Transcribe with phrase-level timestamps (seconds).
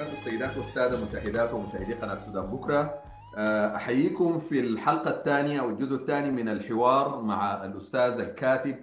[0.00, 3.02] وبركاته السيدات والسادة مشاهدات ومشاهدي قناة سودان بكرة.
[3.76, 8.76] أحييكم في الحلقة الثانية أو الجزء الثاني من الحوار مع الأستاذ الكاتب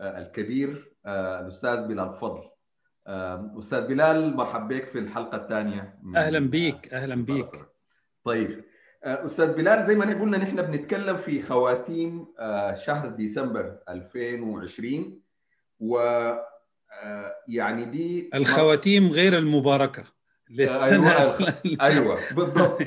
[0.00, 2.42] الكبير الأستاذ بلال فضل.
[3.58, 7.50] أستاذ بلال مرحبا بك في الحلقة الثانية أهلا بيك أهلا بيك.
[8.24, 8.64] طيب.
[9.04, 12.26] أستاذ بلال زي ما قلنا نحن بنتكلم في خواتيم
[12.86, 15.20] شهر ديسمبر 2020
[15.80, 15.98] و
[17.48, 20.21] يعني دي الخواتيم غير المباركة.
[20.52, 22.82] للسنة أيوه, أيوة بالضبط.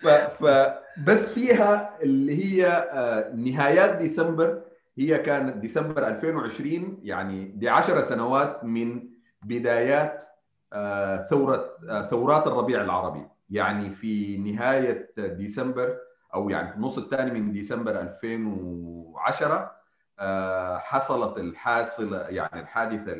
[0.40, 2.90] فبس فيها اللي هي
[3.34, 4.62] نهايات ديسمبر
[4.98, 9.08] هي كانت ديسمبر 2020 يعني دي 10 سنوات من
[9.42, 10.22] بدايات
[11.30, 11.76] ثورة
[12.10, 13.22] ثورات الربيع العربي.
[13.50, 15.96] يعني في نهاية ديسمبر
[16.34, 19.76] أو يعني في النص الثاني من ديسمبر 2010
[20.78, 23.12] حصلت الحاصلة يعني الحادثة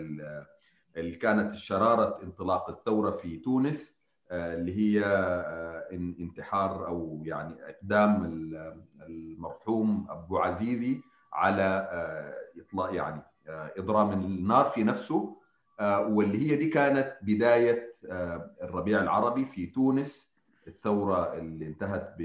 [0.97, 3.95] اللي كانت شرارة انطلاق الثورة في تونس.
[4.31, 5.05] اللي هي
[5.93, 8.25] انتحار أو يعني إقدام
[9.09, 11.01] المرحوم أبو عزيزي
[11.33, 11.89] على
[12.61, 15.37] إطلاق يعني اضرام النار في نفسه
[15.81, 17.95] واللي هي دي كانت بداية
[18.63, 20.27] الربيع العربي في تونس
[20.67, 22.23] الثورة اللي انتهت ب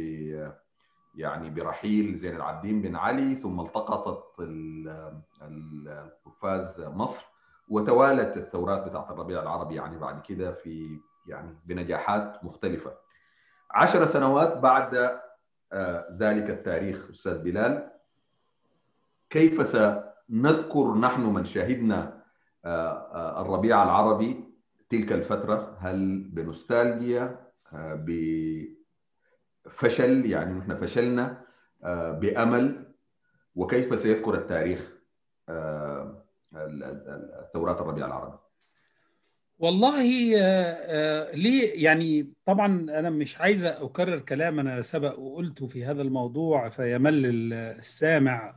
[1.16, 4.24] يعني برحيل زين العابدين بن علي ثم التقطت
[5.42, 7.26] القفاز مصر
[7.68, 12.94] وتوالت الثورات بتاعت الربيع العربي يعني بعد كده في يعني بنجاحات مختلفة.
[13.72, 14.96] عشر سنوات بعد
[16.18, 17.92] ذلك التاريخ أستاذ بلال
[19.30, 22.24] كيف سنذكر نحن من شهدنا
[23.38, 24.44] الربيع العربي
[24.90, 27.52] تلك الفترة؟ هل بنوستالجيا
[29.66, 31.42] بفشل يعني نحن فشلنا
[32.12, 32.92] بأمل؟
[33.56, 34.92] وكيف سيذكر التاريخ
[37.54, 38.38] ثورات الربيع العربي؟
[39.62, 40.02] والله
[41.34, 42.68] ليه؟ يعني طبعا
[43.00, 48.56] أنا مش عايز أكرر كلام أنا سبق وقلته في هذا الموضوع فيمل السامع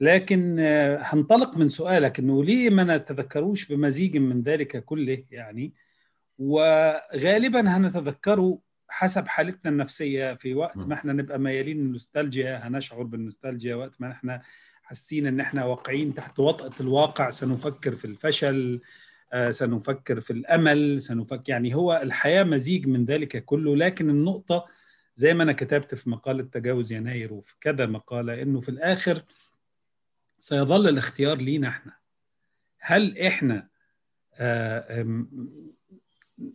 [0.00, 0.56] لكن
[1.00, 5.74] هنطلق من سؤالك إنه ليه ما نتذكروش بمزيج من ذلك كله يعني؟
[6.38, 8.58] وغالبا هنتذكره
[8.88, 14.42] حسب حالتنا النفسية في وقت ما إحنا نبقى ميالين للنوستالجيا هنشعر بالنوستالجيا وقت ما إحنا
[14.82, 18.80] حاسين إن إحنا واقعين تحت وطأة الواقع سنفكر في الفشل
[19.50, 24.64] سنفكر في الأمل سنفكر يعني هو الحياة مزيج من ذلك كله لكن النقطة
[25.16, 29.22] زي ما أنا كتبت في مقاله تجاوز يناير وفي كذا مقالة إنه في الآخر
[30.38, 31.92] سيظل الاختيار لينا إحنا.
[32.80, 33.68] هل إحنا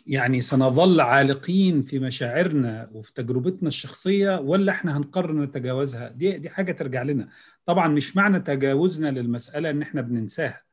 [0.08, 6.72] يعني سنظل عالقين في مشاعرنا وفي تجربتنا الشخصية ولا إحنا هنقرر نتجاوزها؟ دي دي حاجة
[6.72, 7.30] ترجع لنا.
[7.66, 10.69] طبعا مش معنى تجاوزنا للمسألة إن إحنا بننساها.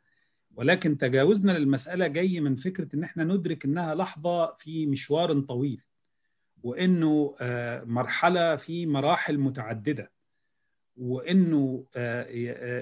[0.56, 5.82] ولكن تجاوزنا للمسألة جاي من فكرة إن إحنا ندرك إنها لحظة في مشوار طويل
[6.62, 7.34] وإنه
[7.84, 10.10] مرحلة في مراحل متعددة
[10.96, 11.86] وإنه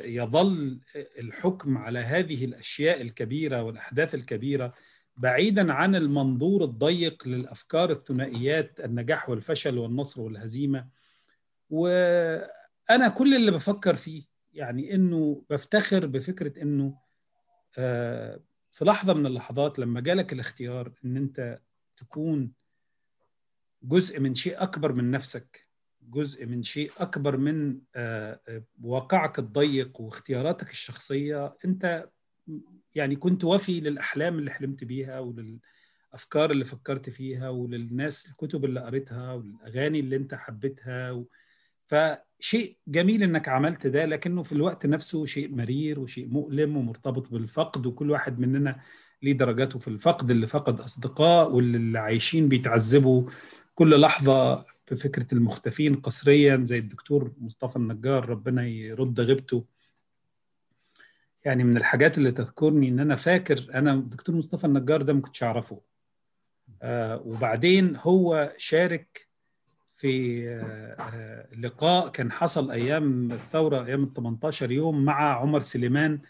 [0.04, 0.80] يظل
[1.18, 4.74] الحكم على هذه الأشياء الكبيرة والأحداث الكبيرة
[5.16, 10.86] بعيدا عن المنظور الضيق للأفكار الثنائيات النجاح والفشل والنصر والهزيمة.
[11.70, 17.03] وأنا كل اللي بفكر فيه يعني إنه بفتخر بفكرة إنه
[17.74, 21.60] في لحظة من اللحظات لما جالك الاختيار إن أنت
[21.96, 22.52] تكون
[23.82, 25.68] جزء من شيء أكبر من نفسك
[26.02, 27.80] جزء من شيء أكبر من
[28.82, 32.08] واقعك الضيق واختياراتك الشخصية أنت
[32.94, 39.32] يعني كنت وفي للأحلام اللي حلمت بيها وللأفكار اللي فكرت فيها وللناس الكتب اللي قريتها
[39.32, 41.26] والاغاني اللي أنت حبيتها و...
[42.44, 47.86] فشيء جميل إنك عملت ده لكنه في الوقت نفسه شيء مرير وشيء مؤلم ومرتبط بالفقد
[47.86, 48.80] وكل واحد مننا
[49.22, 53.30] ليه درجاته في الفقد اللي فقد أصدقاء واللي عايشين بيتعذبوا
[53.74, 59.64] كل لحظة بفكره المختفين قسريا زي الدكتور مصطفى النجار ربنا يرد غيبته.
[61.44, 65.42] يعني من الحاجات اللي تذكرني إن أنا فاكر أنا الدكتور مصطفى النجار ده ما كنتش
[65.42, 65.80] أعرفه.
[66.82, 69.33] آه وبعدين هو شارك
[69.94, 76.20] في آه آه لقاء كان حصل أيام الثورة أيام ال 18 يوم مع عمر سليمان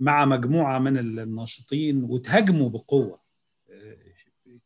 [0.00, 3.20] مع مجموعة من الناشطين وتهاجموا بقوة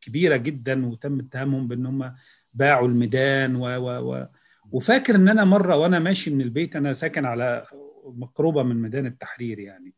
[0.01, 2.15] كبيرة جدا وتم اتهامهم بأن هم
[2.55, 4.27] باعوا الميدان و, و, و
[4.73, 7.67] وفاكر إن أنا مرة وأنا ماشي من البيت أنا ساكن على
[8.05, 9.95] مقربة من ميدان التحرير يعني.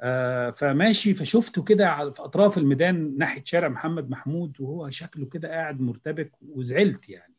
[0.00, 5.80] آه فماشي فشفته كده في أطراف الميدان ناحية شارع محمد محمود وهو شكله كده قاعد
[5.80, 7.31] مرتبك وزعلت يعني.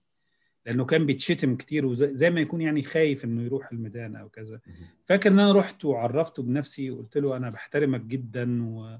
[0.66, 4.60] لأنه كان بيتشتم كتير وزي ما يكون يعني خايف إنه يروح الميدان أو كذا.
[5.06, 8.98] فاكر إن أنا رحت وعرفته بنفسي وقلت له أنا بحترمك جدا و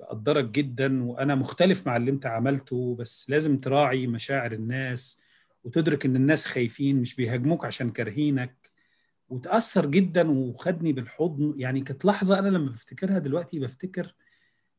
[0.00, 5.22] بقدرك جدا وأنا مختلف مع اللي أنت عملته بس لازم تراعي مشاعر الناس
[5.64, 8.70] وتدرك إن الناس خايفين مش بيهاجموك عشان كارهينك.
[9.28, 11.54] وتأثر جدا وخدني بالحضن.
[11.56, 14.14] يعني كانت لحظة أنا لما بفتكرها دلوقتي بفتكر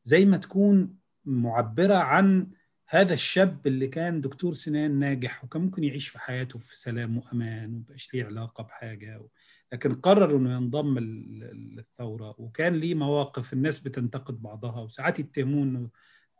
[0.04, 0.94] زي ما تكون
[1.24, 2.46] معبرة عن
[2.90, 7.74] هذا الشاب اللي كان دكتور سنان ناجح وكان ممكن يعيش في حياته في سلام وأمان
[7.74, 9.22] ومبقاش ليه علاقة بحاجة
[9.72, 15.90] لكن قرر إنه ينضم للثورة وكان ليه مواقف الناس بتنتقد بعضها وساعات يتهموه إنه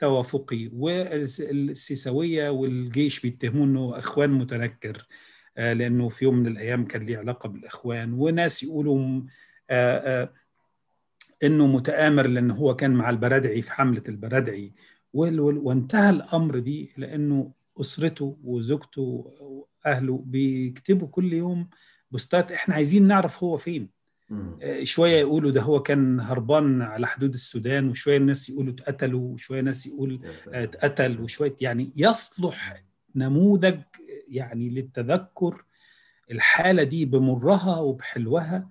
[0.00, 5.06] توافقي والسيساويه والجيش بيتهموه إنه إخوان متنكر
[5.56, 9.22] لأنه في يوم من الأيام كان ليه علاقة بالإخوان وناس يقولوا
[11.42, 14.72] إنه متآمر لأن هو كان مع البرادعي في حملة البرادعي
[15.12, 21.68] وانتهى الأمر بيه لأنه أسرته وزوجته وأهله بيكتبوا كل يوم
[22.10, 23.88] بوستات إحنا عايزين نعرف هو فين.
[24.82, 29.86] شوية يقولوا ده هو كان هربان على حدود السودان وشوية الناس يقولوا اتقتلوا وشوية ناس
[29.86, 32.84] يقول اتقتل وشوية يعني يصلح
[33.14, 33.80] نموذج
[34.28, 35.64] يعني للتذكر
[36.30, 38.68] الحالة دي بمرها وبحلوها.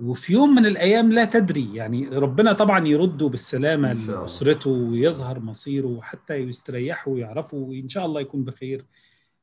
[0.00, 6.34] وفي يوم من الأيام لا تدري يعني ربنا طبعا يرده بالسلامة لأسرته ويظهر مصيره وحتى
[6.34, 8.84] يستريحوا ويعرفوا وإن شاء الله يكون بخير.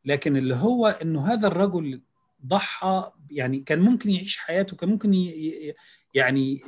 [0.06, 2.01] لكن اللي هو إنه هذا الرجل
[2.45, 5.74] ضحى يعني كان ممكن يعيش حياته كان ممكن ي...
[6.13, 6.62] يعني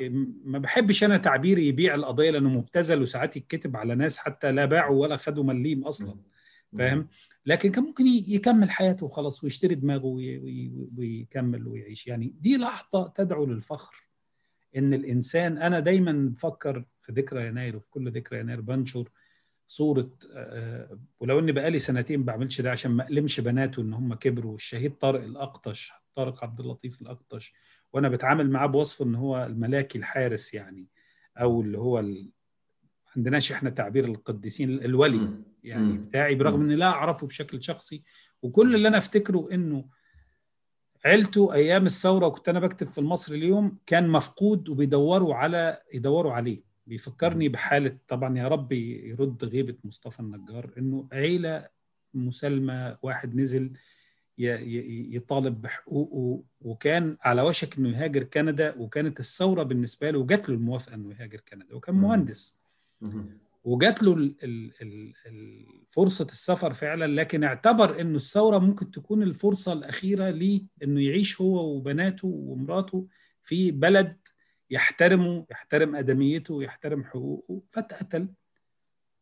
[0.46, 5.02] ما بحبش أنا تعبير يبيع القضية لأنه مبتذل وساعات يتكتب على ناس حتى لا باعوا
[5.02, 6.16] ولا خدوا مليم أصلا.
[6.78, 7.08] فاهم؟
[7.45, 10.06] لكن كان ممكن يكمل حياته وخلاص ويشتري دماغه
[10.98, 12.07] ويكمل ويعيش.
[12.07, 14.04] يعني دي لحظة تدعو للفخر
[14.78, 19.10] إن الإنسان أنا دايما بفكر في ذكرى يناير وفي كل ذكرى يناير بنشر
[19.68, 20.12] صورة
[21.19, 24.92] ولو إني بقالي سنتين ما بعملش ده عشان ما ألمش بناته إن هم كبروا الشهيد
[24.96, 27.54] طارق الأقطش طارق عبد اللطيف الأقطش
[27.94, 30.88] وأنا بتعامل معاه بوصفه إن هو الملاكي الحارس يعني
[31.38, 32.30] أو اللي هو ال...
[33.16, 35.30] عندناش إحنا تعبير القديسين الولي.
[35.63, 38.04] يعني بتاعي برغم إني لا أعرفه بشكل شخصي.
[38.42, 39.86] وكل اللي أنا أفتكره إنه
[41.06, 46.63] عيلته أيام الثورة وكنت أنا بكتب في المصري اليوم كان مفقود وبيدوروا على يدوروا عليه.
[46.88, 51.68] بيفكرني بحالة طبعا يا رب يرد غيبة مصطفى النجار إنه عيلة
[52.13, 53.74] مسالمة واحد نزل
[54.38, 60.94] يطالب بحقوقه وكان على وشك إنه يهاجر كندا وكانت الثورة بالنسبة له جات له الموافقة
[60.95, 62.60] إنه يهاجر كندا وكان مهندس.
[63.63, 64.33] وجات له
[65.92, 71.75] فرصة السفر فعلا لكن اعتبر إنه الثورة ممكن تكون الفرصة الأخيرة ليه إنه يعيش هو
[71.75, 73.07] وبناته ومراته
[73.44, 74.18] في بلد
[74.69, 78.27] يحترمه يحترم أدميته ويحترم حقوقه فاتقتل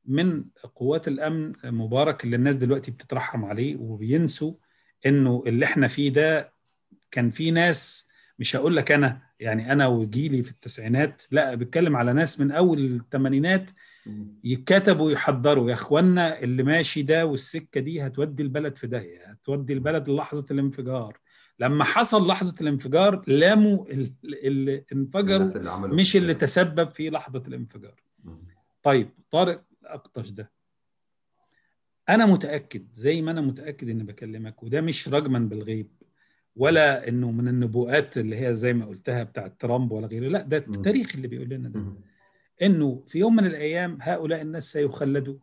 [0.05, 0.43] من
[0.75, 4.53] قوات الأمن مبارك اللي الناس دلوقتي بتترحم عليه وبينسوا
[5.05, 6.53] إنه اللي إحنا فيه ده
[7.11, 8.09] كان في ناس
[8.39, 12.79] مش هقول لك أنا يعني أنا وجيلي في التسعينات لا بتكلم على ناس من أول
[12.95, 13.71] الثمانينات
[14.43, 20.09] يتكتبوا ويحضروا يا اخوانا اللي ماشي ده والسكة دي هتودي البلد في داهية هتودي البلد
[20.09, 21.19] للحظه الانفجار.
[21.59, 23.85] لما حصل لحظة الانفجار لاموا
[24.23, 25.47] اللي انفجروا
[25.85, 28.01] اللي مش اللي تسبب في لحظة الانفجار.
[28.83, 30.51] طيب طارق الاقطش ده.
[32.09, 35.91] أنا متأكد زي ما أنا متأكد إني بكلمك وده مش رجما بالغيب
[36.55, 40.57] ولا إنه من النبوءات اللي هي زي ما قلتها بتاعت ترامب ولا غيره لا ده
[40.57, 41.79] التاريخ اللي بيقول لنا ده.
[42.61, 45.35] إنه في يوم من الأيام هؤلاء الناس سيخلدوا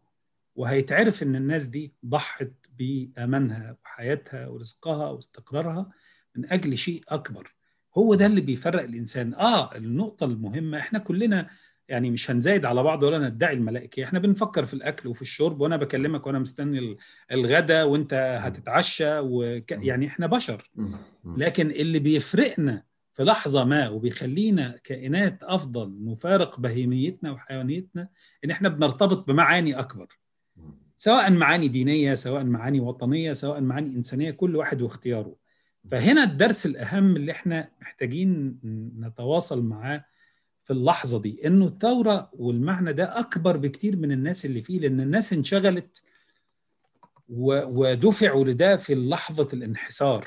[0.57, 5.91] وهيتعرف إن الناس دي ضحت بأمانها وحياتها ورزقها واستقرارها
[6.37, 7.55] من أجل شيء أكبر.
[7.99, 9.35] هو ده اللي بيفرق الإنسان.
[9.35, 11.51] آه النقطة المهمة إحنا كلنا
[11.89, 14.05] يعني مش هنزايد على بعض ولا ندعي الملائكة.
[14.05, 16.97] إحنا بنفكر في الأكل وفي الشرب وأنا بكلمك وأنا مستني
[17.33, 19.73] الغدا وأنت هتتعشى وك...
[19.73, 20.71] يعني إحنا بشر.
[21.25, 22.83] لكن اللي بيفرقنا
[23.19, 28.09] في لحظة ما وبيخلينا كائنات أفضل نفارق بهيميتنا وحيوانيتنا
[28.45, 30.19] إن إحنا بنرتبط بمعاني أكبر.
[30.97, 35.37] سواء معاني دينية سواء معاني وطنية سواء معاني إنسانية كل واحد واختياره.
[35.91, 38.59] فهنا الدرس الأهم اللي إحنا محتاجين
[39.01, 40.05] نتواصل معاه
[40.65, 45.33] في اللحظة دي إنه الثورة والمعنى ده أكبر بكتير من الناس اللي فيه لأن الناس
[45.33, 46.03] انشغلت
[47.29, 50.27] ودفعوا لده في لحظة الانحسار.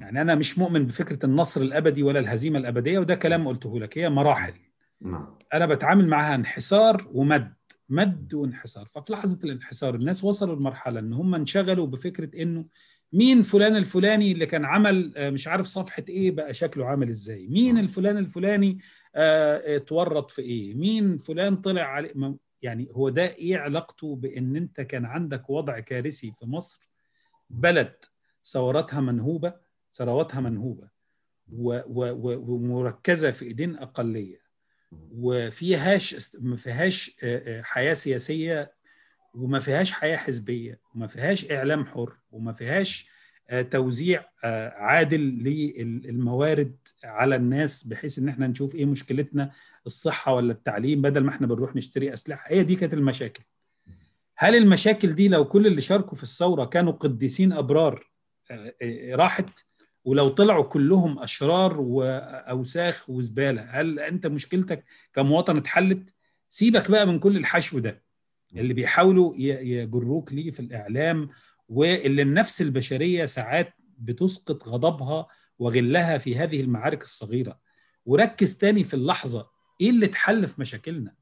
[0.00, 4.10] يعني أنا مش مؤمن بفكرة النصر الأبدي ولا الهزيمة الأبدية وده كلام قلته لك هي
[4.10, 4.54] مراحل.
[5.54, 7.54] أنا بتعامل معها انحسار ومد
[7.88, 12.64] مد وانحسار ففي لحظة الانحسار الناس وصلوا لمرحلة إن هم انشغلوا بفكرة إنه
[13.12, 17.46] مين فلان الفلاني اللي كان عمل مش عارف صفحة إيه بقى شكله عامل إزاي.
[17.46, 18.78] مين الفلان الفلاني
[19.14, 25.04] اتورط في إيه؟ مين فلان طلع عليه يعني هو ده إيه علاقته بإن أنت كان
[25.04, 26.88] عندك وضع كارثي في مصر؟
[27.50, 27.94] بلد
[28.44, 29.63] ثوراتها منهوبة
[29.94, 30.88] ثرواتها منهوبة
[31.48, 34.44] ومركزة في إيدين أقلية.
[35.12, 37.16] وفيهاش ما فيهاش
[37.62, 38.72] حياة سياسية
[39.34, 43.08] وما فيهاش حياة حزبية وما فيهاش إعلام حر وما فيهاش
[43.70, 44.24] توزيع
[44.76, 49.50] عادل للموارد على الناس بحيث إن إحنا نشوف إيه مشكلتنا
[49.86, 52.50] الصحة ولا التعليم بدل ما إحنا بنروح نشتري أسلحة.
[52.52, 53.44] هي دي كانت المشاكل.
[54.36, 58.10] هل المشاكل دي لو كل اللي شاركوا في الثورة كانوا قديسين أبرار
[59.12, 59.58] راحت؟
[60.04, 66.14] ولو طلعوا كلهم أشرار وأوساخ وزبالة هل أنت مشكلتك كمواطن اتحلت؟
[66.50, 68.02] سيبك بقى من كل الحشو ده
[68.56, 71.28] اللي بيحاولوا يجروك ليه في الإعلام
[71.68, 75.26] واللي النفس البشرية ساعات بتسقط غضبها
[75.58, 77.60] وغلها في هذه المعارك الصغيرة.
[78.06, 79.46] وركز تاني في اللحظة
[79.80, 81.14] إيه اللي اتحل في مشاكلنا؟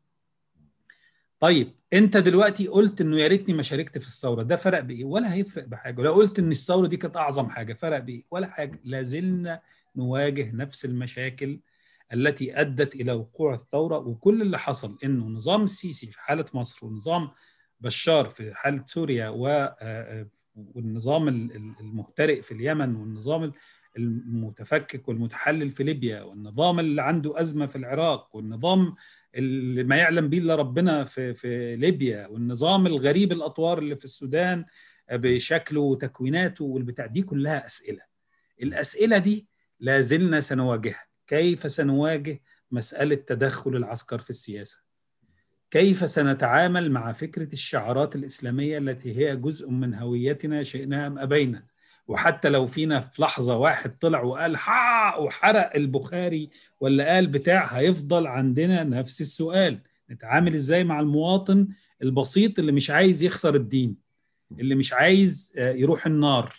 [1.43, 5.35] طيب انت دلوقتي قلت انه يا ريتني ما شاركت في الثورة ده فرق بإيه؟ ولا
[5.35, 9.61] هيفرق بحاجة لو قلت إن الثورة دي كانت أعظم حاجة فرق بإيه؟ ولا حاجة لازلنا
[9.97, 11.61] نواجه نفس المشاكل
[12.13, 17.31] التي أدت إلى وقوع الثورة وكل اللي حصل إنه نظام السيسي في حالة مصر ونظام
[17.81, 19.29] بشار في حالة سوريا
[20.57, 21.29] والنظام
[21.81, 23.53] المهترئ في اليمن والنظام
[23.97, 28.95] المتفكك والمتحلل في ليبيا والنظام اللي عنده أزمة في العراق والنظام
[29.85, 34.65] ما يعلم به إلا ربنا في في ليبيا والنظام الغريب الأطوار اللي في السودان
[35.13, 38.01] بشكله وتكويناته والبتاع دي كلها أسئلة.
[38.63, 39.49] الأسئلة دي
[39.81, 41.05] لا زلنا سنواجهها.
[41.27, 44.79] كيف سنواجه مسألة تدخل العسكر في السياسة؟
[45.71, 51.72] كيف سنتعامل مع فكرة الشعارات الإسلامية التي هي جزء من هويتنا شئنا أم أبينا؟
[52.09, 58.27] وحتى لو فينا في لحظة واحد طلع وقال حا وحرق البخاري ولا قال بتاع هيفضل
[58.27, 59.79] عندنا نفس السؤال.
[60.11, 61.69] نتعامل إزاي مع المواطن
[62.03, 63.97] البسيط اللي مش عايز يخسر الدين
[64.61, 66.55] اللي مش عايز يروح النار؟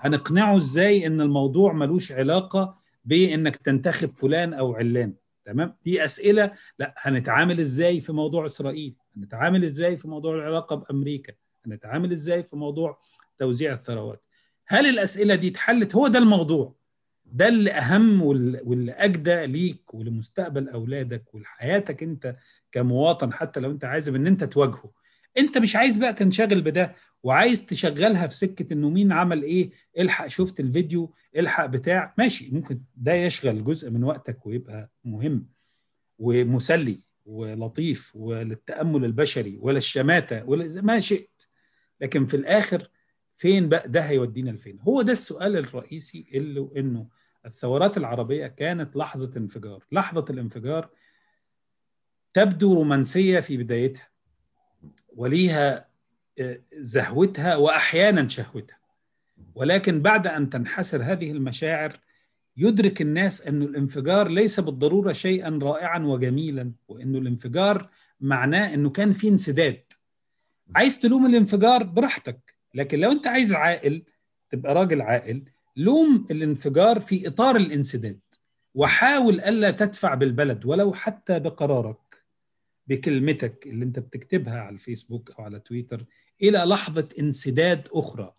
[0.00, 6.52] هنقنعه إزاي إن الموضوع ملوش علاقة بإنك تنتخب فلان أو علان؟ تمام؟ دي أسئلة.
[6.78, 11.32] لا هنتعامل إزاي في موضوع إسرائيل؟ هنتعامل إزاي في موضوع العلاقة بأمريكا؟
[11.66, 12.98] هنتعامل إزاي في موضوع
[13.38, 14.22] توزيع الثروات؟
[14.66, 16.74] هل الأسئلة دي اتحلت؟ هو ده الموضوع.
[17.24, 22.36] ده اللي اهم واللي اجدى ليك ولمستقبل أولادك ولحياتك أنت
[22.72, 24.92] كمواطن حتى لو أنت عايز إن أنت تواجهه.
[25.38, 30.26] أنت مش عايز بقى تنشغل بده وعايز تشغلها في سكة إنه مين عمل إيه الحق
[30.26, 32.14] شفت الفيديو الحق بتاع.
[32.18, 35.46] ماشي ممكن ده يشغل جزء من وقتك ويبقى مهم
[36.18, 41.42] ومسلي ولطيف وللتأمل البشري وللشماته ولا ما شئت.
[42.00, 42.88] لكن في الآخر
[43.42, 47.06] فين بقى ده هيودينا لفين؟ هو ده السؤال الرئيسي اللي انه
[47.46, 49.84] الثورات العربية كانت لحظة انفجار.
[49.92, 50.88] لحظة الانفجار
[52.34, 54.08] تبدو رومانسية في بدايتها
[55.16, 55.88] وليها
[56.72, 58.78] زهوتها واحيانا شهوتها.
[59.54, 62.00] ولكن بعد أن تنحسر هذه المشاعر
[62.56, 69.28] يدرك الناس أن الانفجار ليس بالضرورة شيئا رائعا وجميلا وأنه الانفجار معناه أنه كان في
[69.28, 69.82] انسداد.
[70.76, 72.51] عايز تلوم الانفجار براحتك.
[72.74, 74.02] لكن لو أنت عايز عاقل
[74.50, 75.42] تبقى راجل عاقل
[75.76, 78.20] لوم الانفجار في إطار الانسداد.
[78.74, 82.22] وحاول ألا تدفع بالبلد ولو حتى بقرارك
[82.86, 86.04] بكلمتك اللي انت بتكتبها على الفيسبوك أو على تويتر
[86.42, 88.34] إلى لحظة انسداد أخرى.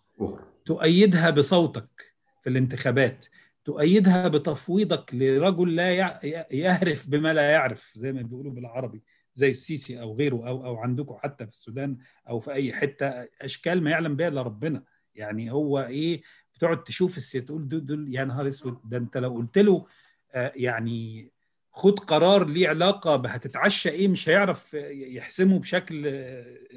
[0.64, 3.26] تؤيدها بصوتك في الانتخابات.
[3.64, 6.20] تؤيدها بتفويضك لرجل لا
[6.52, 9.02] يهرف بما لا يعرف زي ما بيقولوا بالعربي.
[9.34, 11.96] زي السيسي أو غيره أو أو عندكم حتى في السودان
[12.28, 13.06] أو في أي حتة
[13.42, 14.82] أشكال ما يعلم بها إلا ربنا.
[15.14, 16.22] يعني هو إيه
[16.54, 19.86] بتقعد تشوف السياسة تقول دول, دول يا نهار أسود ده أنت لو قلت له
[20.32, 21.30] آه يعني
[21.70, 26.24] خد قرار ليه علاقة هتتعشى إيه مش هيعرف يحسمه بشكل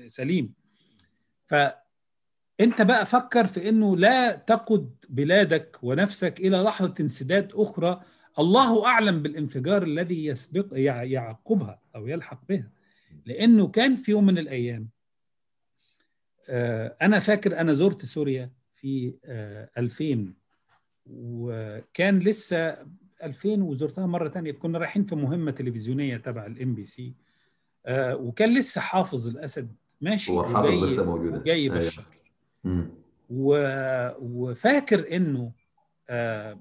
[0.08, 0.54] سليم.
[1.46, 8.02] فانت بقى فكر في إنه لا تقد بلادك ونفسك إلى لحظة انسداد أخرى
[8.40, 10.68] الله أعلم بالانفجار الذي يسبق
[11.04, 12.70] يعقبها أو يلحق بها
[13.26, 14.90] لأنه كان في يوم من الأيام
[17.02, 19.14] أنا فاكر أنا زرت سوريا في
[19.78, 20.34] 2000
[21.06, 22.78] وكان لسه
[23.24, 27.14] 2000 وزرتها مرة ثانية كنا رايحين في مهمة تلفزيونية تبع الام بي سي
[27.90, 32.06] وكان لسه حافظ الأسد ماشي هو حافظ لسه موجود جاي بشار
[33.30, 33.58] و...
[34.20, 35.52] وفاكر إنه
[36.10, 36.60] آه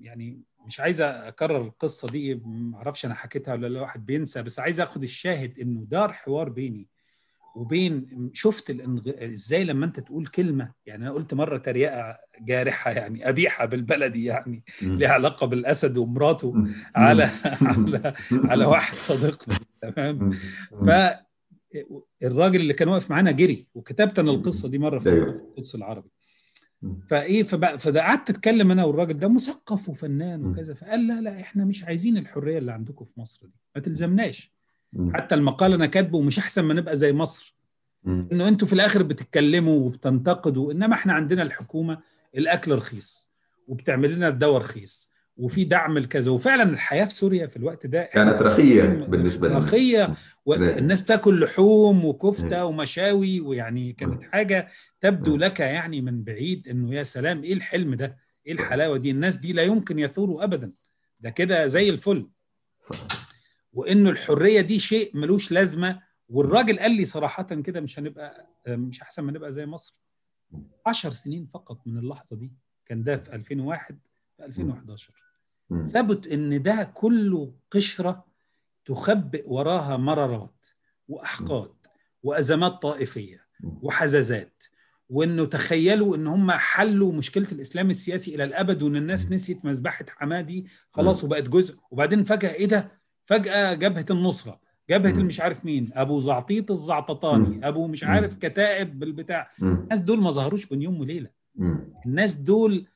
[0.00, 4.60] يعني مش عايز أكرر القصة دي ما أعرفش أنا حكيتها ولا لأ واحد بينسى بس
[4.60, 6.88] عايز آخد الشاهد إنه دار حوار بيني
[7.56, 9.00] وبين شفت الانغ...
[9.06, 14.64] إزاي لما أنت تقول كلمة يعني أنا قلت مرة تريقة جارحة يعني قبيحه بالبلدي يعني
[14.82, 16.54] ليها علاقة بالأسد ومراته
[16.94, 17.30] على
[17.62, 20.30] على على واحد صديقنا تمام؟
[22.20, 26.08] فالراجل اللي كان واقف معانا جري وكتبت أنا القصة دي مرة في القدس العربي.
[27.08, 27.42] فإيه
[27.78, 32.16] فده قعدت أتكلم أنا والراجل ده مثقف وفنان وكذا فقال لا لا إحنا مش عايزين
[32.16, 33.52] الحرية اللي عندكم في مصر دي.
[33.76, 34.52] ما تلزمناش.
[35.12, 37.56] حتى المقال أنا كاتبه مش أحسن ما نبقى زي مصر.
[38.06, 41.98] إنه أنتوا في الآخر بتتكلموا وبتنتقدوا إنما إحنا عندنا الحكومة
[42.36, 43.32] الأكل رخيص
[43.68, 45.10] وبتعمل لنا الدواء رخيص.
[45.36, 49.58] وفي دعم الكذا وفعلا الحياة في سوريا في الوقت ده كانت رخية بالنسبة لنا.
[49.58, 50.12] رخية
[50.46, 54.68] والناس بتاكل لحوم وكفتة ومشاوي ويعني كانت حاجة
[55.00, 59.36] تبدو لك يعني من بعيد إنه يا سلام إيه الحلم ده؟ إيه الحلاوة دي؟ الناس
[59.36, 60.72] دي لا يمكن يثوروا ابدا.
[61.20, 62.28] ده كده زي الفل.
[63.72, 66.00] وإنه الحرية دي شيء ملوش لازمة.
[66.28, 69.94] والراجل قال لي صراحة كده مش هنبقى مش أحسن ما نبقى زي مصر.
[70.86, 72.52] عشر سنين فقط من اللحظة دي.
[72.86, 73.98] كان ده في 2001
[74.36, 75.25] في 2011
[75.86, 78.24] ثبت إن ده كله قشرة
[78.84, 80.66] تخبئ وراها مرارات
[81.08, 81.72] وأحقاد
[82.22, 83.46] وأزمات طائفية
[83.82, 84.64] وحزازات
[85.08, 90.66] وانه تخيلوا إن هم حلوا مشكلة الإسلام السياسي إلى الأبد وإن الناس نسيت مذبحة حمادي
[90.90, 91.76] خلاص وبقت جزء.
[91.90, 92.92] وبعدين فجأة إيه ده؟
[93.24, 99.50] فجأة جبهة النصرة جبهة المش عارف مين أبو زعطيط الزعططاني أبو مش عارف كتائب بالبتاع.
[99.62, 101.30] الناس دول ما ظهروش بين يوم وليلة.
[102.06, 102.86] الناس دول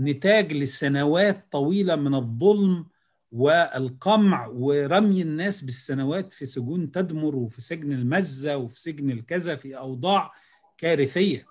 [0.00, 2.86] نتاج لسنوات طويلة من الظلم
[3.32, 10.32] والقمع ورمي الناس بالسنوات في سجون تدمر وفي سجن المزة وفي سجن الكذا في أوضاع
[10.78, 11.46] كارثية.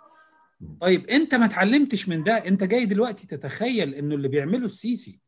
[0.80, 2.34] طيب أنت ما اتعلمتش من ده.
[2.34, 5.20] أنت جاي دلوقتي تتخيل إنه اللي بيعمله السيسي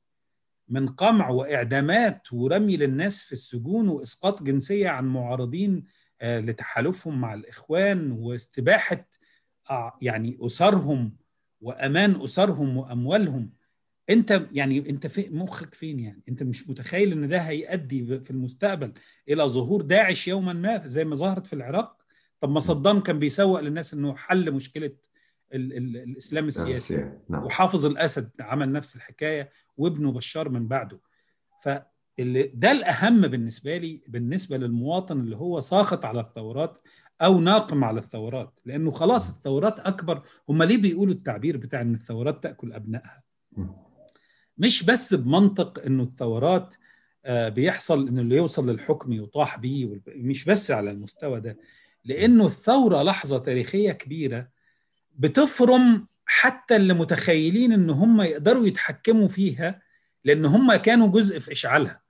[0.69, 5.83] من قمع وإعدامات ورمي للناس في السجون وإسقاط جنسية عن معارضين
[6.23, 9.09] لتحالفهم مع الإخوان واستباحة
[10.01, 11.20] يعني أسرهم
[11.61, 13.49] وأمان أسرهم وأموالهم.
[14.09, 18.93] أنت يعني أنت في مخك فين يعني؟ أنت مش متخيل إن ده هيؤدي في المستقبل
[19.29, 21.97] إلى ظهور داعش يوما ما زي ما ظهرت في العراق.
[22.39, 24.91] طب ما صدام كان بيسوق للناس إنه حل مشكلة
[25.53, 27.11] ال ال الإسلام السياسي.
[27.29, 27.43] نعم.
[27.43, 30.99] وحافظ الأسد عمل نفس الحكاية وابنه بشار من بعده.
[31.63, 31.69] ف
[32.53, 36.79] ده الأهم بالنسبة لي بالنسبة للمواطن اللي هو ساخط على الثورات
[37.21, 40.21] أو ناقم على الثورات لأنه خلاص الثورات أكبر.
[40.49, 43.23] هم ليه بيقولوا التعبير بتاع إن الثورات تأكل أبنائها؟
[44.57, 46.75] مش بس بمنطق انه الثورات
[47.27, 51.57] بيحصل انه اللي يوصل للحكم يطاح بيه مش بس على المستوى ده.
[52.05, 54.47] لأنه الثورة لحظة تاريخية كبيرة
[55.15, 59.81] بتفرم حتى اللي متخيلين إن هم يقدروا يتحكموا فيها
[60.25, 62.01] لأن هم كانوا جزء في إشعالها.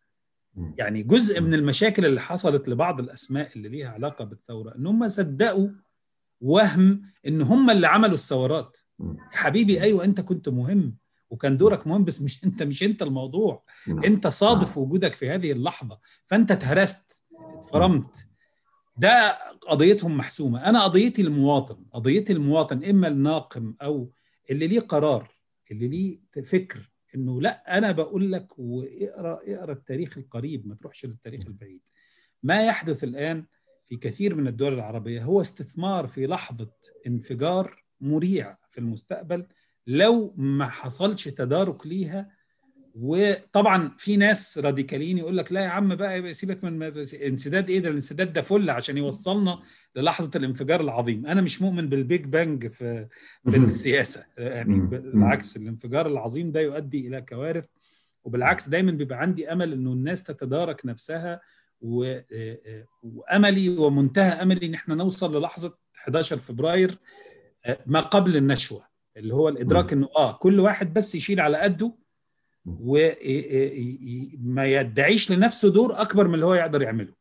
[0.77, 5.69] يعني جزء من المشاكل اللي حصلت لبعض الأسماء اللي ليها علاقة بالثورة إن هم صدقوا
[6.41, 8.77] وهم إن هم اللي عملوا الثورات.
[9.31, 10.97] حبيبي أيوه أنت كنت مهم
[11.29, 13.63] وكان دورك مهم بس مش أنت مش أنت الموضوع.
[13.87, 17.23] أنت صادف وجودك في هذه اللحظة فأنت اتهرست
[17.57, 18.27] اتفرمت.
[18.97, 19.37] ده
[19.67, 20.65] قضيتهم محسومة.
[20.65, 24.11] أنا قضيتي المواطن قضيتي المواطن إما الناقم أو
[24.49, 25.35] اللي ليه قرار
[25.71, 31.45] اللي ليه فكر إنه لا أنا بقول لك واقرأ اقرأ التاريخ القريب ما تروحش للتاريخ
[31.47, 31.81] البعيد.
[32.43, 33.45] ما يحدث الآن
[33.89, 36.71] في كثير من الدول العربية هو استثمار في لحظة
[37.07, 39.47] انفجار مريع في المستقبل
[39.87, 42.29] لو ما حصلش تدارك ليها
[42.95, 46.83] وطبعا في ناس راديكاليين يقول لك لا يا عم بقى سيبك من
[47.25, 49.59] انسداد إيه ده؟ الانسداد ده فل عشان يوصلنا
[49.95, 51.25] للحظة الانفجار العظيم.
[51.25, 53.07] أنا مش مؤمن بال Big Bang في
[53.51, 54.25] في السياسة.
[54.37, 57.65] يعني بالعكس الانفجار العظيم ده يؤدي إلى كوارث
[58.23, 61.41] وبالعكس دايما بيبقى عندي أمل إنه الناس تتدارك نفسها
[61.81, 62.19] و...
[63.03, 66.97] وأملي ومنتهى أملي إن إحنا نوصل للحظة 11 فبراير
[67.85, 68.83] ما قبل النشوة
[69.17, 71.93] اللي هو الإدراك إنه آه كل واحد بس يشيل على قده
[72.65, 77.13] وما يدعيش لنفسه دور أكبر من اللي هو يقدر يعمله.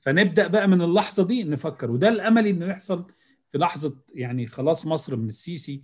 [0.00, 1.90] فنبدأ بقى من اللحظة دي نفكر.
[1.90, 3.06] وده الأمل إنه يحصل
[3.48, 5.82] في لحظة يعني خلاص مصر من السيسي.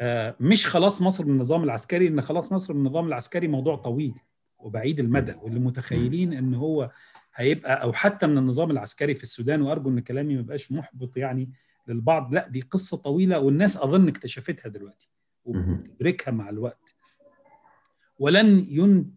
[0.00, 4.14] آه مش خلاص مصر من النظام العسكري إن خلاص مصر من النظام العسكري موضوع طويل
[4.58, 5.34] وبعيد المدى.
[5.42, 6.90] واللي متخيلين إن هو
[7.34, 11.50] هيبقى أو حتى من النظام العسكري في السودان وأرجو إن كلامي ما يبقاش محبط يعني
[11.88, 15.10] للبعض لا دي قصة طويلة والناس أظن اكتشفتها دلوقتي
[15.44, 16.83] وبتدركها مع الوقت.
[18.18, 18.66] ولن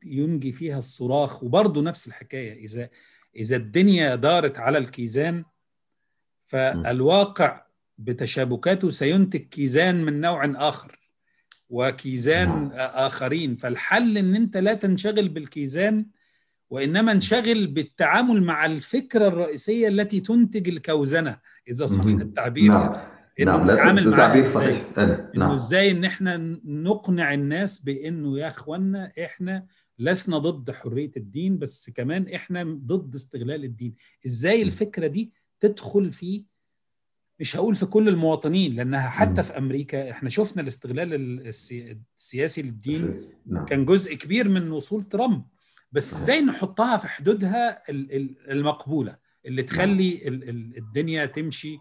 [0.04, 1.44] ينجي فيها الصراخ.
[1.44, 2.90] وبرضه نفس الحكاية إذا
[3.36, 5.46] إذا الدنيا دارت على الكيزان
[6.48, 7.66] فالواقع
[7.98, 11.00] بتشابكاته سينتج كيزان من نوع آخر
[11.70, 13.56] وكيزان آخرين.
[13.56, 16.06] فالحل إن أنت لا تنشغل بالكيزان
[16.70, 21.40] وإنما انشغل بالتعامل مع الفكرة الرئيسية التي تنتج الكوزنة.
[21.70, 22.72] إذا صح التعبير.
[22.72, 23.17] نعم.
[23.40, 23.72] إنه نعم.
[23.72, 24.86] نتعامل معاها إزاي صحيح.
[24.98, 25.52] إنه نعم.
[25.52, 29.66] إزاي إن إحنا نقنع الناس بإنه يا إخوانا إحنا
[30.00, 33.96] لسنا ضد حرية الدين بس كمان إحنا ضد استغلال الدين
[34.26, 36.44] إزاي الفكرة دي تدخل في
[37.40, 41.14] مش هقول في كل المواطنين لأنها حتى في أمريكا إحنا شفنا الاستغلال
[41.48, 43.66] السياسي للدين نعم.
[43.66, 45.44] كان جزء كبير من وصول ترامب
[45.92, 47.84] بس إزاي نحطها في حدودها
[48.52, 50.28] المقبولة اللي تخلي
[50.78, 51.80] الدنيا تمشي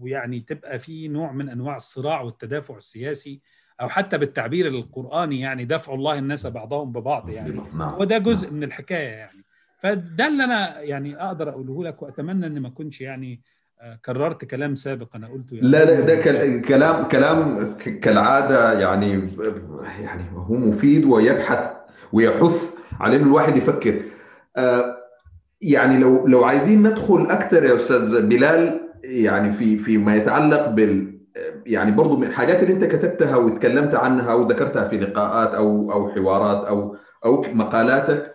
[0.00, 3.40] ويعني تبقى في نوع من أنواع الصراع والتدافع السياسي
[3.80, 7.60] أو حتى بالتعبير القرآني يعني دفع الله الناس بعضهم ببعض يعني.
[7.78, 7.94] نعم.
[7.98, 8.56] وده جزء نعم.
[8.56, 9.44] من الحكاية يعني.
[9.78, 13.40] فده اللي أنا يعني أقدر أقوله لك وأتمنى ان ما أكونش يعني
[14.04, 15.68] كررت كلام سابق أنا قلته يعني.
[15.68, 16.16] لا لا ده
[16.60, 19.30] كلام كلام كالعادة يعني
[20.00, 21.72] يعني هو مفيد ويبحث
[22.12, 24.02] ويحث على انه الواحد يفكر.
[25.62, 31.16] يعني لو لو عايزين ندخل أكثر يا أستاذ بلال يعني في في ما يتعلق بال
[31.66, 36.66] يعني برضه من الحاجات اللي انت كتبتها وتكلمت عنها وذكرتها في لقاءات أو أو حوارات
[36.66, 38.34] أو أو مقالاتك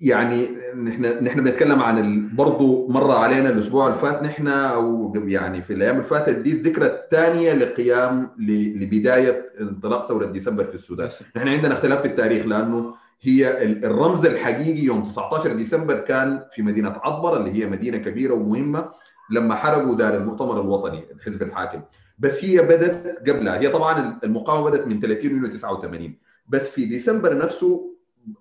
[0.00, 5.72] يعني نحن نحن بنتكلم عن برضه مر علينا الأسبوع اللي فات نحن أو يعني في
[5.72, 11.72] الأيام اللي فاتت دي الذكرى الثانية لقيام لبداية انطلاق ثورة ديسمبر في السودان، نحن عندنا
[11.72, 17.62] اختلاف في التاريخ لأنه هي الرمز الحقيقي يوم 19 ديسمبر كان في مدينة عطبر اللي
[17.62, 18.88] هي مدينة كبيرة ومهمة.
[19.30, 21.82] لما حرقوا دار المؤتمر الوطني الحزب الحاكم،
[22.18, 27.38] بس هي بدأت قبلها، هي طبعا المقاومة بدأت من 30 يونيو 89 بس في ديسمبر
[27.38, 27.96] نفسه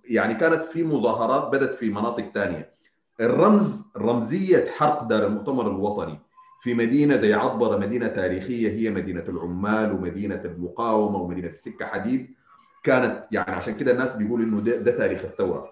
[0.06, 2.76] يعني كانت في مظاهرات بدت في مناطق ثانية
[3.20, 6.20] الرمز رمزية حرق دار المؤتمر الوطني
[6.62, 12.36] في مدينة زي عطبره مدينة تاريخية هي مدينة العمال ومدينة المقاومة ومدينة السكة حديد.
[12.84, 15.70] كانت يعني عشان كده الناس بيقولوا إنه ده, ده تاريخ الثورة.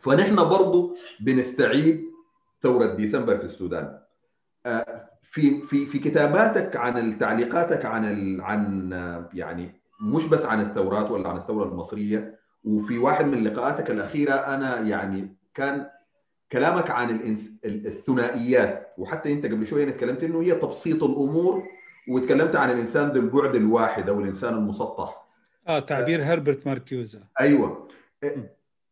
[0.00, 2.04] فنحن برضو بنستعيد
[2.62, 3.98] ثورة ديسمبر في السودان.
[5.22, 8.90] في في في كتاباتك عن تعليقاتك عن عن
[9.34, 14.80] يعني مش بس عن الثورات ولا عن الثورة المصرية وفي واحد من لقاءاتك الأخيرة أنا
[14.80, 15.86] يعني كان
[16.52, 17.50] كلامك عن الإنس...
[17.64, 21.62] الثنائيات وحتى أنت قبل شوية اتكلمت إنه هي تبسيط الأمور
[22.08, 25.26] وتكلمت عن الإنسان ذو البعد الواحد أو الإنسان المسطح.
[25.68, 26.22] آه تعبير.
[26.22, 27.20] هربرت ماركيوزا.
[27.40, 27.88] أيوه.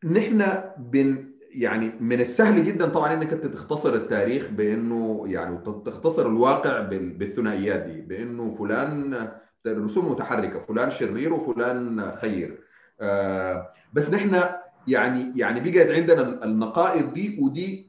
[0.05, 6.81] نحن بن يعني من السهل جدا طبعا إنك أنت تختصر التاريخ بإنه يعني تختصر الواقع
[6.91, 9.29] بالثنائيات دي بإنه فلان
[9.67, 12.61] رسوم متحركة فلان شرير وفلان خير.
[13.01, 14.41] آه بس نحن
[14.89, 17.89] يعني يعني بقت عندنا النقائض دي ودي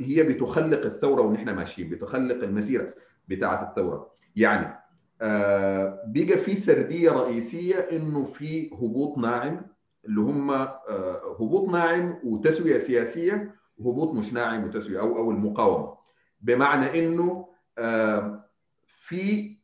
[0.00, 2.94] هي بتخلق الثورة ونحن ماشيين بتخلق المسيرة
[3.28, 4.10] بتاعة الثورة.
[4.36, 4.74] يعني
[5.22, 9.73] آه بقى في سردية رئيسية إنه في هبوط ناعم
[10.06, 15.94] اللي هم آه هبوط ناعم وتسوية سياسية وهبوط مش ناعم وتسوية أو أو المقاومة.
[16.40, 18.44] بمعنى إنه آه
[18.86, 19.54] في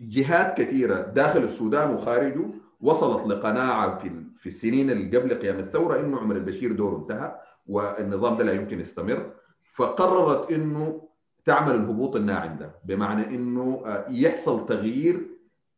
[0.00, 2.44] جهات كثيرة داخل السودان وخارجه
[2.80, 8.36] وصلت لقناعة في في السنين اللي قبل قيام الثورة إنه عمر البشير دوره انتهى والنظام
[8.36, 9.32] ده لا يمكن يستمر.
[9.74, 11.08] فقررت إنه
[11.44, 12.72] تعمل الهبوط الناعم ده.
[12.84, 15.28] بمعنى إنه يحصل تغيير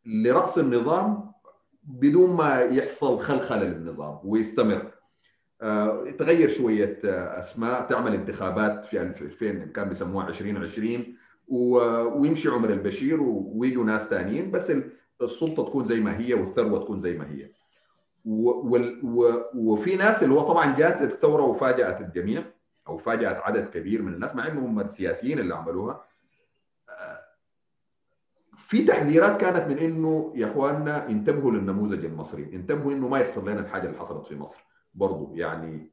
[0.07, 1.30] لرأس النظام
[1.83, 4.90] بدون ما يحصل خلخله للنظام ويستمر.
[6.19, 6.99] تغير شوية
[7.38, 11.16] أسماء تعمل انتخابات في 2000 كان بيسموها 2020
[11.49, 14.73] ويمشي عمر البشير ويجوا ناس ثانيين بس
[15.23, 17.51] السلطة تكون زي ما هي والثروة تكون زي ما هي.
[19.55, 22.45] وفي ناس اللي هو طبعا جات الثورة وفاجأت الجميع
[22.88, 26.10] أو فاجأت عدد كبير من الناس مع إنهم السياسيين اللي عملوها.
[28.71, 33.61] في تحذيرات كانت من إنه يا إخواننا انتبهوا للنموذج المصري انتبهوا إنه ما يحصل لنا
[33.61, 34.65] الحاجة اللي حصلت في مصر.
[34.95, 35.91] برضو يعني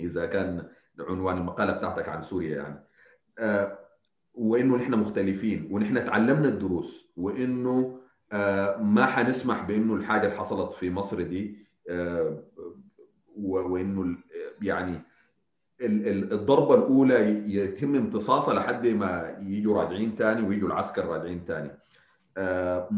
[0.00, 0.68] إذا كان
[1.00, 2.84] عنوان المقالة بتاعتك عن سوريا يعني.
[3.38, 3.78] آه
[4.34, 8.00] وإنه نحن مختلفين ونحن تعلمنا الدروس وإنه
[8.80, 11.58] ما حنسمح بإنه الحاجة اللي حصلت في مصر دي
[13.36, 14.16] وإنه
[14.62, 15.00] يعني
[15.80, 21.70] الضربة الأولى يتم امتصاصها لحد ما يجوا راجعين ثاني ويجوا العسكر راجعين ثاني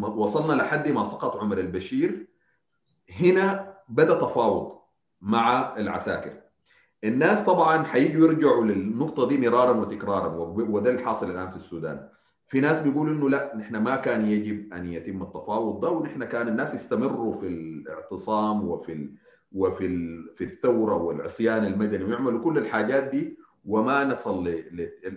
[0.02, 2.26] وصلنا لحد ما سقط عمر البشير.
[3.20, 4.78] هنا بدأ تفاوض
[5.20, 6.32] مع العساكر.
[7.04, 12.08] الناس طبعا حييجوا يرجعوا للنقطة دي مرارا وتكرارا وده اللي حاصل الآن في السودان.
[12.48, 16.48] في ناس بيقولوا إنه لا نحن ما كان يجب أن يتم التفاوض ده ونحن كان
[16.48, 19.14] الناس يستمروا في الاعتصام وفي ال
[19.52, 24.62] وفي ال في الثورة والعصيان المدني ويعملوا كل الحاجات دي وما نصل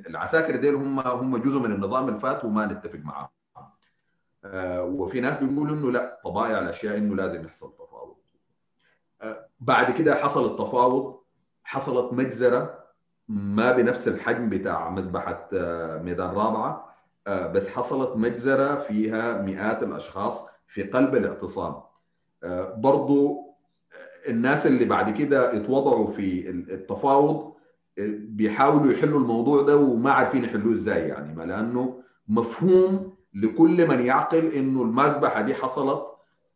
[0.08, 3.28] العساكر ديل هم هم جزء من النظام الفات وما نتفق معاهم.
[4.46, 8.16] آه وفي ناس بيقولوا إنه لا طبائع الاشياء إنه لازم يحصل تفاوض.
[9.22, 11.20] آه بعد كده حصل التفاوض
[11.64, 12.82] حصلت مجزرة
[13.30, 16.92] ما بنفس الحجم بتاع مذبحة آه ميدان رابعة
[17.28, 21.82] بس حصلت مجزرة فيها مئات الأشخاص في قلب الاعتصام
[22.82, 23.52] برضو
[24.28, 27.54] الناس اللي بعد كده اتوضعوا في التفاوض
[28.18, 34.54] بيحاولوا يحلوا الموضوع ده وما عارفين يحلوه إزاي يعني ما لأنه مفهوم لكل من يعقل
[34.54, 36.04] إنه المذبحة دي حصلت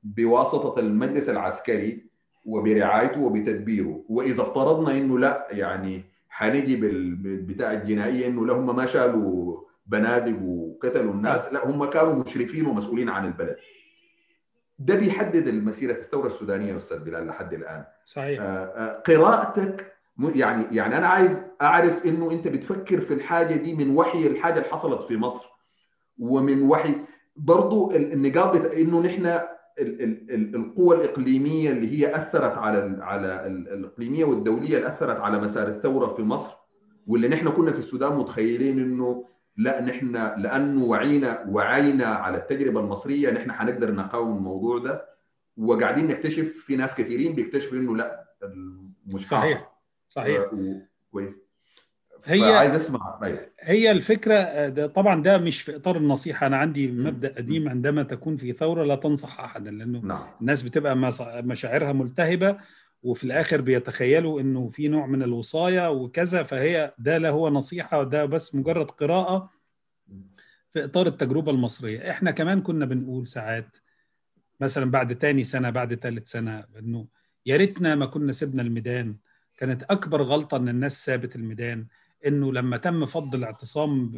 [0.03, 2.05] بواسطة المجلس العسكري
[2.45, 4.01] وبرعايته وبتدبيره.
[4.09, 11.53] وإذا افترضنا إنه لأ يعني حنجي بالبتاع الجنائية إنه لهم ما شالوا بنادق وقتلوا الناس
[11.53, 13.55] لأ هم كانوا مشرفين ومسؤولين عن البلد.
[14.79, 17.83] ده بيحدد المسيرة الثورة السودانية أستاذ بلال لحد الآن.
[18.05, 18.41] صحيح.
[19.07, 19.93] قراءتك
[20.35, 24.69] يعني يعني أنا عايز أعرف إنه أنت بتفكر في الحاجة دي من وحي الحاجة اللي
[24.69, 25.54] حصلت في مصر.
[26.19, 26.95] ومن وحي.
[27.36, 29.39] برضو النقاط إنه نحن
[30.56, 36.21] القوى الإقليمية اللي هي أثرت على على الإقليمية والدولية اللي أثرت على مسار الثورة في
[36.21, 36.54] مصر
[37.08, 39.25] واللي نحن كنا في السودان متخيلين إنه
[39.58, 45.06] لا نحن لأنه وعينا وعينا على التجربة المصرية نحن حنقدر نقاوم الموضوع ده.
[45.58, 48.25] وقاعدين نكتشف في ناس كثيرين بيكتشفوا إنه لا
[49.08, 49.71] مش صحيح.
[50.10, 50.41] صحيح.
[51.12, 51.44] كويس.
[52.25, 53.19] هي عايز أسمع.
[53.23, 53.49] أيوة.
[53.60, 56.47] هي الفكرة ده طبعا ده مش في إطار النصيحة.
[56.47, 60.28] أنا عندي مبدأ قديم عندما تكون في ثورة لا تنصح احدا لأنه نعم.
[60.41, 60.95] الناس بتبقى
[61.43, 62.58] مشاعرها ملتهبة
[63.04, 68.25] وفي الآخر بيتخيلوا إنه في نوع من الوصايه وكذا فهي ده لا هو نصيحة وده
[68.25, 69.49] بس مجرد قراءة
[70.73, 72.12] في إطار التجربة المصرية.
[72.12, 73.78] إحنا كمان كنا بنقول ساعات
[74.60, 77.08] مثلا بعد تاني سنة بعد ثالث سنة إنه
[77.45, 79.15] يا ريتنا ما كنا سيبنا الميدان.
[79.58, 81.88] كانت أكبر غلطة إن الناس سابت الميدان.
[82.25, 84.11] إنه لما تم فض الاعتصام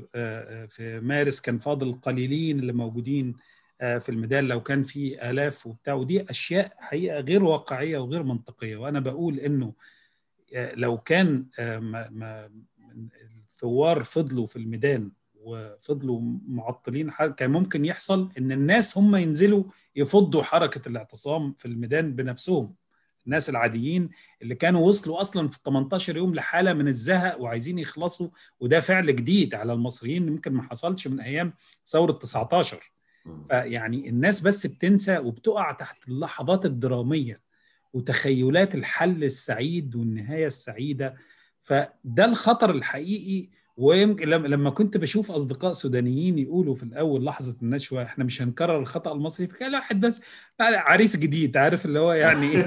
[0.69, 3.35] في مارس كان فاضل قليلين اللي موجودين
[3.79, 8.77] في الميدان لو كان في آلاف وبتاع ودي أشياء حقيقة غير واقعية وغير منطقية.
[8.77, 9.73] وأنا بقول إنه
[10.55, 11.45] لو كان
[13.51, 19.63] الثوار فضلوا في الميدان وفضلوا معطلين كان ممكن يحصل إن الناس هم ينزلوا
[19.95, 22.75] يفضوا حركة الاعتصام في الميدان بنفسهم.
[23.27, 24.09] الناس العاديين
[24.41, 29.55] اللي كانوا وصلوا أصلا في 18 يوم لحالة من الزهق وعايزين يخلصوا وده فعل جديد
[29.55, 31.53] على المصريين يمكن ما حصلش من أيام
[31.87, 32.91] ثورة 19
[33.49, 37.41] فيعني الناس بس بتنسى وبتقع تحت اللحظات الدرامية
[37.93, 41.15] وتخيلات الحل السعيد والنهاية السعيدة.
[41.63, 48.23] فده الخطر الحقيقي ويمكن لما كنت بشوف أصدقاء سودانيين يقولوا في الأول لحظة النشوة إحنا
[48.23, 50.21] مش هنكرر الخطأ المصري فكان واحد بس
[50.59, 52.51] عريس جديد عارف اللي هو يعني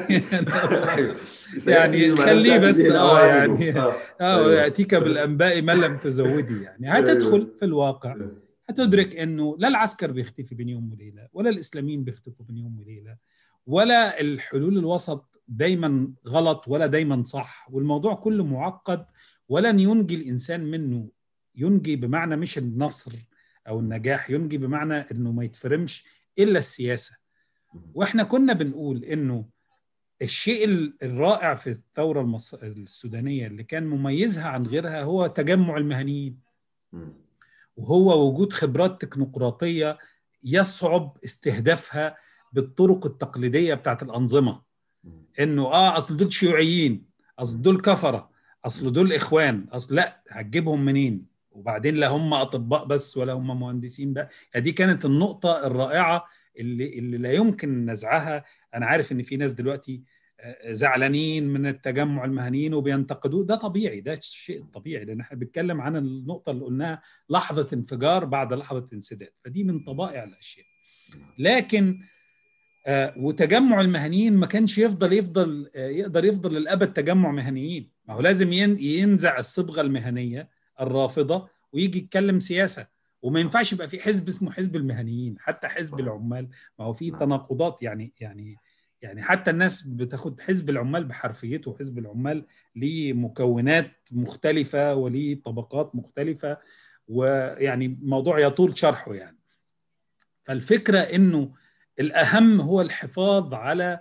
[1.67, 3.75] يعني خليه بس آه يعني
[4.21, 6.89] آه يأتيك بالأنباء ما لم تزودي يعني.
[6.91, 8.17] هتدخل في الواقع
[8.69, 13.17] هتدرك إنه لا العسكر بيختفي بين يوم وليلة ولا الإسلاميين بيختفوا بين يوم وليلة
[13.67, 19.05] ولا الحلول الوسط دايما غلط ولا دايما صح والموضوع كله معقد
[19.51, 21.09] ولن ينجي الإنسان منه.
[21.55, 23.13] ينجي بمعنى مش النصر
[23.69, 26.05] أو النجاح ينجي بمعنى إنه ما يتفرمش
[26.39, 27.17] إلا السياسة.
[27.95, 29.45] وإحنا كنا بنقول إنه
[30.23, 32.67] الشيء الرائع في الثورة المصر...
[32.67, 36.39] السودانية اللي كان مميزها عن غيرها هو تجمع المهنيين.
[37.77, 39.99] وهو وجود خبرات تكنوقراطيه
[40.45, 42.17] يصعب استهدافها
[42.53, 44.63] بالطرق التقليدية بتاعت الأنظمة.
[45.41, 47.07] إنه آه أصل دول شيوعيين
[47.39, 48.30] أصل دول كفرة.
[48.65, 49.67] أصل دول إخوان.
[49.73, 55.05] أصل لا هتجيبهم منين؟ وبعدين لا هم أطباء بس ولا هم مهندسين بقى دي كانت
[55.05, 56.25] النقطة الرائعة
[56.59, 58.45] اللي اللي لا يمكن نزعها.
[58.75, 60.03] أنا عارف إن في ناس دلوقتي
[60.67, 63.45] زعلانين من التجمع المهنيين وبينتقدوه.
[63.47, 68.53] ده طبيعي ده الشيء الطبيعي لأن إحنا بنتكلم عن النقطة اللي قلناها لحظة انفجار بعد
[68.53, 69.31] لحظة انسداد.
[69.45, 70.67] فدي من طبائع الأشياء.
[71.39, 72.01] لكن
[72.87, 77.91] آه وتجمع المهنيين ما كانش يفضل يفضل آه يقدر يفضل للأبد تجمع مهنيين.
[78.11, 80.49] ما هو لازم ينزع الصبغة المهنية
[80.81, 82.87] الرافضة ويجي يتكلم سياسة.
[83.23, 86.49] وما ينفعش يبقى في حزب اسمه حزب المهنيين حتى حزب العمال.
[86.79, 88.57] ما هو في تناقضات يعني يعني
[89.03, 91.77] يعني حتى الناس بتاخد حزب العمال بحرفيته.
[91.79, 92.47] حزب العمال
[92.77, 96.59] ليه مكونات مختلفة وليه طبقات مختلفة
[97.09, 99.39] ويعني موضوع يطول شرحه يعني.
[100.45, 101.53] فالفكرة إنه
[102.01, 104.01] الأهم هو الحفاظ على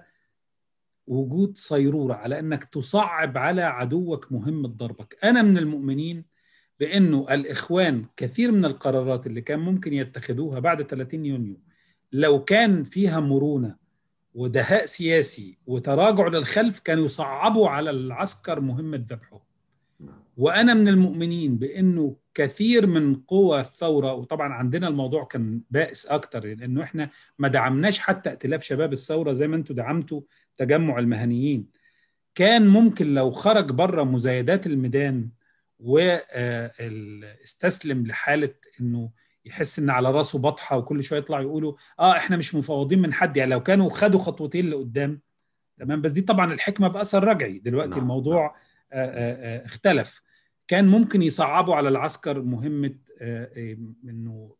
[1.09, 6.25] وجود صيرورة على إنك تصعب على عدوك مهمه ضربك أنا من المؤمنين
[6.79, 11.59] بأنه الإخوان كثير من القرارات اللي كان ممكن يتخذوها بعد 30 يونيو
[12.11, 13.75] لو كان فيها مرونة
[14.33, 19.45] ودهاء سياسي وتراجع للخلف كانوا يصعبوا على العسكر مهمه ذبحه
[20.37, 26.83] وأنا من المؤمنين بأنه كثير من قوى الثورة وطبعا عندنا الموضوع كان بائس أكتر لأنه
[26.83, 30.21] إحنا ما دعمناش حتى ائتلاف شباب الثورة زي ما أنتم دعمتوا
[30.57, 31.67] تجمع المهنيين.
[32.35, 35.29] كان ممكن لو خرج بره مزايدات الميدان
[36.79, 39.09] واستسلم لحالة إنه
[39.45, 43.37] يحس إن على راسه بطحة وكل شوية يطلع يقولوا آه إحنا مش مفوضين من حد
[43.37, 45.21] يعني لو كانوا خدوا خطوتين لقدام
[45.79, 47.59] تمام؟ بس دي طبعا الحكمة بأثر رجعي.
[47.59, 47.99] دلوقتي نعم.
[47.99, 48.55] الموضوع
[48.93, 49.05] آآ
[49.57, 50.21] آآ اختلف.
[50.69, 52.95] كان ممكن يصعبوا على العسكر مهمة
[54.05, 54.55] إنه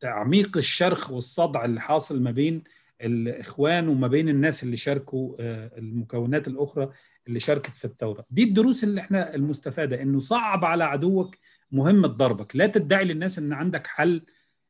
[0.00, 2.64] تعميق الشرخ والصدع اللي حاصل ما بين
[3.00, 5.34] الإخوان وما بين الناس اللي شاركوا
[5.78, 6.90] المكونات الأخرى
[7.28, 8.24] اللي شاركت في الثورة.
[8.30, 11.36] دي الدروس اللي إحنا المستفادة إنه صعب على عدوك
[11.72, 12.56] مهمه ضربك.
[12.56, 14.26] لا تدعي للناس إن عندك حل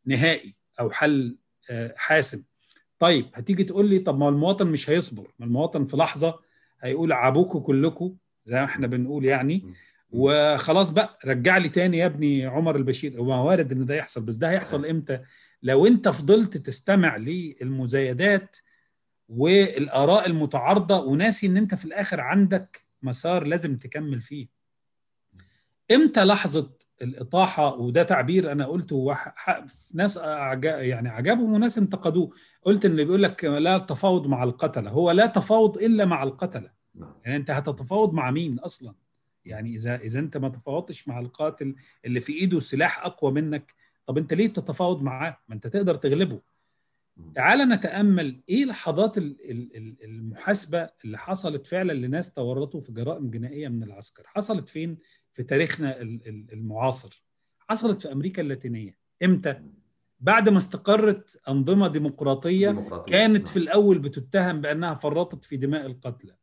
[0.07, 1.38] نهائي أو حل
[1.96, 2.44] حاسم.
[2.98, 5.33] طيب هتيجي تقول لي طب ما المواطن مش هيصبر.
[5.38, 6.40] ما المواطن في لحظة
[6.81, 8.16] هيقول عابوكوا كلكم
[8.49, 9.75] زي ما إحنا بنقول يعني.
[10.11, 13.21] وخلاص بقى رجع لي تاني يا ابني عمر البشير.
[13.21, 15.21] هو وارد إن ده يحصل بس ده هيحصل إمتى؟
[15.63, 18.57] لو أنت فضلت تستمع للمزايدات
[19.29, 24.49] والآراء المتعارضة وناسي إن أنت في الآخر عندك مسار لازم تكمل فيه.
[25.93, 26.71] إمتى لحظة
[27.03, 29.17] الإطاحة؟ وده تعبير أنا قلته
[29.95, 30.17] ناس
[30.65, 32.31] يعني عجبهم وناس انتقدوه.
[32.63, 34.91] قلت إن اللي بيقول لك لا تفاوض مع القتلة.
[34.91, 36.78] هو لا تفاوض إلا مع القتلة.
[37.25, 38.95] يعني انت هتتفاوض مع مين أصلا؟
[39.45, 43.75] يعني إذا إذا انت ما تفاوضتش مع القاتل اللي في إيده سلاح أقوى منك
[44.07, 46.41] طب انت ليه تتفاوض معاه؟ ما انت تقدر تغلبه.
[47.35, 54.23] تعال نتأمل إيه لحظات المحاسبة اللي حصلت فعلا لناس تورطوا في جرائم جنائية من العسكر.
[54.27, 54.99] حصلت فين؟
[55.33, 56.01] في تاريخنا
[56.53, 57.25] المعاصر.
[57.69, 58.99] حصلت في أمريكا اللاتينية.
[59.25, 59.63] إمتى؟
[60.21, 63.13] بعد ما استقرت أنظمة ديمقراطية, ديمقراطية.
[63.13, 66.37] كانت في الأول بتتهم بأنها فرطت في دماء القتلى.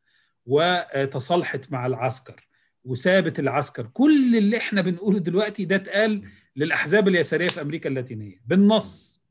[0.45, 2.47] وتصالحت مع العسكر
[2.83, 3.89] وسابت العسكر.
[3.93, 6.23] كل اللي إحنا بنقوله دلوقتي ده اتقال
[6.55, 9.25] للأحزاب اليسارية في أمريكا اللاتينية بالنص.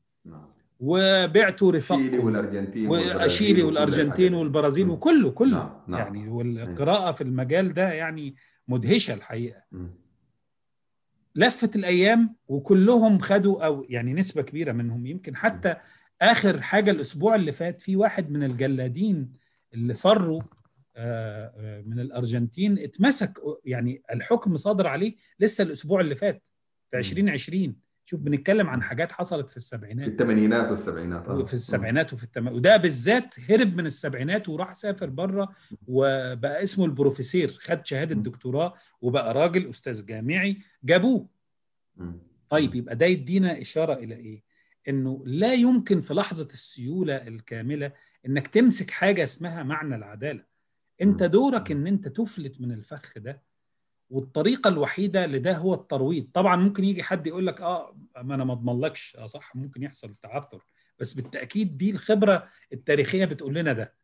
[0.79, 5.49] وبعتوا رفاق شيلي والأرجنتين وشيلي والأرجنتين والبرازيل وكله كله.
[5.57, 5.81] نعم.
[5.87, 5.99] نعم.
[5.99, 8.35] يعني والقراءة في المجال ده يعني
[8.67, 9.61] مدهشة الحقيقة.
[11.35, 15.75] لفت الأيام وكلهم خدوا أو يعني نسبة كبيرة منهم يمكن حتى
[16.21, 19.33] آخر حاجة الأسبوع اللي فات في واحد من الجلادين
[19.73, 20.41] اللي فروا
[21.85, 26.49] من الأرجنتين اتمسك يعني الحكم صادر عليه لسه الأسبوع اللي فات
[26.91, 27.75] في 2020
[28.07, 30.05] شوف بنتكلم عن حاجات حصلت في السبعينات.
[30.05, 32.47] في الثمانينات والسبعينات في السبعينات وفي التم...
[32.47, 35.55] وده بالذات هرب من السبعينات وراح سافر بره
[35.87, 41.27] وبقى اسمه البروفيسير خد شهادة دكتوراه وبقى راجل أستاذ جامعي جابوه.
[42.49, 44.43] طيب يبقى ده يدينا إشارة إلى إيه؟
[44.89, 47.91] إنه لا يمكن في لحظة السيولة الكاملة
[48.25, 50.43] إنك تمسك حاجة اسمها معنى العدالة.
[51.01, 53.43] انت دورك ان انت تفلت من الفخ ده
[54.09, 56.27] والطريقة الوحيدة لده هو الترويض.
[56.33, 59.15] طبعا ممكن يجي حد يقول لك آه ما أنا ما أضمنلكش.
[59.15, 60.65] آه صح ممكن يحصل تعثر.
[60.99, 63.95] بس بالتأكيد دي الخبرة التاريخية بتقول لنا ده.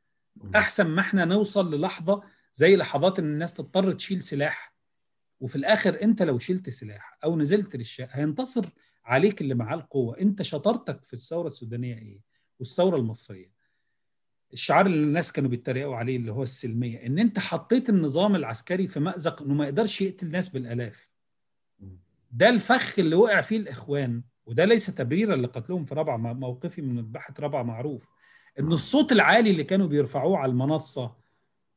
[0.55, 2.23] أحسن ما إحنا نوصل للحظة
[2.53, 4.75] زي لحظات إن الناس تضطر تشيل سلاح.
[5.39, 8.65] وفي الآخر أنت لو شلت سلاح أو نزلت للشارع هينتصر
[9.05, 10.19] عليك اللي معاه القوة.
[10.19, 12.21] أنت شطارتك في الثورة السودانية إيه؟
[12.59, 13.51] والثورة المصرية.
[14.53, 18.99] الشعار اللي الناس كانوا بيتريقوا عليه اللي هو السلمية إن أنت حطيت النظام العسكري في
[18.99, 21.09] مأزق إنه ما يقدرش يقتل ناس بالآلاف.
[22.31, 27.33] ده الفخ اللي وقع فيه الإخوان وده ليس تبريرا لقتلهم في رابعة موقفي من مذبحه
[27.39, 28.09] رابعة معروف.
[28.59, 31.15] إن الصوت العالي اللي كانوا بيرفعوه على المنصة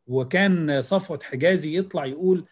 [0.06, 2.46] وكان صفوت حجازي يطلع يقول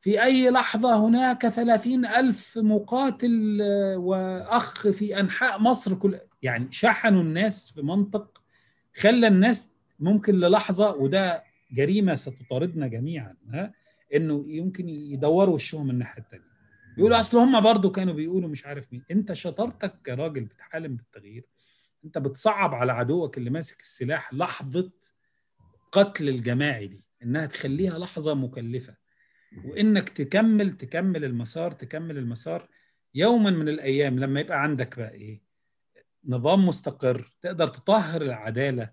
[0.00, 3.58] في أي لحظة هناك ثلاثين ألف مقاتل
[3.96, 8.42] وأخ في أنحاء مصر كل يعني شحنوا الناس في منطق
[8.96, 13.72] خلى الناس ممكن للحظة وده جريمة ستطاردنا جميعا ها
[14.14, 16.56] إنه يمكن يدوروا وشهم الناحية التانية.
[16.98, 21.44] يقولوا أصل هم برضو كانوا بيقولوا مش عارف مين أنت شطارتك كراجل بتحالم بالتغيير
[22.04, 24.92] أنت بتصعب على عدوك اللي ماسك السلاح لحظة
[25.92, 28.94] قتل الجماعي دي إنها تخليها لحظة مكلفة.
[29.64, 32.68] وإنك تكمل تكمل المسار تكمل المسار
[33.14, 35.45] يوما من الأيام لما يبقى عندك بقى إيه؟
[36.28, 38.90] نظام مستقر تقدر تطهر العدالة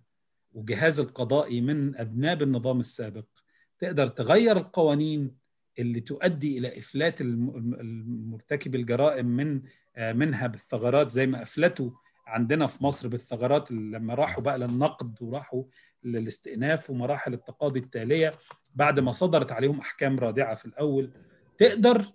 [0.54, 3.26] وجهاز القضائي من أذناب النظام السابق.
[3.80, 5.36] تقدر تغير القوانين
[5.80, 9.62] اللي تؤدي إلى إفلات المرتكب الجرائم من
[9.98, 11.91] منها بالثغرات زي ما أفلتوا
[12.28, 15.63] عندنا في مصر بالثغرات لما راحوا بقى للنقد وراحوا
[16.04, 18.34] للاستئناف ومراحل التقاضي التالية
[18.76, 21.12] بعد ما صدرت عليهم أحكام رادعة في الأول.
[21.58, 22.05] تقدر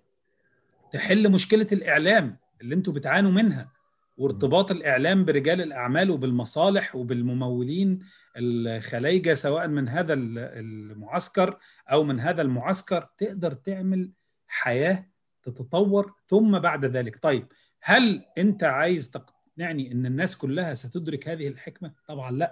[0.92, 3.77] تحل مشكلة الإعلام اللي أنتوا بتعانوا منها.
[4.18, 7.98] وارتباط الإعلام برجال الأعمال وبالمصالح وبالممولين
[8.36, 11.58] الخلايجة سواء من هذا المعسكر
[11.92, 14.12] أو من هذا المعسكر تقدر تعمل
[14.46, 15.08] حياة
[15.42, 17.18] تتطور ثم بعد ذلك.
[17.22, 17.46] طيب
[17.82, 22.50] هل أنت عايز تقنعني إن الناس كلها ستدرك هذه الحكمة؟ طبعا لا.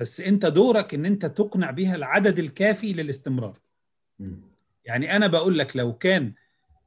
[0.00, 3.58] بس أنت دورك إن أنت تقنع بها العدد الكافي للاستمرار.
[4.84, 6.34] يعني أنا بقول لك لو كان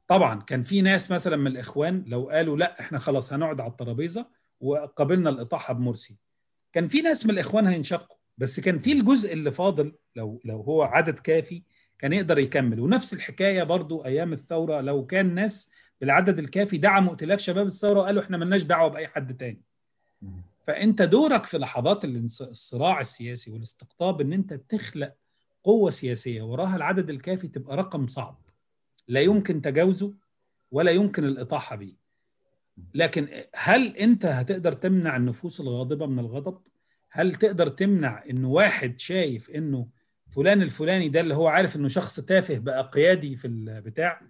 [0.08, 4.26] طبعا كان في ناس مثلا من الإخوان لو قالوا لا إحنا خلاص هنقعد على الترابيزة
[4.60, 6.16] وقبلنا الإطاحة بمرسي.
[6.72, 10.82] كان في ناس من الإخوان هينشقوا بس كان في الجزء اللي فاضل لو لو هو
[10.82, 11.62] عدد كافي
[11.98, 12.80] كان يقدر يكمل.
[12.80, 18.22] ونفس الحكاية برضو أيام الثورة لو كان ناس بالعدد الكافي دعموا ائتلاف شباب الثورة وقالوا
[18.22, 19.62] إحنا ملناش دعوة بأي حد تاني.
[20.66, 25.14] فأنت دورك في لحظات الصراع السياسي والاستقطاب إن أنت تخلق
[25.64, 28.38] قوة سياسية وراها العدد الكافي تبقى رقم صعب.
[29.08, 30.14] لا يمكن تجاوزه
[30.70, 31.96] ولا يمكن الإطاحة به
[32.94, 36.62] لكن هل أنت هتقدر تمنع النفوس الغاضبة من الغضب؟
[37.10, 39.88] هل تقدر تمنع انه واحد شايف إنه
[40.30, 44.20] فلان الفلاني ده اللي هو عارف إنه شخص تافه بقى قيادي في البتاع؟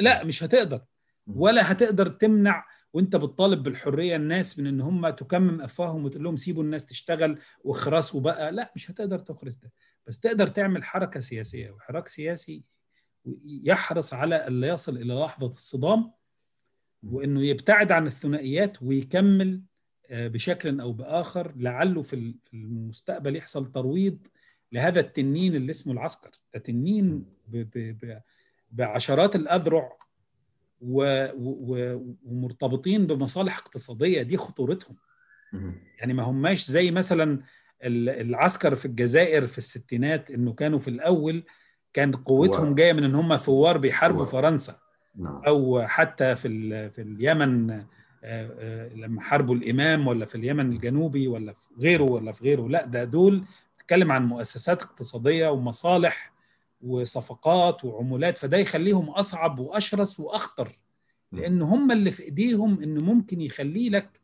[0.00, 0.84] لا مش هتقدر.
[1.26, 6.62] ولا هتقدر تمنع وأنت بتطالب بالحرية الناس من إن هم تكمم أفواههم وتقول لهم سيبوا
[6.62, 8.52] الناس تشتغل واخرسوا بقى.
[8.52, 9.72] لا مش هتقدر تخرس ده.
[10.06, 11.70] بس تقدر تعمل حركة سياسية.
[11.70, 12.62] وحراك سياسي
[13.44, 16.12] يحرص على الا يصل إلى لحظة الصدام
[17.02, 19.62] وإنه يبتعد عن الثنائيات ويكمل
[20.10, 24.18] بشكل أو بآخر لعله في المستقبل يحصل ترويض
[24.72, 26.30] لهذا التنين اللي اسمه العسكر.
[26.54, 28.20] ده تنين ب ب ب
[28.72, 29.96] بعشرات الأذرع
[32.24, 34.22] ومرتبطين بمصالح اقتصادية.
[34.22, 34.96] دي خطورتهم.
[35.98, 37.40] يعني ما هماش زي مثلا
[37.82, 41.44] العسكر في الجزائر في الستينات إنه كانوا في الأول
[41.96, 44.78] كان قوتهم جاية من إن هم ثوار بيحاربوا فرنسا.
[45.46, 47.84] أو حتى في في اليمن
[48.94, 52.68] لما حاربوا الإمام ولا في اليمن الجنوبي ولا في غيره ولا في غيره.
[52.68, 53.44] لا ده دول
[53.76, 56.32] بتتكلم عن مؤسسات اقتصادية ومصالح
[56.82, 58.38] وصفقات وعمولات.
[58.38, 60.78] فده يخليهم أصعب وأشرس وأخطر.
[61.32, 64.20] لأن هم اللي في إيديهم انه ممكن يخلي لك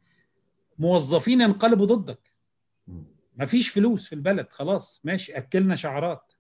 [0.79, 2.33] موظفين ينقلبوا ضدك.
[3.37, 6.32] مفيش فلوس في البلد خلاص ماشي أكلنا شعارات.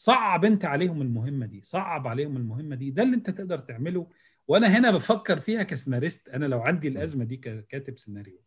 [0.00, 2.90] صعب انت عليهم المهمة دي صعب عليهم المهمة دي.
[2.90, 4.06] ده اللي انت تقدر تعمله.
[4.48, 8.40] وأنا هنا بفكر فيها كسناريست أنا لو عندي الأزمة دي ككاتب سيناريو.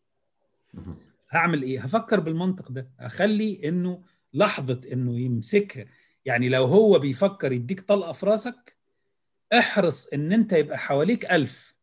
[1.32, 2.90] هعمل إيه؟ هفكر بالمنطق ده.
[3.00, 5.86] اخلي انه لحظة انه يمسكها
[6.26, 8.78] يعني لو هو بيفكر يديك طلقة في راسك
[9.54, 11.76] احرص ان انت يبقى حواليك ألف.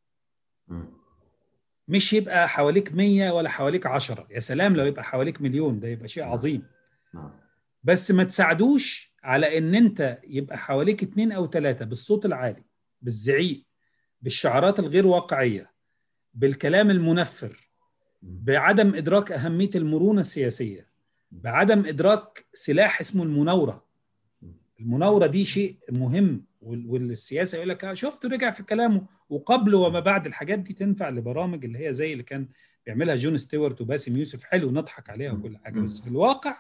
[1.89, 4.27] مش يبقى حواليك مية ولا حواليك عشرة.
[4.31, 6.63] يا سلام لو يبقى حواليك مليون ده يبقى شيء عظيم.
[7.85, 12.63] بس ما تساعدوش على إن أنت يبقى حواليك اتنين أو ثلاثة بالصوت العالي
[13.03, 13.65] بالزعيق
[14.23, 15.71] بالشعارات الغير واقعية
[16.35, 17.71] بالكلام المنفر
[18.23, 20.91] بعدم إدراك أهمية المرونة السياسية
[21.31, 23.87] بعدم إدراك سلاح اسمه المناورة.
[24.81, 30.59] المناورة دي شيء مهم والسياسة يقول لك شفت رجع في كلامه وقبل وما بعد الحاجات
[30.59, 32.49] دي تنفع لبرامج اللي هي زي اللي كان
[32.87, 36.57] بيعملها جون ستيوارت وباسم يوسف حلو نضحك عليها وكل حاجة بس في الواقع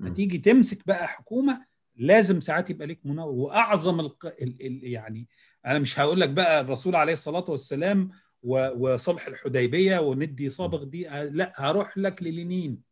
[0.00, 1.64] هتيجي تمسك بقى حكومة
[1.98, 4.26] لازم ساعات يبقى ليك مناورة وأعظم الق...
[4.26, 4.66] ال...
[4.66, 4.84] ال...
[4.84, 5.28] يعني
[5.66, 8.10] أنا مش هقول لك بقى الرسول عليه الصلاة والسلام
[8.42, 12.82] وصلح الحديبية وندي صابغ دي لا هروح لك للينين.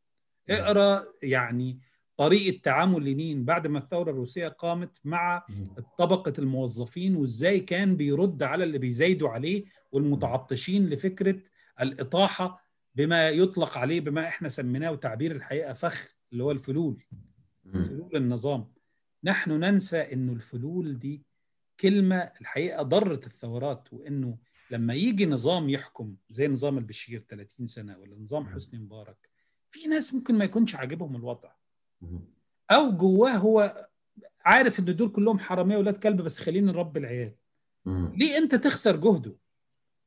[0.51, 1.81] اقرأ يعني
[2.17, 3.45] طريقة تعامل لينين.
[3.45, 5.47] بعد ما الثورة الروسية قامت مع
[5.99, 11.39] طبقة الموظفين وإزاي كان بيرد على اللي بيزايدوا عليه والمتعطشين لفكرة
[11.81, 17.05] الإطاحة بما يطلق عليه بما إحنا سميناه تعبير الحقيقة فخ اللي هو الفلول.
[17.73, 18.76] فلول النظام.
[19.25, 21.23] نحن ننسى إنه الفلول دي
[21.81, 24.39] كلمة الحقيقة ضرت الثورات وإنه
[24.71, 29.31] لما يجي نظام يحكم زي نظام البشير 30 سنة ولا نظام حسني مبارك
[29.71, 31.51] في ناس ممكن ما يكونش عاجبهم الوضع.
[32.71, 33.89] أو جواه هو
[34.45, 37.35] عارف إن دول كلهم حرامية ولاد كلب بس خلينا نربي العيال.
[38.17, 39.37] ليه أنت تخسر جهده؟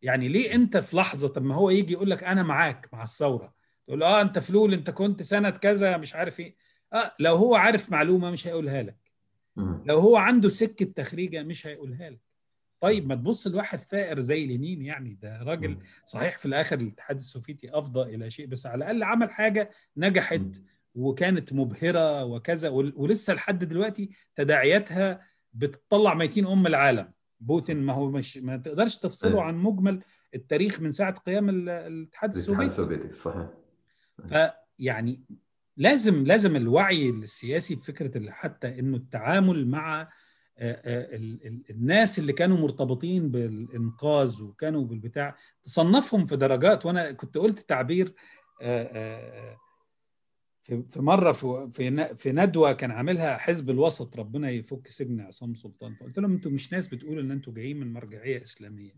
[0.01, 3.53] يعني ليه أنت في لحظة طب ما هو يجي يقول لك أنا معاك مع الثورة
[3.87, 6.55] تقول آه أنت فلول أنت كنت سنة كذا مش عارف إيه.
[6.93, 8.97] آه لو هو عارف معلومة مش هيقولها لك.
[9.85, 12.19] لو هو عنده سكة تخريجة مش هيقولها لك.
[12.81, 17.69] طيب ما تبص لواحد ثائر زي لينين يعني ده راجل صحيح في الآخر الاتحاد السوفيتي
[17.77, 20.61] أفضى إلى شيء بس على الأقل عمل حاجة نجحت
[20.95, 25.21] وكانت مبهرة وكذا ولسه لحد دلوقتي تداعياتها
[25.53, 27.11] بتطلع ميتين أم العالم.
[27.39, 30.03] بوتين ما هو مش ما تقدرش تفصله عن مجمل
[30.35, 32.65] التاريخ من ساعة قيام الاتحاد السوفيتي.
[32.65, 33.47] السوفيتي صحيح.
[34.27, 35.21] فيعني
[35.79, 40.09] لازم لازم الوعي السياسي بفكره حتى إنه التعامل مع
[41.69, 46.85] الناس اللي كانوا مرتبطين بالإنقاذ وكانوا بالبتاع تصنفهم في درجات.
[46.85, 48.13] وأنا كنت قلت تعبير
[50.63, 55.95] في مرة في في ندوة كان عاملها حزب الوسط ربنا يفك سجن عصام سلطان.
[55.95, 58.91] فقلت لهم أنتوا مش ناس بتقولوا إن أنتوا جايين من مرجعية إسلامية.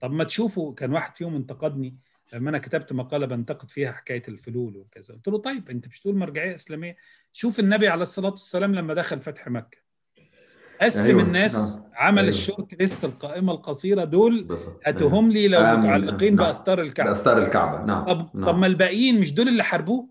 [0.00, 1.96] طب ما تشوفوا كان واحد فيهم انتقدني
[2.32, 5.14] لما أنا كتبت مقالة بنتقد فيها حكاية الفلول وكذا.
[5.14, 6.96] قلت له طيب أنت مش تقول مرجعية إسلامية.
[7.32, 9.78] شوف النبي عليه الصلاة والسلام لما دخل فتح مكة.
[10.80, 11.22] قسم أيوة.
[11.22, 11.90] الناس آه.
[11.94, 12.28] عمل أيوة.
[12.28, 14.04] الشورت ليست القائمة القصيرة.
[14.04, 16.46] دول هاتهم لي لو متعلقين نعم.
[16.46, 17.10] بأستار الكعبة.
[17.10, 17.84] بأستار الكعبة.
[17.84, 18.04] نعم.
[18.04, 18.46] طب نعم.
[18.46, 20.08] طب ما الباقيين مش دول اللي حاربوه؟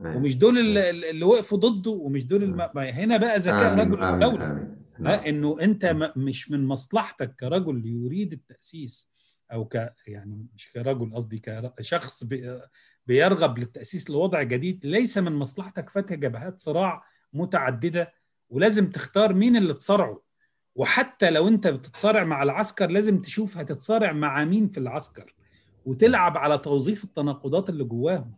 [0.00, 0.16] أيوة.
[0.16, 2.60] ومش دول اللي, اللي وقفوا ضده؟ ومش دول الم...
[2.76, 4.68] هنا بقى ذكاء رجل الدولة.
[4.98, 5.20] نعم.
[5.20, 9.11] إنه أنت مش من مصلحتك كرجل يريد التأسيس.
[9.52, 11.42] أو ك يعني مش كرجل قصدي
[11.78, 12.24] كشخص
[13.06, 18.12] بيرغب للتأسيس لوضع جديد ليس من مصلحتك فتح جبهات صراع متعددة
[18.50, 20.22] ولازم تختار مين اللي تصارعه.
[20.74, 25.34] وحتى لو أنت بتتصارع مع العسكر لازم تشوف هتتصارع مع مين في العسكر
[25.86, 28.34] وتلعب على توظيف التناقضات اللي جواهم.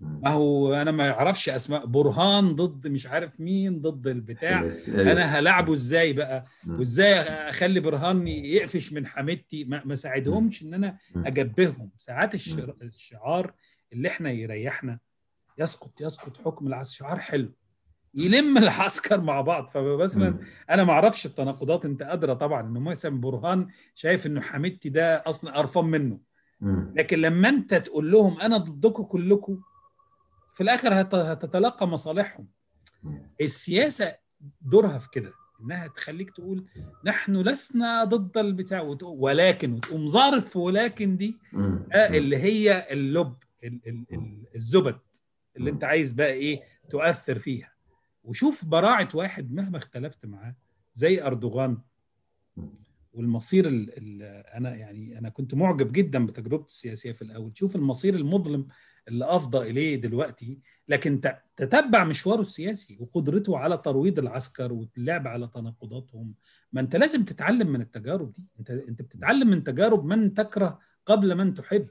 [0.00, 1.86] ما هو أنا ما أعرفش أسماء.
[1.86, 4.70] برهان ضد مش عارف مين ضد البتاع.
[4.88, 10.98] أنا هلعبه إزاي بقى؟ وإزاي أخلي برهان يقفش من حميدتي؟ ما, ما ساعدهمش إن أنا
[11.16, 11.90] أجبههم.
[11.98, 12.34] ساعات
[12.82, 13.52] الشعار
[13.92, 14.98] اللي إحنا يريحنا
[15.58, 16.96] يسقط يسقط حكم العسكر.
[16.96, 17.52] شعار حلو.
[18.14, 19.70] يلم العسكر مع بعض.
[19.74, 20.38] فمثلا
[20.70, 21.84] أنا ما أعرفش التناقضات.
[21.84, 26.28] أنت أدرى طبعا انه مثلا برهان شايف إنه حميدتي ده أصلا قرفان منه.
[26.94, 29.60] لكن لما أنت تقول لهم أنا ضدكم كلكم
[30.58, 31.00] في الآخر
[31.32, 32.48] هتتلقى مصالحهم.
[33.40, 34.16] السياسة
[34.60, 36.66] دورها في كده إنها تخليك تقول
[37.04, 41.38] نحن لسنا ضد البتاع ولكن وتقوم ظارف ولكن دي
[41.94, 43.36] اللي هي اللب
[44.54, 44.98] الزبد
[45.56, 47.72] اللي انت عايز بقى إيه تؤثر فيها.
[48.24, 50.56] وشوف براعة واحد مهما اختلفت معاه
[50.94, 51.78] زي أردوغان.
[53.12, 54.22] والمصير ال ال
[54.54, 57.52] أنا يعني أنا كنت معجب جدا بتجربته السياسية في الأول.
[57.54, 58.68] شوف المصير المظلم
[59.08, 61.20] اللي أفضى إليه دلوقتي لكن
[61.56, 66.34] تتبع مشواره السياسي وقدرته على ترويض العسكر واللعب على تناقضاتهم.
[66.72, 68.42] ما أنت لازم تتعلم من التجارب دي.
[68.60, 71.88] أنت أنت بتتعلم من تجارب من تكره قبل من تحب.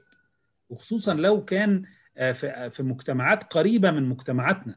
[0.68, 1.82] وخصوصا لو كان
[2.14, 4.76] في في مجتمعات قريبة من مجتمعاتنا.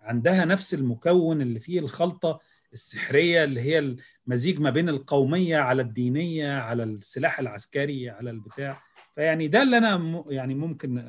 [0.00, 2.40] عندها نفس المكون اللي فيه الخلطة
[2.72, 3.96] السحرية اللي هي
[4.26, 8.82] المزيج ما بين القومية على الدينية على السلاح العسكري على البتاع.
[9.14, 11.04] فيعني ده اللي أنا يعني ممكن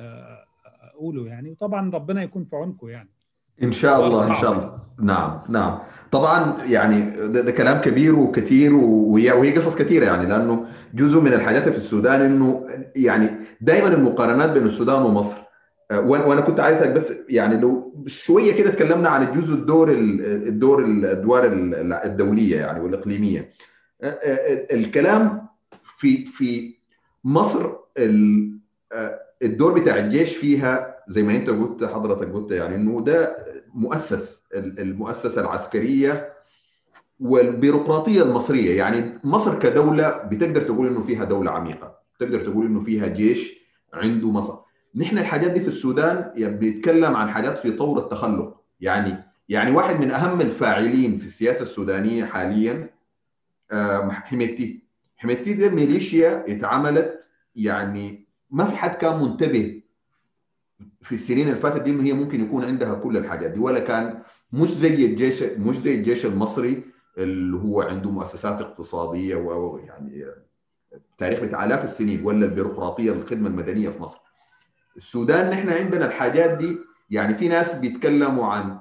[1.02, 3.08] اقوله يعني وطبعا ربنا يكون في عونكم يعني.
[3.62, 4.78] إن شاء الله إن شاء الله.
[5.02, 5.78] نعم نعم.
[6.12, 11.68] طبعا يعني ده, ده كلام كبير وكثير وهي قصص كثيره يعني لأنه جزء من الحاجات
[11.68, 13.30] في السودان إنه يعني
[13.60, 15.38] دائما المقارنات بين السودان ومصر.
[15.92, 21.50] وأنا كنت عايزك بس يعني لو شوية كده تكلمنا عن الجزء الدور الدور الأدوار
[22.04, 23.50] الدولية يعني والإقليمية.
[24.72, 25.48] الكلام
[25.98, 26.74] في في
[27.24, 27.70] مصر
[29.42, 33.36] الدور بتاع الجيش فيها زي ما انت قلت حضرتك قلت يعني إنه ده
[33.74, 36.32] مؤسس المؤسسة العسكرية
[37.20, 38.76] والبيروقراطية المصرية.
[38.76, 43.54] يعني مصر كدولة بتقدر تقول إنه فيها دولة عميقة تقدر تقول إنه فيها جيش
[43.94, 44.54] عنده مصر.
[44.94, 48.60] نحن الحاجات دي في السودان يعني بيتكلم عن حاجات في طور التخلق.
[48.80, 49.16] يعني
[49.48, 52.90] يعني واحد من أهم الفاعلين في السياسة السودانية حاليا
[54.10, 54.82] حميدتي.
[55.16, 59.81] حميدتي دي ميليشيا اتعملت يعني ما في حد كان منتبه
[61.02, 63.60] في السنين اللي فاتت دي هي ممكن يكون عندها كل الحاجات دي.
[63.60, 64.22] ولا كان
[64.52, 66.82] مش زي الجيش مش زي الجيش المصري
[67.18, 70.24] اللي هو عنده مؤسسات اقتصادية ويعني
[71.18, 74.18] تاريخ بتاع آلاف السنين ولا البيروقراطية الخدمة المدنية في مصر.
[74.96, 76.78] السودان نحن عندنا الحاجات دي
[77.10, 78.80] يعني في ناس بيتكلموا عن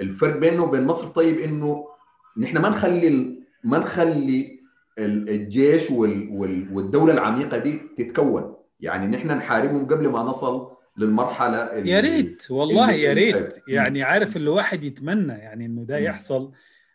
[0.00, 1.06] الفرق بينه وبين مصر.
[1.06, 1.86] طيب إنه
[2.36, 4.60] نحن ما نخلي ما نخلي
[4.98, 8.56] الجيش والدولة العميقة دي تتكون.
[8.80, 13.62] يعني نحن نحاربهم قبل ما نصل للمرحلة اللي يا ريت والله يا ريت.
[13.68, 16.52] يعني عارف الواحد يتمنى يعني إنه ده يحصل.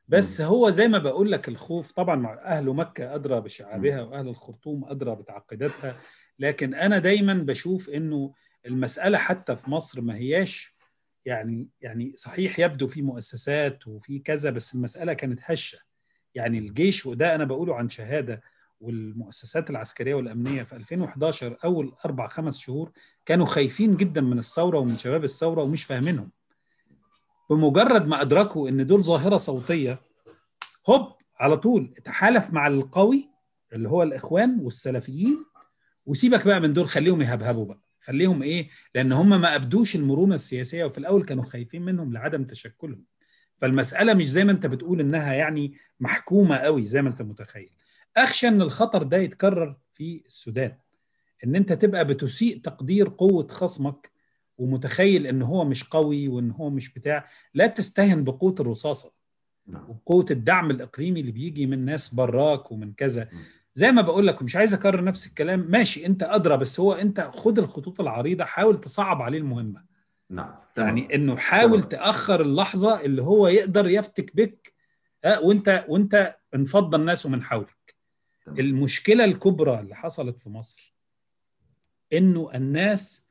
[0.07, 4.85] بس هو زي ما بقول لك الخوف طبعا مع أهل مكة أدرى بشعابها وأهل الخرطوم
[4.85, 5.97] أدرى بتعقيداتها.
[6.39, 8.33] لكن أنا دايما بشوف إنه
[8.65, 10.75] المسألة حتى في مصر ما هياش
[11.25, 15.79] يعني يعني صحيح يبدو في مؤسسات وفي كذا بس المسألة كانت هشة.
[16.35, 18.41] يعني الجيش وده أنا بقوله عن شهادة
[18.81, 22.91] والمؤسسات العسكرية والأمنية في 2011 أول أربع خمس شهور
[23.25, 26.31] كانوا خايفين جدا من الثورة ومن شباب الثورة ومش فاهمينهم.
[27.49, 30.01] بمجرد ما أدركوا إن دول ظاهرة صوتية
[30.89, 33.29] هوب على طول تحالف مع القوي
[33.73, 35.45] اللي هو الإخوان والسلفيين
[36.05, 37.81] وسيبك بقى من دول خليهم يهبهبوا بقى.
[38.03, 43.05] خليهم إيه؟ لأن هم ما أبدوش المرونة السياسية وفي الأول كانوا خايفين منهم لعدم تشكلهم.
[43.61, 47.71] فالمسألة مش زي ما أنت بتقول إنها يعني محكومة قوي زي ما أنت متخيل.
[48.17, 50.77] أخشى أن الخطر ده يتكرر في السودان.
[51.45, 54.11] إن أنت تبقى بتسيء تقدير قوة خصمك
[54.57, 59.13] ومتخيل إن هو مش قوي وإن هو مش بتاع لا تستهن بقوة الرصاصة
[59.67, 63.29] وبقوة الدعم الإقليمي اللي بيجي من ناس براك ومن كذا.
[63.73, 65.65] زي ما بقول لك مش عايز أكرر نفس الكلام.
[65.69, 69.83] ماشي أنت أدرى بس هو أنت خد الخطوط العريضة حاول تصعب عليه المهمة.
[70.29, 74.73] نعم يعني إنه حاول تأخر اللحظة اللي هو يقدر يفتك بك
[75.25, 77.80] ها وأنت وأنت انفض الناس من حولك.
[78.47, 80.95] المشكلة الكبرى اللي حصلت في مصر
[82.13, 83.27] إنه الناس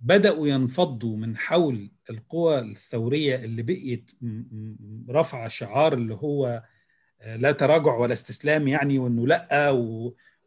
[0.00, 4.10] بدأوا ينفضوا من حول القوى الثورية اللي بقيت
[5.10, 6.62] رفع شعار اللي هو
[7.26, 9.70] لا تراجع ولا استسلام يعني وإنه لأ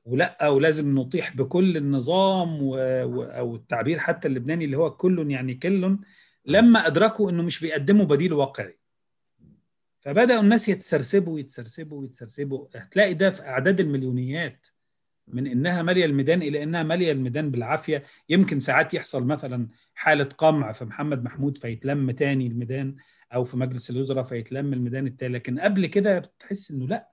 [0.05, 2.63] ولأ ولازم نطيح بكل النظام.
[2.63, 2.77] و...
[3.23, 5.99] أو التعبير حتى اللبناني اللي هو كل يعني كل
[6.45, 8.77] لما أدركوا إنه مش بيقدموا بديل واقعي
[10.07, 12.67] فبداوا الناس يتسرسبوا يتسرسبوا يتسرسبوا.
[12.75, 14.67] هتلاقي ده في أعداد المليونيات
[15.27, 18.03] من إنها مالية الميدان إلى إنها مالية الميدان بالعافية.
[18.29, 22.95] يمكن ساعات يحصل مثلا حالة قمع في محمد محمود فيتلم تاني الميدان
[23.33, 25.33] أو في مجلس الوزراء فيتلم الميدان التاني.
[25.33, 27.09] لكن قبل كده بتحس إنه لأ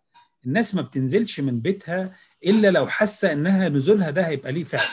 [0.46, 2.16] الناس ما بتنزلش من بيتها
[2.46, 4.86] إلا لو حاسة إنها نزولها ده هيبقى ليه فعل.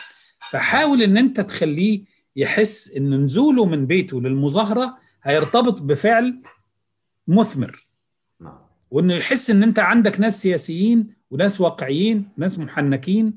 [0.51, 2.03] فحاول إن أنت تخليه
[2.35, 6.41] يحس إن نزوله من بيته للمظاهرة هيرتبط بفعل
[7.27, 7.90] مثمر.
[8.91, 13.33] وانه يحس إن أنت عندك ناس سياسيين وناس واقعيين وناس محنكين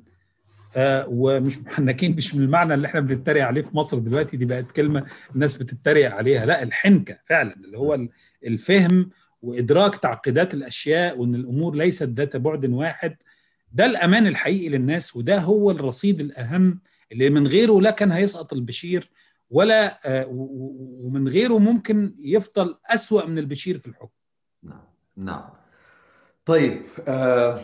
[0.76, 4.70] آه ومش محنكين مش من المعنى اللي إحنا بنتريق عليه في مصر دلوقتي دي بقت
[4.72, 6.46] كلمة الناس بتتريق عليها.
[6.46, 7.98] لا الحنكة فعلا اللي هو
[8.46, 9.10] الفهم
[9.42, 13.16] وإدراك تعقيدات الأشياء وإن الأمور ليست ذات بعد واحد
[13.72, 16.80] ده الأمان الحقيقي للناس وده هو الرصيد الأهم
[17.12, 19.10] اللي من غيره لا كان هيسقط البشير
[19.50, 24.13] ولا آه ومن غيره ممكن يفضل أسوأ من البشير في الحكم.
[25.16, 25.44] نعم.
[26.46, 27.60] طيب آه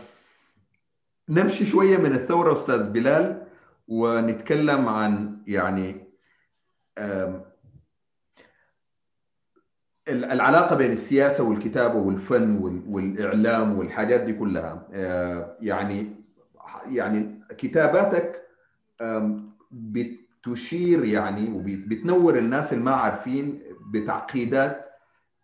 [1.28, 3.46] نمشي شوية من الثورة أستاذ بلال
[3.88, 6.06] ونتكلم عن يعني
[6.98, 7.44] آه
[10.08, 12.56] العلاقة بين السياسة والكتابة والفن
[12.88, 14.88] والإعلام والحاجات دي كلها.
[14.92, 16.16] آه يعني
[16.86, 18.42] يعني كتاباتك
[19.70, 24.90] بتشير يعني وبتنور الناس اللي ما عارفين بتعقيدات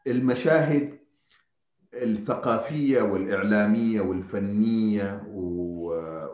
[0.07, 0.99] المشاهد
[2.03, 5.23] الثقافية والإعلامية والفنية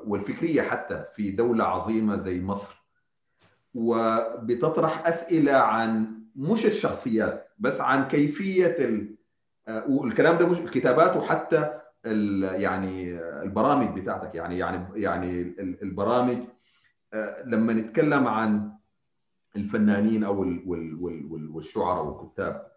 [0.06, 2.82] والفكرية حتى في دولة عظيمة زي مصر.
[3.74, 9.16] وبتطرح أسئلة عن مش الشخصيات بس عن كيفية ال...
[9.88, 12.42] والكلام ده مش الكتابات وحتى ال...
[12.62, 14.34] يعني البرامج بتاعتك.
[14.34, 15.40] يعني يعني يعني
[15.82, 16.38] البرامج
[17.44, 18.72] لما نتكلم عن
[19.56, 20.42] الفنانين أو
[21.54, 22.71] والشعراء والكتاب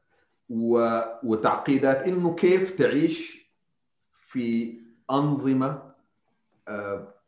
[0.50, 3.52] وتعقيدات إنه كيف تعيش
[4.12, 4.78] في
[5.12, 5.92] أنظمة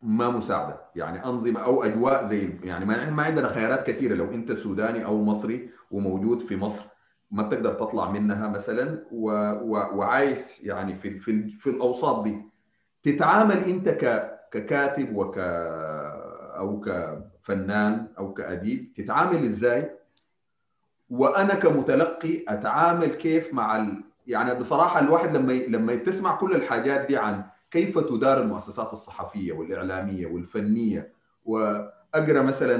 [0.02, 0.82] ما مساعدة.
[0.96, 4.16] يعني أنظمة أو أجواء زي يعني ما عندنا خيارات كثيرة.
[4.16, 6.84] لو أنت سوداني أو مصري وموجود في مصر
[7.32, 12.42] ما بتقدر تطلع منها مثلا وعايش يعني في في في الأوساط دي.
[13.04, 13.90] تتعامل أنت
[14.52, 15.38] ككاتب وك
[16.58, 19.92] أو كفنان أو كأديب تتعامل إزاي؟
[21.10, 24.04] وأنا كمتلقي أتعامل كيف مع ال...
[24.28, 25.68] يعني بصراحة الواحد لما ي...
[25.68, 31.12] لما تسمع كل الحاجات دي عن كيف تدار المؤسسات الصحفية والإعلامية والفنية
[31.46, 32.78] وأقرأ مثلا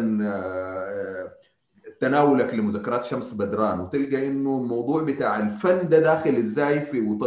[2.00, 7.18] تناولك لمذكرات شمس بدران وتلقى إنه الموضوع بتاع الفن ده داخل إزاي في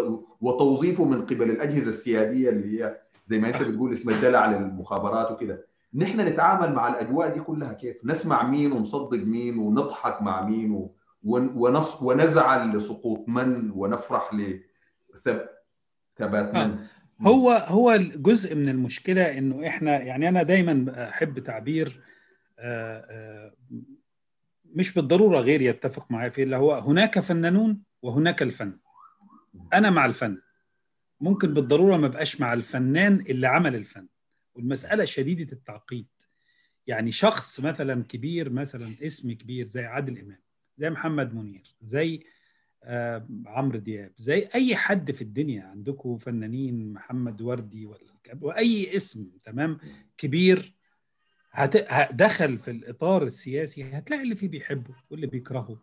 [0.40, 2.96] وتوظيفه من قبل الأجهزة السيادية اللي هي
[3.26, 5.66] زي ما أنت بتقول اسم الدلع للمخابرات وكده.
[5.94, 10.94] نحن نتعامل مع الأجواء دي كلها كيف؟ نسمع مين ونصدق مين ونضحك مع مين و...
[11.24, 12.02] ونص...
[12.02, 15.50] ونزعل لسقوط من ونفرح لثبات
[16.54, 16.78] من.
[17.20, 22.00] هو هو جزء من المشكلة إنه إحنا يعني أنا دايما أحب تعبير
[24.64, 28.78] مش بالضرورة غير يتفق معي فيه اللي هو هناك فنانون وهناك الفن.
[29.74, 30.38] أنا مع الفن.
[31.20, 34.06] ممكن بالضرورة ما بقاش مع الفنان اللي عمل الفن.
[34.54, 36.06] والمسألة شديدة التعقيد
[36.86, 40.40] يعني شخص مثلا كبير مثلا اسم كبير زي عادل إمام
[40.78, 42.22] زي محمد منير زي
[42.84, 49.30] آه عمرو دياب زي أي حد في الدنيا عندكم فنانين محمد وردي ولا وأي اسم
[49.44, 49.78] تمام
[50.18, 50.74] كبير.
[52.10, 55.82] دخل في الإطار السياسي هتلاقي اللي فيه بيحبه واللي بيكرهه.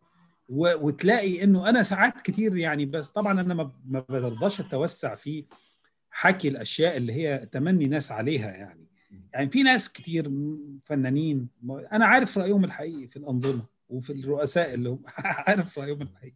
[0.49, 5.45] وتلاقي إنه أنا ساعات كتير يعني بس طبعا أنا ما, ما برضاش أتوسع في
[6.17, 8.87] حكي الأشياء اللي هي تمني ناس عليها يعني.
[9.33, 10.31] يعني في ناس كتير
[10.83, 15.03] فنانين أنا عارف رأيهم الحقيقي في الأنظمة وفي الرؤساء اللي هم
[15.47, 16.35] عارف رأيهم الحقيقي.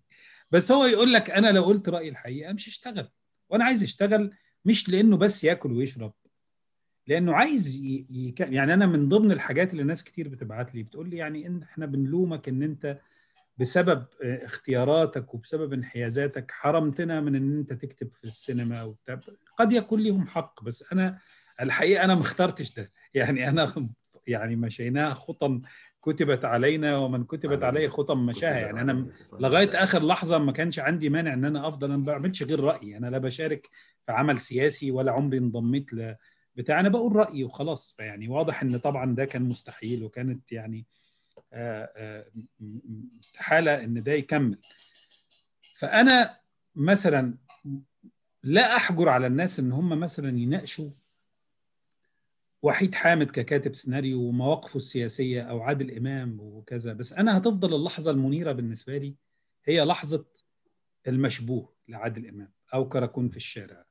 [0.52, 3.10] بس هو يقول لك أنا لو قلت رأيي الحقيقة مش هشتغل.
[3.50, 4.32] وأنا عايز اشتغل
[4.66, 6.14] مش لأنه بس ياكل ويشرب
[7.08, 8.06] لأنه عايز ي...
[8.10, 8.36] ي...
[8.40, 11.86] يعني أنا من ضمن الحاجات اللي ناس كتير بتبعت لي بتقول لي يعني إن إحنا
[11.86, 13.00] بنلومك إن أنت
[13.62, 19.20] بسبب اختياراتك وبسبب انحيازاتك حرمتنا من إن أنت تكتب في السينما وبتاع
[19.58, 21.20] قد يكون لهم حق بس أنا
[21.62, 22.92] الحقيقة أنا ما اخترتش ده.
[23.14, 23.90] يعني أنا
[24.28, 25.62] يعني مشيناها خطا
[26.04, 28.60] كتبت علينا ومن كتبت عليه خطا مشاها.
[28.60, 29.08] يعني أنا
[29.40, 32.98] لغاية آخر لحظة ما كانش عندي مانع إن أنا أفضل أنا ما بعملش غير رأيي.
[32.98, 33.70] أنا لا بشارك
[34.06, 36.16] في عمل سياسي ولا عمري انضميت ل
[36.56, 36.80] بتاع.
[36.80, 37.96] أنا بقول رأيي وخلاص.
[37.98, 40.86] فيعني واضح إن طبعا ده كان مستحيل وكانت يعني
[43.20, 44.58] استحاله إن ده يكمل.
[45.76, 46.40] فأنا
[46.76, 47.38] مثلا
[48.44, 50.90] لا أحجر على الناس إن هم مثلا يناقشوا
[52.62, 58.52] وحيد حامد ككاتب سيناريو ومواقفه السياسية أو عادل إمام وكذا بس أنا هتفضل اللحظة المنيرة
[58.52, 59.16] بالنسبة لي
[59.66, 60.26] هي لحظة
[61.08, 63.86] المشبوه لعادل إمام أو كراكون في الشارع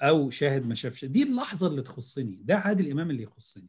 [0.00, 1.04] أو شاهد ما شافش.
[1.04, 3.68] دي اللحظة اللي تخصني ده عادل إمام اللي يخصني.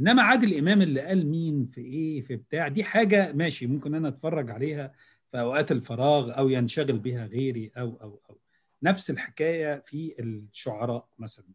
[0.00, 4.08] إنما عادل إمام اللي قال مين في إيه في بتاع دي حاجة ماشي ممكن أنا
[4.08, 4.92] أتفرج عليها
[5.32, 8.38] في أوقات الفراغ أو ينشغل بها غيري أو أو أو
[8.82, 11.46] نفس الحكاية في الشعراء مثلا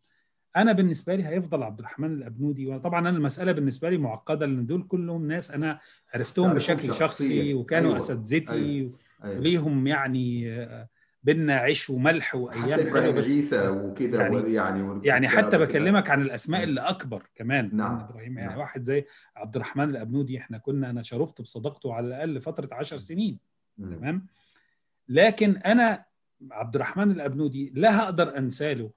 [0.56, 4.84] أنا بالنسبة لي هيفضل عبد الرحمن الأبنودي وطبعا أنا المسألة بالنسبة لي معقدة لأن دول
[4.88, 5.80] كلهم ناس أنا
[6.14, 7.98] عرفتهم بشكل شخصي وكانوا أيوة.
[8.00, 8.92] أساتذتي أيوة.
[9.24, 9.39] أيوة.
[9.39, 10.52] وليهم يعني
[11.24, 16.82] بينا عيش وملح وأيام حلوة بس وكده يعني يعني, يعني حتى بكلمك عن الأسماء اللي
[16.82, 17.95] أكبر كمان نعم.
[17.95, 18.38] من إبراهيم.
[18.38, 18.59] يعني نعم.
[18.59, 19.05] واحد زي
[19.36, 23.39] عبد الرحمن الأبنودي إحنا كنا أنا شرفت بصداقته على الأقل فترة 10 سنين
[23.78, 24.28] تمام؟
[25.09, 26.05] لكن أنا
[26.51, 28.91] عبد الرحمن الأبنودي لا هقدر انسى له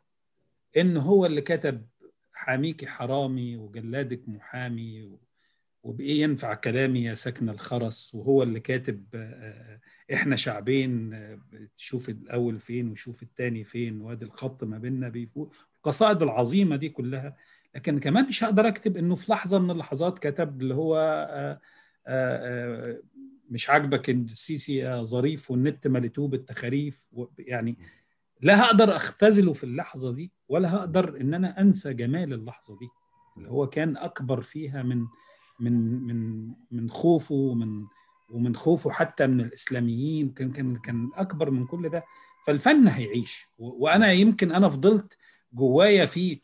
[0.76, 1.86] إن هو اللي كتب
[2.32, 5.18] حاميكي حرامي وجلادك محامي
[5.84, 9.04] وبإيه ينفع كلامي يا سكن الخرس وهو اللي كاتب
[10.12, 11.14] إحنا شعبين
[11.76, 17.36] شوف الأول فين وشوف الثاني فين وأدي الخط ما بيننا بيفوق القصائد العظيمة دي كلها.
[17.74, 21.58] لكن كمان مش هقدر أكتب إنه في لحظة من اللحظات كتب اللي هو
[23.50, 27.06] مش عاجبك السيسي ظريف والنت مليتوه بالتخاريف
[27.38, 27.76] يعني
[28.40, 32.88] لا هقدر أختزله في اللحظة دي ولا هقدر إن أنا أنسى جمال اللحظة دي.
[33.36, 35.06] اللي هو كان أكبر فيها من
[35.60, 35.72] من
[36.06, 37.84] من من خوفه ومن
[38.30, 40.30] ومن خوفه حتى من الإسلاميين.
[40.30, 42.04] كان كان كان أكبر من كل ده.
[42.46, 43.46] فالفن هيعيش.
[43.58, 45.16] وأنا يمكن أنا فضلت
[45.52, 46.40] جوايا في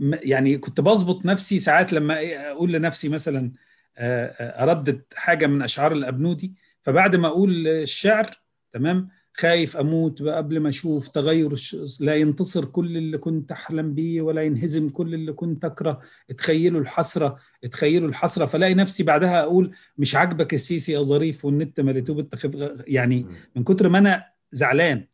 [0.00, 2.16] يعني كنت بظبط نفسي ساعات لما
[2.50, 3.52] أقول لنفسي مثلا
[3.98, 6.54] أردد حاجة من أشعار الأبنودي.
[6.82, 8.40] فبعد ما أقول الشعر
[8.72, 11.54] تمام خايف أموت قبل ما أشوف تغير
[12.00, 16.00] لا ينتصر كل اللي كنت أحلم بيه ولا ينهزم كل اللي كنت أكره.
[16.30, 18.46] اتخيلوا الحسرة اتخيلوا الحسرة.
[18.46, 22.52] فلاقي نفسي بعدها أقول مش عاجبك السيسي يا ظريف والنت مليتوه بالتخيف
[22.86, 23.26] يعني
[23.56, 25.06] من كتر ما أنا زعلان.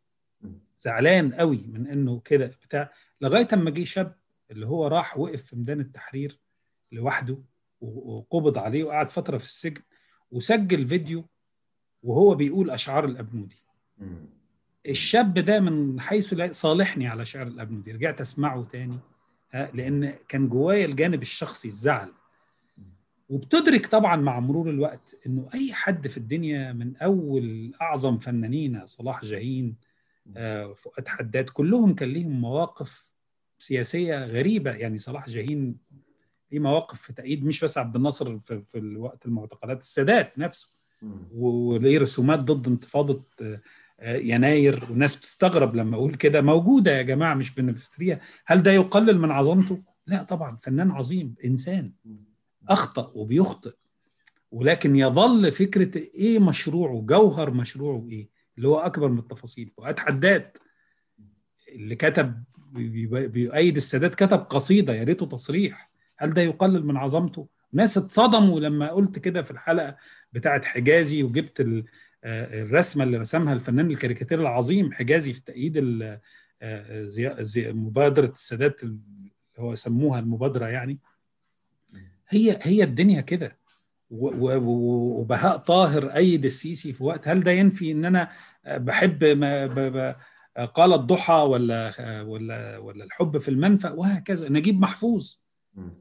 [0.78, 2.92] زعلان قوي من إنه كده بتاع.
[3.20, 4.16] لغاية أما جه شاب
[4.50, 6.40] اللي هو راح وقف في ميدان التحرير
[6.92, 7.38] لوحده
[7.80, 9.82] وقبض عليه وقعد فترة في السجن
[10.30, 11.24] وسجل فيديو
[12.02, 13.65] وهو بيقول أشعار الأبنودي.
[14.88, 18.98] الشاب ده من حيث لا صالحني على شعر الابنودي رجعت أسمعه تاني
[19.54, 22.12] لأن كان جوايا الجانب الشخصي الزعل.
[23.28, 29.24] وبتدرك طبعا مع مرور الوقت إنه أي حد في الدنيا من أول أعظم فنانين صلاح
[29.24, 29.76] جاهين
[30.36, 33.10] آه، فؤاد حداد كلهم كان ليهم مواقف
[33.58, 34.70] سياسية غريبة.
[34.70, 35.76] يعني صلاح جاهين
[36.52, 40.68] ليه مواقف في تأييد مش بس عبد الناصر في, في الوقت المعتقلات السادات نفسه.
[41.34, 43.24] وليه رسومات ضد انتفاضة
[44.02, 49.30] يناير والناس بتستغرب لما أقول كده موجودة يا جماعة مش بنفتريها هل ده يقلل من
[49.30, 51.92] عظمته؟ لا طبعا فنان عظيم إنسان
[52.68, 53.72] أخطأ وبيخطئ.
[54.50, 59.70] ولكن يظل فكرة إيه مشروعه؟ جوهر مشروعه إيه؟ اللي هو أكبر من التفاصيل.
[59.76, 60.56] فؤاد حداد
[61.68, 62.44] اللي كتب
[63.12, 65.86] بيؤيد السادات كتب قصيدة يا ريته تصريح.
[66.18, 69.96] هل ده يقلل من عظمته؟ ناس اتصدموا لما قلت كده في الحلقة
[70.32, 71.84] بتاعه حجازي وجبت
[72.26, 75.78] الرسمة اللي رسمها الفنان الكاريكاتير العظيم حجازي في تأييد
[77.58, 78.98] مبادرة السادات اللي
[79.58, 80.98] هو سموها المبادرة يعني.
[82.28, 83.58] هي هي الدنيا كده.
[84.10, 87.28] وبهاء طاهر أيد السيسي في وقت.
[87.28, 88.32] هل ده ينفي إن أنا
[88.66, 90.16] بحب ما
[90.74, 94.48] قال الضحى ولا ولا ولا الحب في المنفى؟ وهكذا.
[94.48, 95.34] نجيب محفوظ.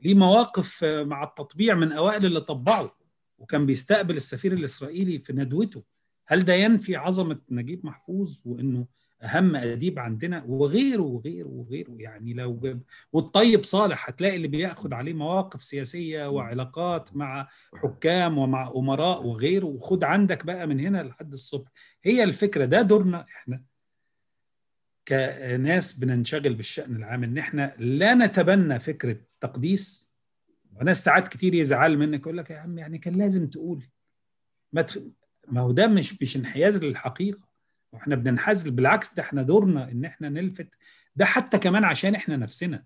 [0.03, 2.89] ليه مواقف مع التطبيع من أوائل اللي طبعوا.
[3.37, 5.94] وكان بيستقبل السفير الإسرائيلي في ندوته.
[6.27, 8.87] هل ده ينفي عظمة نجيب محفوظ وإنه
[9.23, 11.95] أهم أديب عندنا؟ وغيره وغيره وغيره.
[11.99, 12.81] يعني لو جاب
[13.13, 19.65] والطيب صالح هتلاقي اللي بياخد عليه مواقف سياسية وعلاقات مع حكام ومع أمراء وغيره.
[19.65, 21.71] وخد عندك بقى من هنا لحد الصبح.
[22.03, 23.63] هي الفكرة ده دورنا إحنا
[25.07, 30.11] كناس بننشغل بالشأن العام إن إحنا لا نتبنى فكرة تقديس.
[30.75, 33.83] وناس ساعات كتير يزعل منك يقول لك يا عم يعني كان لازم تقول.
[34.73, 34.97] ما تخ...
[35.47, 37.41] ما هو ده مش مش انحياز للحقيقة.
[37.91, 40.67] وإحنا بننحاز بالعكس ده إحنا دورنا إن إحنا نلفت.
[41.15, 42.83] ده حتى كمان عشان إحنا نفسنا.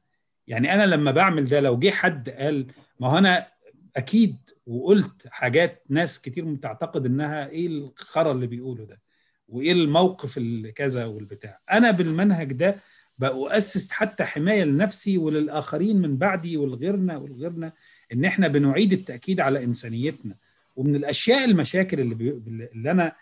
[0.47, 2.67] يعني أنا لما بعمل ده لو جه حد قال
[2.99, 3.47] ما هو أنا
[3.95, 9.01] أكيد وقلت حاجات ناس كتير بتعتقد إنها إيه الخرا اللي بيقوله ده
[9.47, 11.59] وإيه الموقف اللي كذا والبتاع.
[11.71, 12.75] أنا بالمنهج ده
[13.17, 17.73] بأسس حتى حماية لنفسي وللآخرين من بعدي والغيرنا والغيرنا
[18.13, 20.35] إن إحنا بنعيد التأكيد على إنسانيتنا.
[20.79, 22.29] ومن الأشياء المشاكل اللي, بي...
[22.73, 23.15] اللي أنا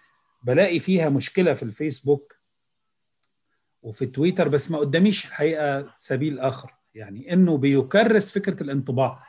[0.43, 2.35] بلاقي فيها مشكلة في الفيسبوك
[3.81, 6.73] وفي تويتر بس ما قداميش الحقيقة سبيل آخر.
[6.95, 9.23] يعني إنه بيكرس فكرة الانطباع.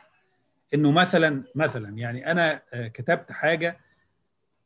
[0.75, 3.81] إنه مثلا مثلا يعني أنا كتبت حاجة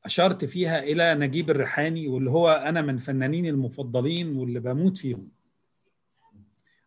[0.05, 5.29] أشرت فيها إلى نجيب الريحاني واللي هو أنا من فنانيني المفضلين واللي بموت فيهم.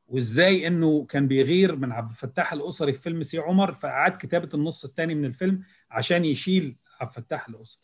[0.07, 4.85] وازاي انه كان بيغير من عبد الفتاح الأسري في فيلم سي عمر فأعاد كتابة النص
[4.85, 7.81] الثاني من الفيلم عشان يشيل عبد الفتاح الأسري.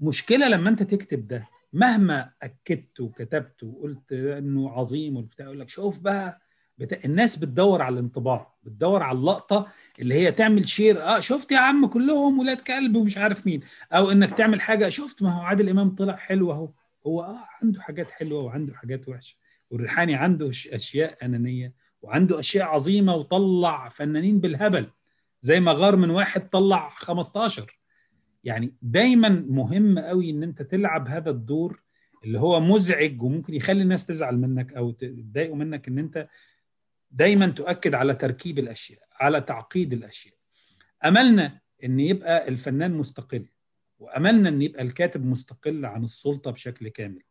[0.00, 6.00] مشكلة لما انت تكتب ده مهما أكدت وكتبت وقلت إنه عظيم والبتاع يقول لك شوف
[6.00, 6.40] بقى
[6.78, 7.04] بتا...
[7.04, 9.66] الناس بتدور على الانطباع بتدور على اللقطة
[9.98, 13.60] اللي هي تعمل شير آه شفت يا عم كلهم ولاد كلب ومش عارف مين.
[13.92, 16.72] أو إنك تعمل حاجة شفت ما هو عادل إمام طلع حلو أهو.
[17.06, 19.36] هو آه عنده حاجات حلوة وعنده حاجات وحشة.
[19.72, 24.90] والريحاني عنده أشياء أنانية وعنده أشياء عظيمة وطلع فنانين بالهبل.
[25.40, 27.78] زي ما غار من واحد طلع 15
[28.44, 31.82] يعني دايما مهم قوي إن أنت تلعب هذا الدور
[32.24, 36.28] اللي هو مزعج وممكن يخلي الناس تزعل منك أو تضايقوا منك إن أنت
[37.10, 40.34] دايما تؤكد على تركيب الأشياء على تعقيد الأشياء.
[41.04, 43.46] أملنا إن يبقى الفنان مستقل
[43.98, 47.22] وأملنا إن يبقى الكاتب مستقل عن السلطة بشكل كامل.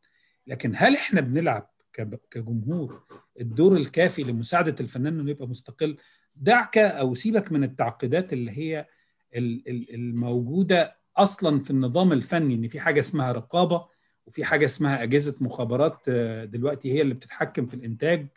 [0.47, 1.70] لكن هل إحنا بنلعب
[2.31, 3.03] كجمهور
[3.39, 5.97] الدور الكافي لمساعدة الفنان إنه يبقى مستقل.
[6.35, 8.87] دعك أو سيبك من التعقيدات اللي هي
[9.93, 13.87] الموجودة أصلا في النظام الفني إن في حاجة اسمها رقابة
[14.25, 16.09] وفي حاجة اسمها أجهزة مخابرات
[16.49, 18.27] دلوقتي هي اللي بتتحكم في الإنتاج.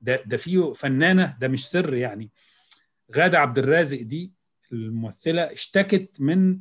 [0.00, 2.30] ده ده فيه فنانة ده مش سر يعني.
[3.16, 4.32] غادة عبد الرازق دي
[4.72, 6.58] الممثلة اشتكت من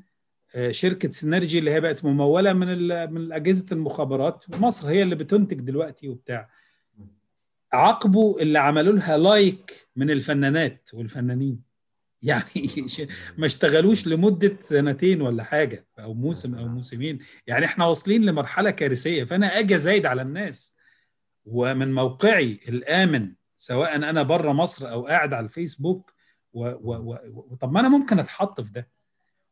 [0.72, 2.68] شركة سينرجي اللي هي بقت ممولة من
[3.14, 6.50] من أجهزة المخابرات مصر هي اللي بتنتج دلوقتي وبتاع.
[7.74, 11.74] عاقبوا اللي عملوا لها لايك من الفنانات والفنانين.
[12.24, 12.86] يعني
[13.38, 17.20] ما اشتغلوش لمدة سنتين ولا حاجة أو موسم أو موسمين.
[17.48, 19.24] يعني إحنا واصلين لمرحلة كارثية.
[19.24, 20.76] فأنا آجي زايد على الناس.
[21.46, 26.14] ومن موقعي الآمن سواء أنا بره مصر أو قاعد على الفيسبوك
[26.54, 28.90] و و و طب ما أنا ممكن أتحط في ده.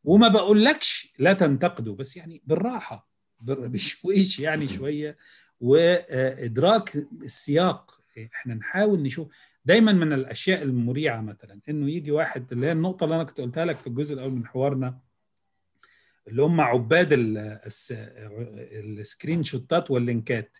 [0.03, 3.09] وما بقولكش لا تنتقدوا بس يعني بالراحة
[3.41, 5.17] بشويش يعني شوية.
[5.61, 8.01] وإدراك السياق
[8.33, 9.27] إحنا نحاول نشوف
[9.65, 13.65] دايما من الأشياء المريعة مثلا إنه يجي واحد اللي هي النقطة اللي أنا كنت قلتها
[13.65, 14.99] لك في الجزء الأول من حوارنا
[16.27, 17.07] اللي هم عباد
[18.71, 20.57] السكرين شوتات واللينكات.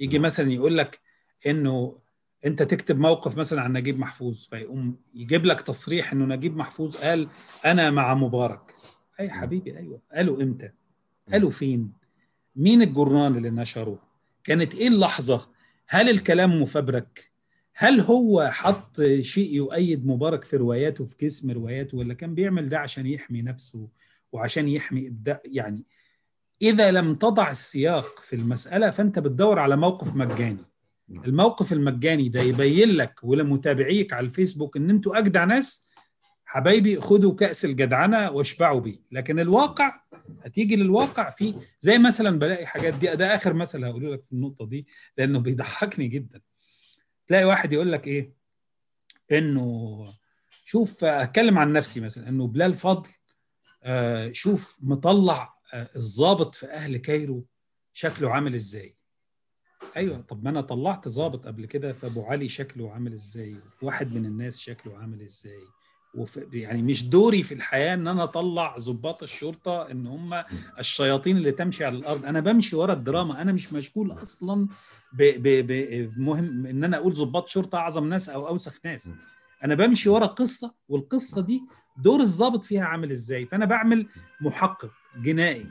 [0.00, 1.00] يجي مثلا يقول لك
[1.46, 1.98] إنه
[2.46, 7.28] أنت تكتب موقف مثلا عن نجيب محفوظ فيقوم يجيب لك تصريح إنه نجيب محفوظ قال
[7.64, 8.74] أنا مع مبارك.
[9.20, 10.00] أي حبيبي أيوه.
[10.14, 10.70] قالوا إمتى؟
[11.32, 11.92] قالوا فين؟
[12.56, 13.98] مين الجورنال اللي نشروه
[14.44, 15.48] كانت إيه اللحظة؟
[15.88, 17.32] هل الكلام مفبرك؟
[17.74, 22.78] هل هو حط شيء يؤيد مبارك في رواياته في جسم رواياته ولا كان بيعمل ده
[22.78, 23.88] عشان يحمي نفسه
[24.32, 25.84] وعشان يحمي إبداع؟ يعني
[26.62, 30.64] إذا لم تضع السياق في المسألة فأنت بتدور على موقف مجاني.
[31.10, 35.86] الموقف المجاني ده يبين لك ولمتابعيك على الفيسبوك إن أنتوا أجدع ناس
[36.52, 38.98] حبايبي خدوا كأس الجدعنة واشبعوا بيه.
[39.12, 40.00] لكن الواقع
[40.44, 44.66] هتيجي للواقع في زي مثلا بلاقي حاجات دي ده آخر مثل هقوله لك في النقطة
[44.66, 44.86] دي
[45.18, 46.40] لأنه بيضحكني جدا.
[47.28, 48.32] تلاقي واحد يقول لك إيه؟
[49.32, 50.06] إنه
[50.64, 53.10] شوف أتكلم عن نفسي مثلا إنه بلال فضل
[53.82, 57.46] آه شوف مطلع آه الضابط في أهل كايرو
[57.92, 58.96] شكله عامل إزاي.
[59.96, 64.12] أيوه طب ما أنا طلعت ضابط قبل كده فأبو علي شكله عامل إزاي؟ وفي واحد
[64.14, 65.60] من الناس شكله عامل إزاي؟
[66.52, 70.44] يعني مش دوري في الحياة إن أنا أطلع ضباط الشرطة إن هم
[70.78, 72.24] الشياطين اللي تمشي على الأرض.
[72.24, 73.42] أنا بمشي ورا الدراما.
[73.42, 74.68] أنا مش مشغول أصلا
[75.12, 79.08] بمهم إن أنا أقول ضباط شرطة أعظم ناس أو أوسخ ناس.
[79.64, 81.62] أنا بمشي ورا قصة والقصة دي
[81.96, 84.06] دور الضابط فيها عامل إزاي؟ فأنا بعمل
[84.40, 85.66] محقق جنائي.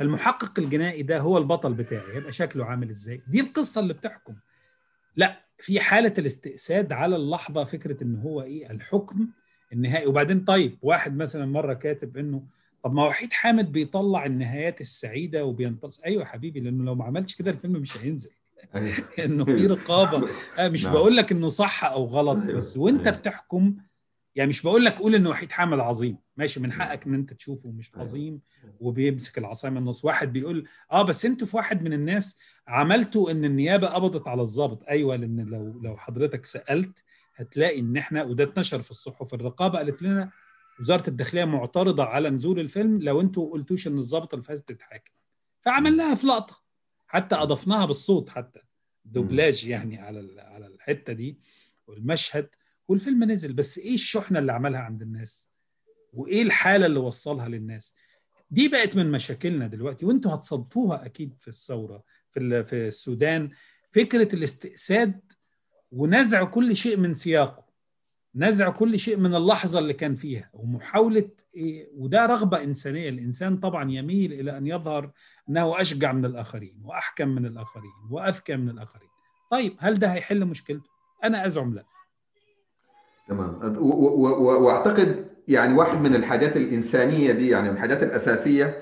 [0.00, 2.14] المحقق الجنائي ده هو البطل بتاعي.
[2.16, 4.34] هيبقى شكله عامل إزاي؟ دي القصة اللي بتحكم.
[5.16, 5.43] لا.
[5.58, 9.28] في حالة الاستئساد على اللحظة فكرة إن هو إيه الحكم
[9.72, 10.06] النهائي.
[10.06, 12.42] وبعدين طيب واحد مثلا مرة كاتب إنه
[12.82, 17.34] طب ما وحيد حامد بيطلع النهايات السعيدة وبينتصر أيوه يا حبيبي لأنه لو ما عملتش
[17.34, 18.30] كده الفيلم مش هينزل.
[19.24, 20.28] إنه في رقابة.
[20.58, 23.76] آه مش بقول لك إنه صح أو غلط بس وأنت بتحكم
[24.34, 26.18] يعني مش بقول لك قول ان وحيد حامد عظيم.
[26.36, 28.40] ماشي من حقك إن أنت تشوفه مش عظيم
[28.80, 30.04] وبيمسك العصاية من النص.
[30.04, 34.84] واحد بيقول آه بس أنتوا في واحد من الناس عملتوا إن النيابة قبضت على الضابط.
[34.88, 37.04] أيوه لأن لو لو حضرتك سألت
[37.34, 40.30] هتلاقي إن إحنا وده اتنشر في الصحف الرقابة قالت لنا
[40.80, 45.12] وزارة الداخلية معترضة على نزول الفيلم لو أنتوا قلتوش إن الضابط الفاسد تتحاكم.
[45.60, 46.62] فعملناها في لقطة.
[47.06, 48.60] حتى أضفناها بالصوت حتى.
[49.04, 51.38] دوبلاج يعني على على الحتة دي.
[51.86, 52.48] والمشهد
[52.88, 55.50] والفيلم نزل بس إيه الشحنة اللي عملها عند الناس؟
[56.12, 57.94] وإيه الحالة اللي وصلها للناس؟
[58.50, 63.50] دي بقت من مشاكلنا دلوقتي وأنتوا هتصادفوها أكيد في الثورة في في السودان.
[63.92, 65.32] فكرة الاستئساد
[65.92, 67.64] ونزع كل شيء من سياقه
[68.34, 73.08] نزع كل شيء من اللحظة اللي كان فيها ومحاولة إيه وده رغبة إنسانية.
[73.08, 75.10] الإنسان طبعا يميل إلى أن يظهر
[75.48, 79.08] أنه أشجع من الآخرين وأحكم من الآخرين وأذكى من الآخرين.
[79.50, 80.90] طيب هل ده هيحل مشكلته؟
[81.24, 81.84] أنا أزعم لا.
[83.28, 83.58] تمام.
[84.64, 88.78] وأعتقد يعني واحد من الحاجات الإنسانية دي يعني من الحاجات الأساسية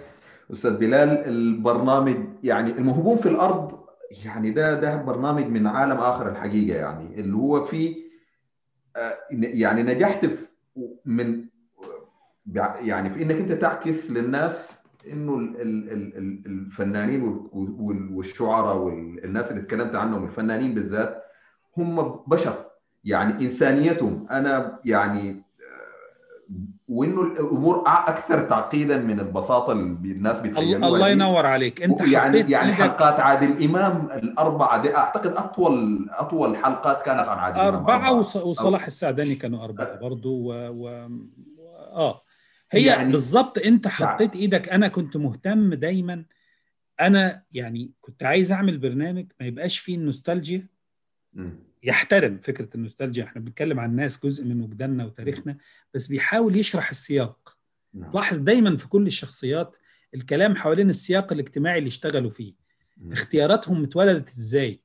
[0.53, 3.83] أستاذ بلال البرنامج يعني المهبون في الأرض
[4.25, 7.21] يعني ده ده برنامج من عالم آخر الحقيقة يعني.
[7.21, 7.97] اللي هو فيه
[9.31, 10.47] يعني نجحت في
[11.05, 11.45] من
[12.81, 14.71] يعني في إنك أنت تعكس للناس
[15.13, 15.37] إنه
[16.47, 17.49] الفنانين
[18.13, 21.23] والشعراء والناس اللي اتكلمت عنهم الفنانين بالذات
[21.79, 22.72] هم بشر.
[23.05, 24.27] يعني إنسانيتهم.
[24.31, 25.43] أنا يعني
[26.89, 31.83] وإنه الأمور أكثر تعقيدا من البساطة اللي الناس بيتخيلوها الله ينور عليك.
[31.83, 37.61] أنت يعني يعني حلقات عادل إمام الاربعه دي أعتقد أطول أطول حلقات كانت عن عادل
[37.61, 38.47] إمام أربعة, أربعة.
[38.47, 40.69] وصلاح السعداني كانوا أربعة برضه و...
[40.69, 40.89] و...
[41.93, 42.23] آه.
[42.71, 44.69] هي يعني بالظبط أنت حطيت إيدك.
[44.69, 46.25] أنا كنت مهتم دايما.
[47.01, 50.69] أنا يعني كنت عايز أعمل برنامج ما يبقاش فيه النوستالجيا.
[51.83, 55.57] يحترم فكرة النوستالجيا إحنا بنتكلم عن ناس جزء من وجداننا وتاريخنا
[55.95, 57.57] بس بيحاول يشرح السياق
[57.95, 58.11] نعم.
[58.15, 59.77] لاحظ دايما في كل الشخصيات
[60.15, 62.55] الكلام حوالين السياق الاجتماعي اللي اشتغلوا فيه.
[63.13, 64.83] اختياراتهم اتولدت إزاي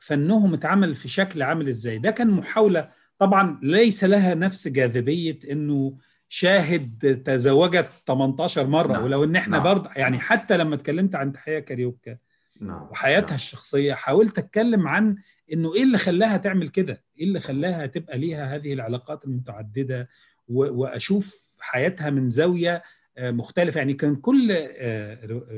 [0.00, 5.98] فنهم اتعمل في شكل عامل إزاي ده كان محاولة طبعا ليس لها نفس جاذبية إنه
[6.28, 9.04] شاهد تزوجت 18 مرة نعم.
[9.04, 9.64] ولو إن إحنا نعم.
[9.64, 12.16] برضه يعني حتى لما اتكلمت عن تحية كاريوكا
[12.60, 12.88] نعم.
[12.90, 13.34] وحياتها نعم.
[13.34, 15.16] الشخصية حاولت أتكلم عن
[15.52, 20.08] إنه إيه اللي خلاها تعمل كده؟ إيه اللي خلاها تبقى ليها هذه العلاقات المتعددة
[20.48, 22.82] وأشوف حياتها من زاوية
[23.20, 24.56] مختلفة؟ يعني كان كل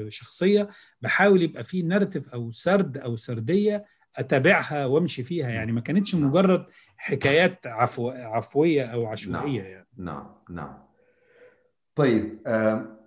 [0.08, 0.68] شخصية
[1.00, 3.84] بحاول يبقى فيه نارتيف أو سرد أو سردية
[4.16, 5.50] أتابعها وأمشي فيها.
[5.50, 6.66] يعني ما كانتش مجرد
[6.96, 9.70] حكايات عفو عفوية أو عشوائية نعم.
[9.70, 9.86] يعني.
[9.96, 10.34] نعم.
[10.50, 10.78] نعم.
[11.94, 12.99] طيب آه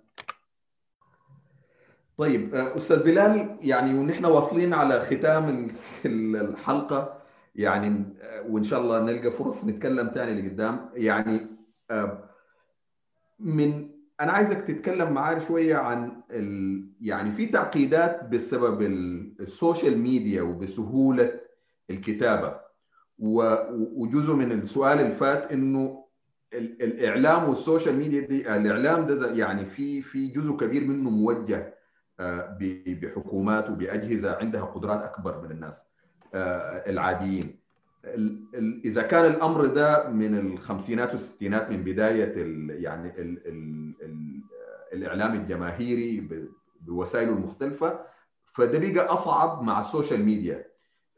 [2.18, 5.70] طيب أستاذ بلال يعني ونحن واصلين على ختام
[6.06, 7.18] الحلقة
[7.54, 8.04] يعني
[8.48, 10.90] وإن شاء الله نلقى فرص نتكلم ثاني لقدام.
[10.94, 11.46] يعني
[13.38, 13.90] من
[14.20, 16.84] أنا عايزك تتكلم معايا شوية عن ال...
[17.00, 18.82] يعني في تعقيدات بسبب
[19.40, 21.40] السوشيال ميديا وبسهولة
[21.90, 22.60] الكتابة.
[23.18, 26.04] وجزء من السؤال اللي فات إنه
[26.54, 31.73] الإعلام والسوشيال ميديا دي الإعلام ده يعني في في جزء كبير منه موجه
[32.20, 35.74] بحكومات وبأجهزة عندها قدرات أكبر من الناس
[36.86, 37.58] العاديين.
[38.84, 44.40] إذا كان الأمر ده من الخمسينات والستينات من بداية ال يعني ال ال ال
[44.92, 46.28] الإعلام الجماهيري
[46.80, 48.00] بوسائله المختلفه
[48.44, 50.66] فده بقى أصعب مع السوشيال ميديا.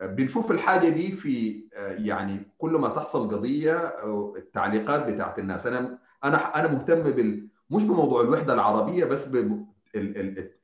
[0.03, 1.64] بنشوف الحاجة دي في
[1.99, 3.94] يعني كل ما تحصل قضية
[4.36, 5.66] التعليقات بتاعت الناس.
[5.66, 9.24] أنا أنا أنا مهتم بال مش بموضوع الوحدة العربية بس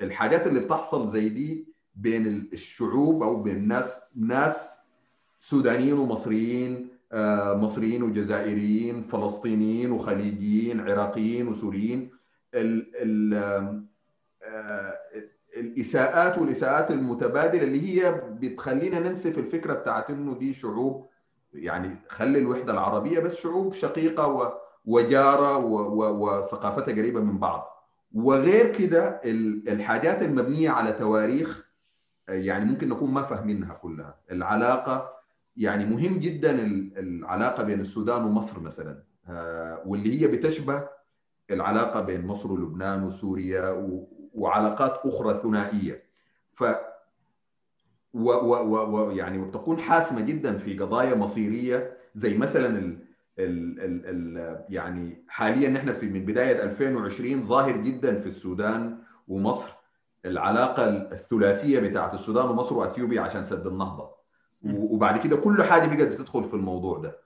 [0.00, 4.56] الحاجات اللي بتحصل زي دي بين الشعوب أو بين الناس ناس
[5.40, 6.88] سودانيين ومصريين
[7.54, 12.10] مصريين وجزائريين فلسطينيين وخليجيين عراقيين وسوريين.
[12.54, 13.82] ال ال
[15.56, 21.06] الإساءات والإساءات المتبادلة اللي هي بتخلينا ننسف الفكرة بتاعت إنه دي شعوب
[21.54, 24.54] يعني خلي الوحدة العربية بس شعوب شقيقة
[24.84, 27.71] وجارة وثقافتها قريبة من بعض.
[28.14, 29.20] وغير كده
[29.68, 31.68] الحاجات المبنية على تواريخ
[32.28, 34.20] يعني ممكن نكون ما فاهمينها كلها.
[34.30, 35.12] العلاقة
[35.56, 36.50] يعني مهم جدا
[36.96, 39.02] العلاقة بين السودان ومصر مثلا.
[39.86, 40.88] واللي هي بتشبه
[41.50, 43.86] العلاقة بين مصر ولبنان وسوريا
[44.34, 46.02] وعلاقات أخرى ثنائية.
[46.52, 46.64] ف
[48.14, 52.98] و و و يعني وتكون حاسمة جدا في قضايا مصيرية زي مثلا
[53.38, 59.68] ال ال ال يعني حاليا نحن في من بداية 2020 ظاهر جدا في السودان ومصر.
[60.24, 64.10] العلاقة الثلاثية بتاعت السودان ومصر وأثيوبيا عشان سد النهضة.
[64.64, 67.18] وبعد كده كل حاجة بقت بتدخل في الموضوع ده.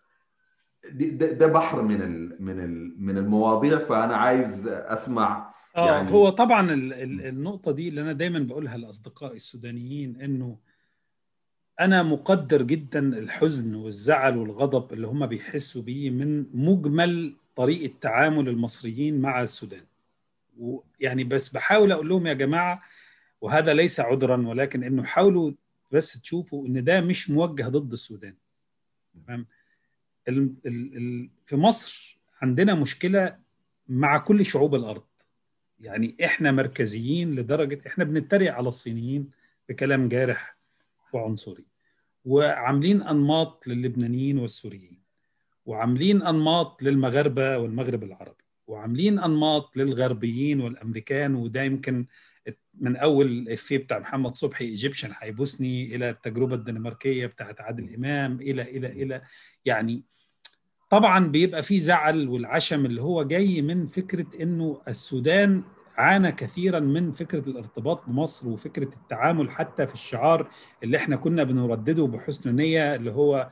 [0.92, 3.78] ده, ده بحر من ال من ال من المواضيع.
[3.78, 10.20] فأنا عايز أسمع آه يعني هو طبعا النقطة دي اللي أنا دايما بقولها لأصدقائي السودانيين
[10.20, 10.58] إنه
[11.80, 19.20] أنا مقدر جدا الحزن والزعل والغضب اللي هم بيحسوا بيه من مجمل طريقة تعامل المصريين
[19.20, 19.84] مع السودان.
[20.58, 22.82] ويعني بس بحاول أقول لهم يا جماعة
[23.40, 25.52] وهذا ليس عذرا ولكن إنه حاولوا
[25.92, 28.34] بس تشوفوا إن ده مش موجه ضد السودان.
[29.26, 29.46] تمام؟
[31.46, 33.38] في مصر عندنا مشكلة
[33.88, 35.04] مع كل شعوب الأرض.
[35.80, 39.30] يعني إحنا مركزيين لدرجة إحنا بنتريق على الصينيين
[39.68, 40.55] بكلام جارح.
[41.12, 41.66] وعنصري.
[42.24, 45.02] وعاملين أنماط للبنانيين والسوريين.
[45.66, 48.44] وعاملين أنماط للمغاربة والمغرب العربي.
[48.66, 51.34] وعاملين أنماط للغربيين والأمريكان.
[51.34, 52.06] وده يمكن
[52.74, 58.62] من أول الافيه بتاع محمد صبحي إيجيبشن هيبوسني إلى التجربة الدنماركية بتاعت عادل إمام إلى
[58.62, 59.22] إلى إلى.
[59.64, 60.02] يعني
[60.90, 65.64] طبعا بيبقى في زعل والعشم اللي هو جاي من فكرة إنه السودان
[65.96, 70.50] عانى كثيرا من فكرة الارتباط بمصر وفكرة التعامل حتى في الشعار
[70.82, 73.50] اللي إحنا كنا بنردده بحسن نية اللي هو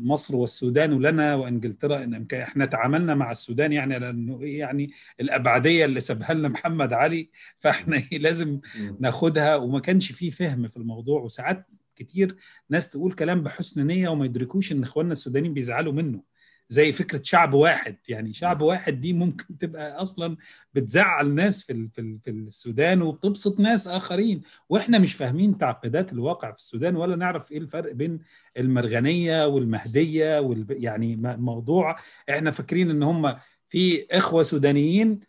[0.00, 5.84] مصر والسودان لنا وإنجلترا إن امكان إحنا تعاملنا مع السودان يعني لأنه إيه يعني الابعديه
[5.84, 7.30] اللي سابها لنا محمد علي
[7.60, 8.60] فإحنا لازم
[9.00, 11.22] ناخدها وما كانش فيه فهم في الموضوع.
[11.22, 11.66] وساعات
[11.96, 12.36] كتير
[12.70, 16.33] ناس تقول كلام بحسن نية وما يدركوش إن إخواننا السودانيين بيزعلوا منه.
[16.74, 17.96] زي فكرة شعب واحد.
[18.08, 20.36] يعني شعب واحد دي ممكن تبقى أصلا
[20.74, 24.42] بتزعل ناس في في في السودان وبتبسط ناس آخرين.
[24.68, 28.18] وإحنا مش فاهمين تعقيدات الواقع في السودان ولا نعرف إيه الفرق بين
[28.56, 31.96] المرغنية والمهدية وال يعني موضوع
[32.30, 33.34] إحنا فاكرين إن هم
[33.68, 35.20] في إخوة سودانيين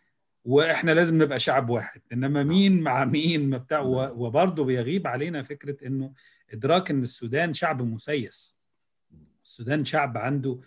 [0.44, 2.00] وإحنا لازم نبقى شعب واحد.
[2.12, 3.80] إنما مين مع مين ما بتاع.
[4.16, 6.12] وبرضه بيغيب علينا فكرة إنه
[6.52, 8.56] إدراك إن السودان شعب مسيس.
[9.44, 10.60] السودان شعب عنده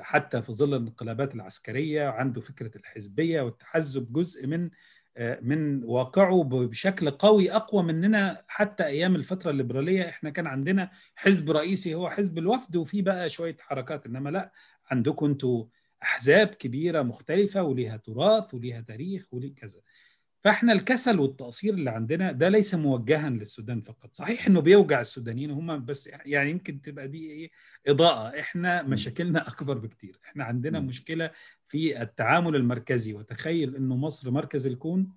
[0.00, 4.70] حتى في ظل الانقلابات العسكرية عنده فكرة الحزبية والتحزب جزء من
[5.42, 10.08] من واقعه بشكل قوي أقوى مننا حتى أيام الفترة الليبرالية.
[10.08, 14.52] إحنا كان عندنا حزب رئيسي هو حزب الوفد وفي بقى شوية حركات إنما لا
[14.90, 15.64] عندكم أنتوا
[16.02, 19.80] أحزاب كبيرة مختلفة وليها تراث وليها تاريخ وليه كذا.
[20.44, 24.14] فاحنا الكسل والتقصير اللي عندنا ده ليس موجها للسودان فقط.
[24.14, 27.50] صحيح إنه بيوجع السودانيين هم بس يعني يمكن تبقى دي إيه
[27.86, 28.40] إضاءة.
[28.40, 30.20] إحنا مشاكلنا أكبر بكتير.
[30.24, 31.30] إحنا عندنا مشكلة
[31.68, 33.14] في التعامل المركزي.
[33.14, 35.12] وتخيل إنه مصر مركز الكون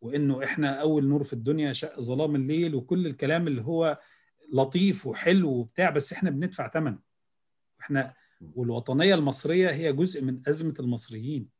[0.00, 4.00] وإنه إحنا أول نور في الدنيا شق ظلام الليل وكل الكلام اللي هو
[4.52, 6.98] لطيف وحلو وبتاع بس إحنا بندفع ثمن
[7.80, 8.14] إحنا
[8.54, 11.59] والوطنية المصرية هي جزء من أزمة المصريين.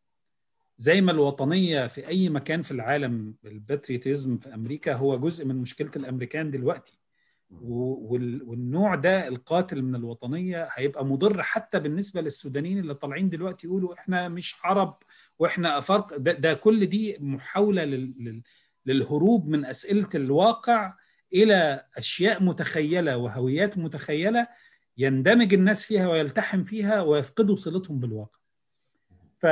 [0.80, 5.90] زي ما الوطنية في أي مكان في العالم الباتريوتيزم في أمريكا هو جزء من مشكلة
[5.96, 6.98] الأمريكان دلوقتي.
[7.60, 14.28] والنوع ده القاتل من الوطنية هيبقى مضر حتى بالنسبة للسودانيين اللي طالعين دلوقتي يقولوا إحنا
[14.28, 14.96] مش عرب
[15.38, 18.42] وإحنا افارقه ده, ده كل دي محاولة لل
[18.86, 20.94] للهروب من أسئلة الواقع
[21.34, 24.46] إلى أشياء متخيلة وهويات متخيلة
[24.98, 28.38] يندمج الناس فيها ويلتحم فيها ويفقدوا صلتهم بالواقع.
[29.42, 29.46] ف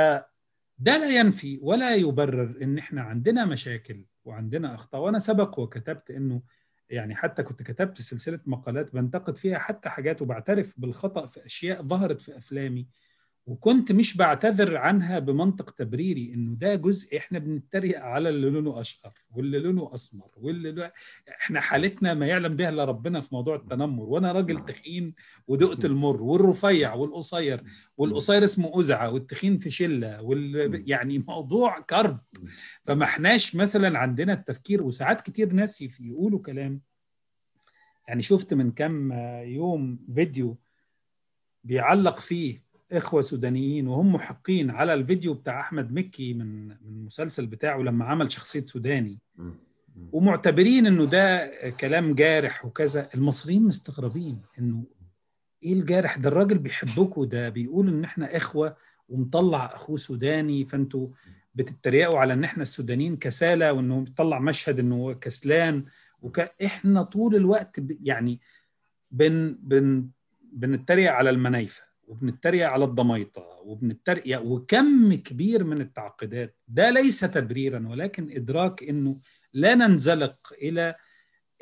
[0.79, 5.01] ده لا ينفي ولا يبرر إن إحنا عندنا مشاكل وعندنا أخطاء.
[5.01, 6.41] وأنا سبق وكتبت إنه
[6.89, 12.21] يعني حتى كنت كتبت سلسلة مقالات بنتقد فيها حتى حاجات وبعترف بالخطأ في أشياء ظهرت
[12.21, 12.87] في أفلامي.
[13.45, 19.13] وكنت مش بعتذر عنها بمنطق تبريري إنه ده جزء إحنا بنتريق على اللي لونه أشقر
[19.31, 20.91] واللي لونه أسمر واللي لونه
[21.41, 24.03] إحنا حالتنا ما يعلم بها إلا ربنا في موضوع التنمر.
[24.03, 25.13] وأنا راجل تخين
[25.47, 27.63] ودقت المر والرفيع والقصير
[27.97, 30.83] والقصير اسمه أزعة والتخين في شلة وال...
[30.89, 32.19] يعني موضوع كرب.
[32.85, 36.81] فما إحناش مثلا عندنا التفكير وساعات كتير ناس يقولوا كلام.
[38.07, 39.11] يعني شفت من كام
[39.45, 40.57] يوم فيديو
[41.63, 47.77] بيعلق فيه إخوة سودانيين وهم محقين على الفيديو بتاع أحمد مكي من من المسلسل بتاعه
[47.77, 49.19] لما عمل شخصية سوداني.
[50.11, 53.09] ومعتبرين إنه ده كلام جارح وكذا.
[53.15, 54.83] المصريين مستغربين إنه
[55.63, 57.49] إيه الجارح ده؟ الراجل بيحبكوا ده.
[57.49, 58.75] بيقول إن إحنا إخوة
[59.09, 61.07] ومطلع أخوه سوداني فأنتوا
[61.55, 65.85] بتتريقوا على إن إحنا السودانيين كسالى وإنه بيطلع مشهد إنه كسلان
[66.21, 66.39] وك...
[66.39, 67.97] إحنا طول الوقت ب...
[68.01, 68.39] يعني
[69.11, 70.09] بن بن
[70.53, 71.88] بنتريق على المنايفة.
[72.09, 76.57] وبنتريق على الضميطة وبنتريق وكم كبير من التعقيدات.
[76.67, 79.19] ده ليس تبريرا ولكن إدراك أنه
[79.53, 80.95] لا ننزلق إلى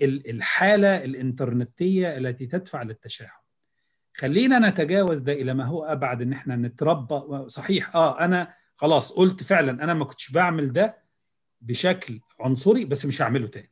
[0.02, 3.42] الحالة الإنترنتية التي تدفع للتشاحن.
[4.14, 7.50] خلينا نتجاوز ده إلى ما هو أبعد أن إحنا نتربى.
[7.50, 10.98] صحيح آه أنا خلاص قلت فعلا أنا ما كنتش بعمل ده
[11.62, 13.72] بشكل عنصري بس مش هعمله تاني.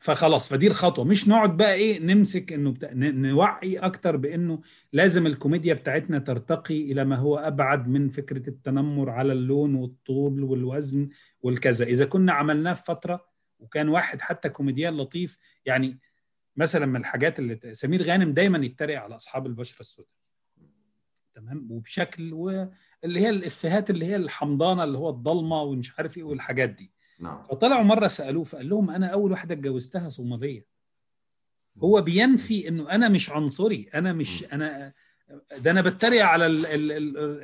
[0.00, 1.04] فخلاص فدي الخطوة.
[1.04, 2.94] مش نقعد بقى إيه نمسك إنه بتا...
[2.94, 4.60] نوعي أكتر بإنه
[4.92, 11.08] لازم الكوميديا بتاعتنا ترتقي إلى ما هو أبعد من فكرة التنمر على اللون والطول والوزن
[11.40, 11.84] والكذا.
[11.84, 13.28] إذا كنا عملناه في فترة
[13.58, 15.98] وكان واحد حتى كوميديان لطيف يعني
[16.56, 20.12] مثلا من الحاجات اللي سمير غانم دايما يتريق على أصحاب البشرة السوداء.
[21.34, 26.70] تمام؟ وبشكل واللي هي الإفيهات اللي هي الحمضانة اللي هو الضلمة ومش عارف إيه والحاجات
[26.70, 26.92] دي.
[27.18, 27.42] نعم.
[27.50, 30.64] فطلعوا مرة سألوه فقال لهم أنا أول واحدة اتجوزتها صومالية.
[31.78, 34.92] هو بينفي إنه أنا مش عنصري أنا مش أنا
[35.58, 36.46] ده أنا بتريق على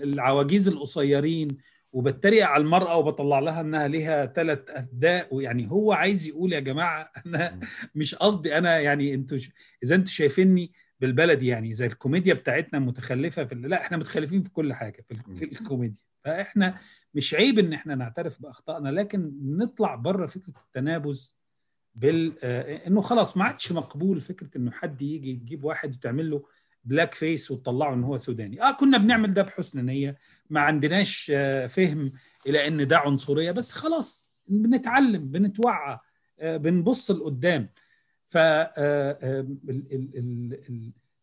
[0.03, 1.49] العواجيز القصيرين
[1.93, 7.13] وبتريق على المرأة وبطلع لها إنها ليها ثلاث أهداء ويعني هو عايز يقول يا جماعة
[7.27, 7.61] أنا
[7.95, 9.39] مش قصدي أنا يعني أنتوا
[9.85, 10.73] إذا أنتوا شايفيني
[11.05, 15.45] بالبلدي يعني زي الكوميديا بتاعتنا متخلفة في لا إحنا متخلفين في كل حاجة في, في
[15.45, 16.03] الكوميديا.
[16.25, 16.75] فاحنا
[17.15, 21.37] مش عيب إن إحنا نعترف بأخطائنا لكن نطلع بره فكرة التنابز
[21.95, 26.45] بال آه إنه خلاص ما عادش مقبول فكرة إنه حد يجي يجيب واحد وتعمل له
[26.85, 28.63] blackface وتطلعه إن هو سوداني.
[28.63, 30.19] آه كنا بنعمل ده بحسن نية
[30.51, 32.13] ما عندناش آه فهم
[32.47, 35.99] إلى إن ده عنصرية بس خلاص بنتعلم بنتوعى
[36.39, 37.69] آه بنبص لقدام.
[38.29, 38.37] ف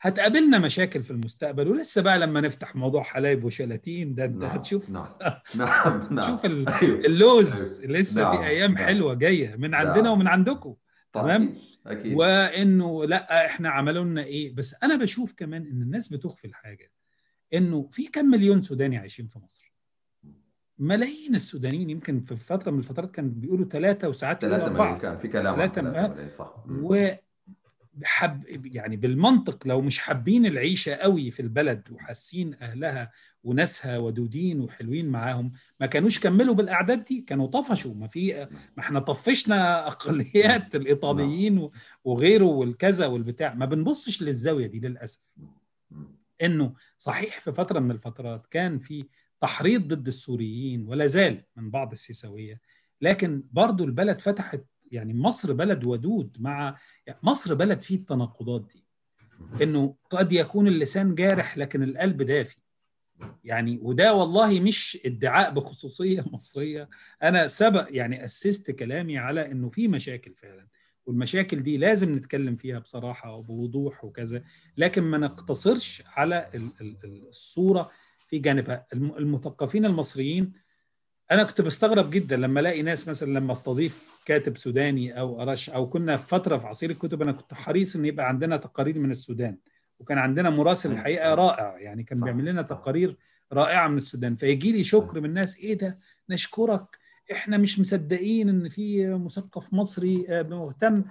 [0.02, 4.90] هتقابلنا مشاكل في المستقبل ولسه بقى لما نفتح موضوع حلايب وشلاتين ده انت نعم هتشوف
[4.90, 5.08] نعم
[5.56, 7.00] نعم نعم شوف ال- أيوه.
[7.00, 7.92] اللوز أيوه.
[8.00, 8.32] لسه.
[8.38, 8.86] في أيام نعم.
[8.86, 10.10] حلوة جاية من عندنا.
[10.12, 10.76] ومن عندكم
[11.14, 11.56] تمام؟
[11.88, 16.92] أكيد وإنه لأ إحنا عملوا لنا إيه بس أنا بشوف كمان إن الناس بتغفل حاجة
[17.54, 19.71] إنه في كم مليون سوداني عايشين في مصر
[20.82, 24.98] ملايين السودانيين يمكن في فترة من الفترات كان بيقولوا ثلاثة وساعات ملايين أربعة.
[25.00, 25.60] كان في كلام.
[25.60, 26.30] ملايين.
[26.38, 26.56] صح.
[26.70, 33.12] وحب يعني بالمنطق لو مش حابين العيشة قوي في البلد وحاسين أهلها
[33.44, 37.94] وناسها ودودين وحلوين معاهم ما كانوش كملوا بالأعداد دي كانوا طفشوا.
[37.94, 38.48] ما في
[38.78, 41.70] ما إحنا طفشنا أقليات الإيطاليين
[42.04, 43.54] وغيره والكذا والبتاع.
[43.54, 45.22] ما بنبصش للزاوية دي للأسف.
[46.42, 49.06] إنه صحيح في فترة من الفترات كان في
[49.42, 52.62] تحريض ضد السوريين ولا زال من بعض السيساوية.
[53.02, 54.62] لكن برضو البلد فتحت
[54.92, 56.78] يعني مصر بلد ودود مع
[57.08, 58.86] يعني مصر بلد فيه التناقضات دي.
[59.64, 62.58] إنه قد يكون اللسان جارح لكن القلب دافي.
[63.44, 66.90] يعني وده والله مش ادعاء بخصوصية مصرية.
[67.24, 70.68] أنا سبق يعني أسست كلامي على إنه في مشاكل فعلا.
[71.06, 74.44] والمشاكل دي لازم نتكلم فيها بصراحة وبوضوح وكذا.
[74.78, 77.92] لكن ما نقتصرش على ال- ال- ال- الصورة
[78.32, 80.54] في جانبها الم- المثقفين المصريين.
[81.32, 85.90] أنا كنت بستغرب جدا لما ألاقي ناس مثلا لما أستضيف كاتب سوداني أو ارش أو
[85.90, 89.58] كنا في فترة في عصير الكتب أنا كنت حريص إن يبقى عندنا تقارير من السودان.
[90.00, 92.20] وكان عندنا مراسل الحقيقة رائع يعني كان.
[92.22, 92.62] بيعمل لنا.
[92.62, 93.18] تقارير
[93.54, 94.36] رائعة من السودان.
[94.36, 95.98] فيجي لي شكر من الناس إيه ده؟
[96.30, 96.98] نشكرك.
[97.32, 101.04] إحنا مش مصدقين إن في مثقف مصري آه، مهتم.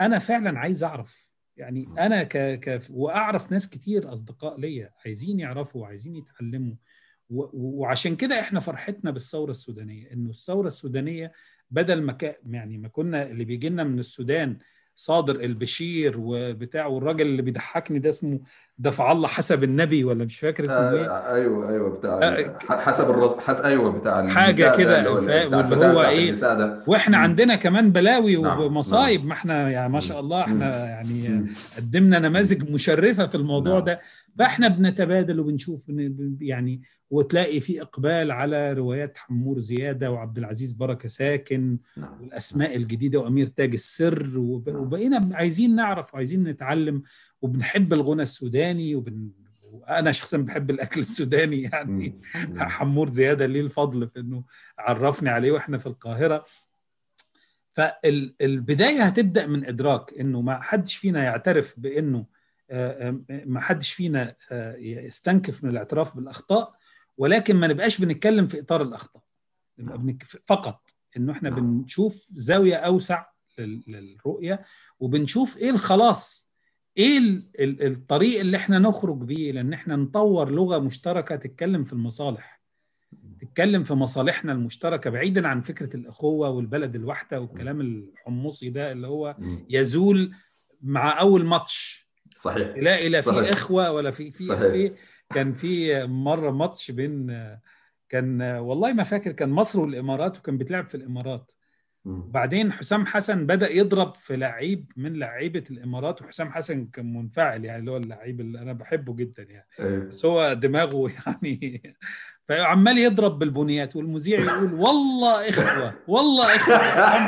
[0.00, 1.21] أنا فعلا عايز أعرف
[1.56, 2.60] يعني أنا ك...
[2.60, 2.82] ك...
[2.90, 6.74] وأعرف ناس كتير أصدقاء ليا عايزين يعرفوا وعايزين يتعلموا.
[7.30, 7.48] و...
[7.52, 11.32] وعشان كده إحنا فرحتنا بالثورة السودانية إنه الثورة السودانية
[11.70, 12.40] بدل ما ك...
[12.46, 14.58] يعني ما كنا اللي بيجي لنا من السودان
[14.94, 18.40] صادر البشير وبتاع والراجل اللي بيضحكني ده اسمه
[18.78, 23.10] دفع الله حسب النبي ولا مش فاكر اسمه إيه آه، أيوه أيوه بتاع آه، حسب
[23.10, 24.20] الرز حس أيوه بتاع
[24.50, 26.02] ده كده، واللي هو
[26.54, 27.16] ده وإحنا.
[27.16, 30.86] عندنا كمان بلاوي نعم، ومصايب ما إحنا يعني ما شاء الله إحنا.
[30.86, 31.46] يعني.
[31.76, 33.84] قدمنا نماذج مشرفة في الموضوع نعم.
[33.84, 34.00] ده
[34.38, 41.08] فاحنا بنتبادل وبنشوف بن- يعني وتلاقي في إقبال على روايات حمور زيادة وعبد العزيز بركة
[41.08, 44.80] ساكن نعم والأسماء الجديدة وأمير تاج السر وب- نعم.
[44.82, 47.02] وبقينا عايزين نعرف وعايزين نتعلم
[47.42, 49.28] وبنحب الغنى السوداني وبن
[49.88, 52.20] أنا شخصيا بحب الأكل السوداني يعني.
[52.56, 54.44] حمور زيادة ليه الفضل في إنه
[54.78, 56.44] عرفني عليه وإحنا في القاهرة
[57.72, 62.24] فالبدايه هتبدأ من إدراك إنه ما حدش فينا يعترف بإنه
[63.46, 66.74] ما حدش فينا آه، يستنكف من الاعتراف بالأخطاء
[67.16, 69.22] ولكن ما نبقاش بنتكلم في إطار الأخطاء.
[69.78, 70.22] نبقى بنك...
[70.46, 70.80] فقط
[71.16, 71.80] إنه إحنا نعم.
[71.82, 73.24] بنشوف زاوية أوسع
[73.58, 74.64] لل- للرؤية
[75.00, 76.50] وبنشوف إيه الخلاص
[76.96, 81.92] إيه ال- ال- الطريق اللي إحنا نخرج بيه لأن إحنا نطور لغة مشتركة تتكلم في
[81.92, 82.62] المصالح.
[83.40, 89.36] تتكلم في مصالحنا المشتركة بعيدا عن فكرة الأخوة والبلد الواحدة والكلام الحمصي ده اللي هو.
[89.70, 90.34] يزول
[90.82, 92.08] مع أول ماتش.
[92.42, 93.52] صحيح لا لا في.
[93.52, 94.56] إخوة ولا في في.
[94.56, 94.92] في
[95.34, 97.26] كان في مرة ماتش بين
[98.08, 101.52] كان والله ما فاكر كان مصر والإمارات وكان بيتلعب في الإمارات.
[102.04, 107.80] بعدين حسام حسن بدأ يضرب في لعيب من لعيبة الإمارات وحسام حسن كان منفعل يعني
[107.80, 110.04] اللي هو اللعيب اللي أنا بحبه جدا يعني أيوه.
[110.04, 111.82] بس هو دماغه يعني
[112.56, 116.78] فعمال يضرب بالبنيات والمذيع يقول والله إخوة والله إخوة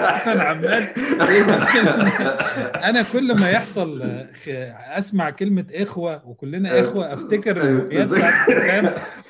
[0.07, 0.83] حسن عمال
[2.85, 4.03] أنا كل ما يحصل
[4.99, 7.63] أسمع كلمة إخوة وكلنا إخوة أفتكر.
[7.63, 8.83] البنيات بتاعت حسام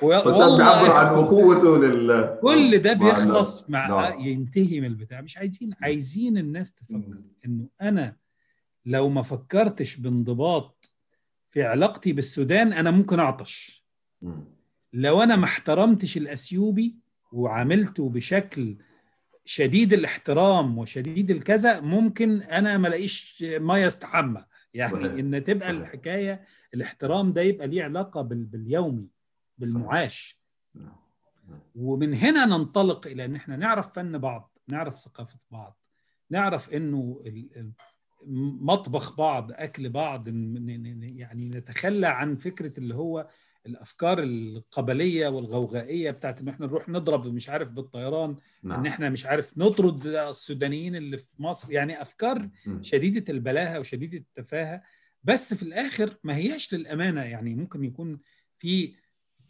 [0.02, 1.14] بيعبر والله عن.
[1.24, 3.70] اخوته لل كل ده بيخلص.
[3.70, 4.20] مع نعم.
[4.20, 8.16] ينتهي من البتاع مش عايزين عايزين الناس تفكر إنه أنا
[8.86, 10.92] لو ما فكرتش بانضباط
[11.48, 13.84] في علاقتي بالسودان أنا ممكن أعطش.
[14.94, 16.96] لو أنا ما احترمتش الأثيوبي
[17.32, 18.76] وعاملته بشكل
[19.44, 24.44] شديد الاحترام وشديد الكذا ممكن أنا ما ألاقيش ما يستحمى
[24.74, 25.20] يعني.
[25.20, 25.70] إن تبقى.
[25.70, 26.44] الحكاية
[26.74, 29.08] الاحترام ده يبقى ليه علاقة بال- باليومي
[29.58, 30.40] بالمعاش.
[31.74, 35.84] ومن هنا ننطلق إلى إن إحنا نعرف فن بعض نعرف ثقافة بعض
[36.30, 37.20] نعرف إنه
[38.60, 43.28] مطبخ بعض أكل بعض يعني نتخلى عن فكرة اللي هو
[43.66, 48.86] الأفكار القبلية والغوغائية بتاعت إن إحنا نروح نضرب مش عارف بالطيران إن نعم.
[48.86, 51.72] إحنا مش عارف نطرد السودانيين اللي في مصر.
[51.72, 52.82] يعني أفكار مم.
[52.82, 54.82] شديدة البلاهة وشديدة التفاهة
[55.24, 57.22] بس في الآخر ما هياش للأمانة.
[57.22, 58.20] يعني ممكن يكون
[58.58, 58.94] في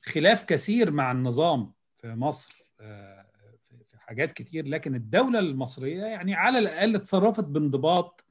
[0.02, 3.26] خلاف كثير مع النظام في مصر آه،
[3.68, 8.24] في- في حاجات كتير لكن الدولة المصرية يعني على الأقل اتصرفت بانضباط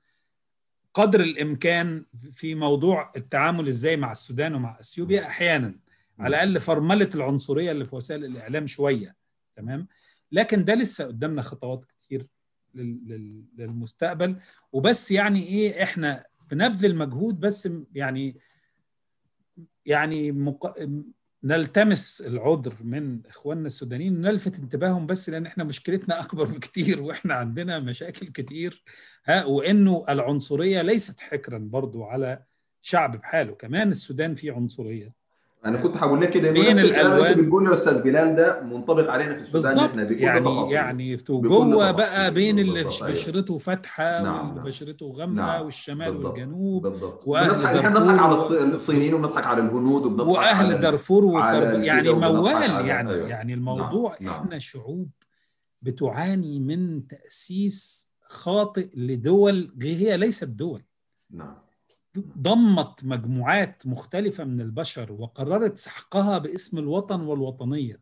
[0.94, 5.76] قدر الإمكان في موضوع التعامل إزاي مع السودان ومع إثيوبيا أحيانا.
[6.20, 9.15] على الأقل فرملة العنصرية اللي في وسائل الإعلام شوية.
[9.56, 9.88] تمام؟
[10.32, 12.28] لكن ده لسه قدامنا خطوات كتير
[12.76, 14.36] لل- لل- للمستقبل.
[14.72, 18.38] وبس يعني إيه إحنا بنبذل مجهود بس يعني
[19.86, 20.74] يعني مق...
[21.44, 27.80] نلتمس العذر من إخواننا السودانيين نلفت انتباههم بس لأن إحنا مشكلتنا أكبر بكتير وإحنا عندنا
[27.80, 28.84] مشاكل كتير
[29.26, 32.44] ها وإنه العنصرية ليست حكرا برضو على
[32.82, 33.56] شعب بحاله.
[33.56, 35.23] كمان السودان فيه عنصرية.
[35.65, 36.80] أنا كنت هقول لك كده بين.
[36.80, 40.73] أنت بتقوله يا أستاذ بلال ده منطبق علينا في السودان بالظبط يعني تفاصيله.
[40.73, 42.31] يعني جوه بقى.
[42.31, 43.07] بين اللي أيوة.
[43.07, 44.64] بشرته فاتحة نعم، واللي نعم.
[44.65, 49.45] بشرته غامقة نعم، والشمال بالضبط، والجنوب بالضبط وأهل بنضحك- إحنا دارفور بنضحك على الصينيين وبنضحك
[49.45, 53.27] على الهنود وبنضحك وأهل دارفور وكرب يعني موال يعني أيوة.
[53.27, 54.41] يعني الموضوع نعم، نعم.
[54.41, 55.10] إحنا شعوب
[55.81, 60.81] بتعاني من تأسيس خاطئ لدول هي ليست دول
[61.31, 61.56] نعم
[62.18, 67.99] ضمت مجموعات مختلفة من البشر وقررت سحقها باسم الوطن والوطنية.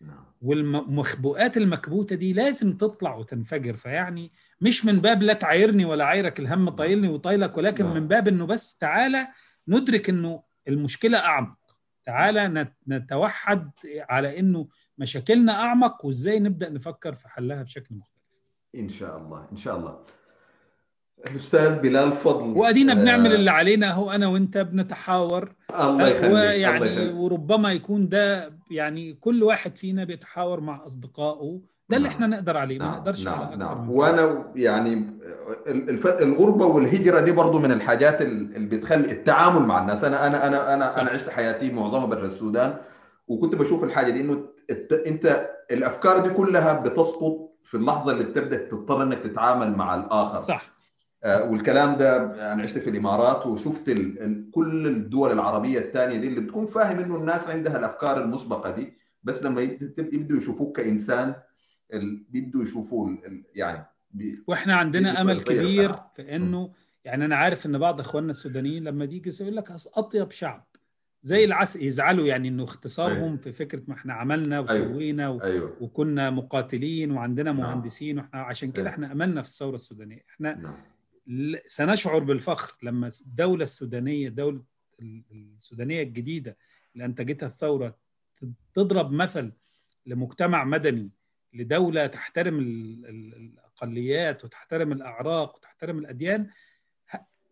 [0.00, 0.24] نعم.
[0.42, 6.68] والمخبوءات المكبوتة دي لازم تطلع وتنفجر فيعني مش من باب لا تعايرني ولا عايرك الهم
[6.70, 7.94] طايلني وطايلك ولكن نعم.
[7.94, 9.28] من باب إنه بس تعالى
[9.68, 11.56] ندرك إنه المشكلة أعمق.
[12.04, 13.70] تعالى نت- نتوحد
[14.08, 14.68] على إنه
[14.98, 18.22] مشاكلنا أعمق وإزاي نبدأ نفكر في حلها بشكل مختلف.
[18.74, 19.98] إن شاء الله إن شاء الله.
[21.26, 26.34] الاستاذ بلال فضل وأدينا بنعمل آه، اللي علينا اهو أنا وأنت بنتحاور الله يخليك الله
[26.34, 27.14] ويعني يخليك.
[27.16, 32.14] وربما يكون ده يعني كل واحد فينا بيتحاور مع أصدقائه ده اللي نعم.
[32.16, 33.92] إحنا نقدر عليه ما نعم نقدرش على نعم أكتر نعم كده.
[33.96, 35.04] وأنا يعني
[35.66, 36.06] الف...
[36.06, 40.86] الغربة والهجرة دي برضو من الحاجات اللي بتخلي التعامل مع الناس أنا أنا أنا أنا
[40.88, 41.00] صح.
[41.00, 42.76] أنا عشت حياتي معظمها برا السودان
[43.28, 44.92] وكنت بشوف الحاجة دي إنه الت...
[44.92, 50.62] أنت الأفكار دي كلها بتسقط في اللحظة اللي بتبدأ تضطر إنك تتعامل مع الآخر صح
[50.64, 50.75] آه،
[51.26, 52.16] والكلام ده
[52.52, 54.50] أنا عشت في الإمارات وشفت ال...
[54.50, 58.92] كل الدول العربية الثانية دي اللي بتكون فاهم إنه الناس عندها الأفكار المسبقة دي
[59.22, 61.34] بس لما يبد- يبدوا يشوفوك كإنسان
[61.94, 62.24] ال...
[62.28, 63.18] بيبدوا يشوفوه
[63.54, 64.44] يعني بي...
[64.46, 66.12] وإحنا عندنا أمل كبير ساعة.
[66.16, 66.72] في إنه
[67.04, 70.66] يعني أنا عارف إن بعض إخواننا السودانيين لما يجي يقول لك أطيب شعب
[71.22, 73.36] زي العسل يزعلوا يعني إنه اختصارهم أيوة.
[73.36, 74.64] في فكرة ما إحنا عملنا أيوة.
[74.64, 75.40] وسوينا و...
[75.42, 77.60] أيوه وكنا مقاتلين وعندنا نعم.
[77.60, 78.94] مهندسين وإحنا عشان كده أيوة.
[78.94, 80.76] إحنا أملنا في الثورة السودانية إحنا نعم
[81.66, 84.62] سنشعر بالفخر لما الدولة السودانية دولة
[85.02, 85.22] ال-
[85.56, 86.56] السودانية الجديدة
[86.94, 87.98] اللي أنتجتها الثورة
[88.74, 89.52] تضرب مثل
[90.06, 91.10] لمجتمع مدني
[91.52, 96.50] لدولة تحترم ال- ال- الأقليات وتحترم الأعراق وتحترم الأديان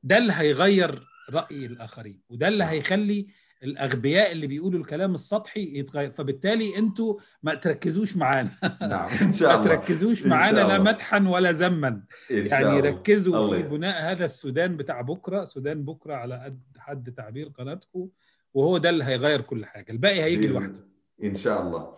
[0.02, 3.26] ده اللي هيغير رأي الآخرين وده اللي هيخلي
[3.64, 8.50] الأغبياء اللي بيقولوا الكلام السطحي يتغير فبالتالي أنتوا ما تركزوش معانا
[8.80, 10.78] نعم إن شاء ما الله تركزوش إن معانا لا.
[10.78, 12.00] مدحا ولا ذما
[12.30, 12.80] يعني الله.
[12.80, 13.68] ركزوا الله في.
[13.68, 18.08] بناء هذا السودان بتاع بكرة سودان بكرة على قد حد تعبير قناتكم
[18.54, 20.80] وهو ده اللي هيغير كل حاجة الباقي هيجي لوحده
[21.24, 21.94] إن شاء الله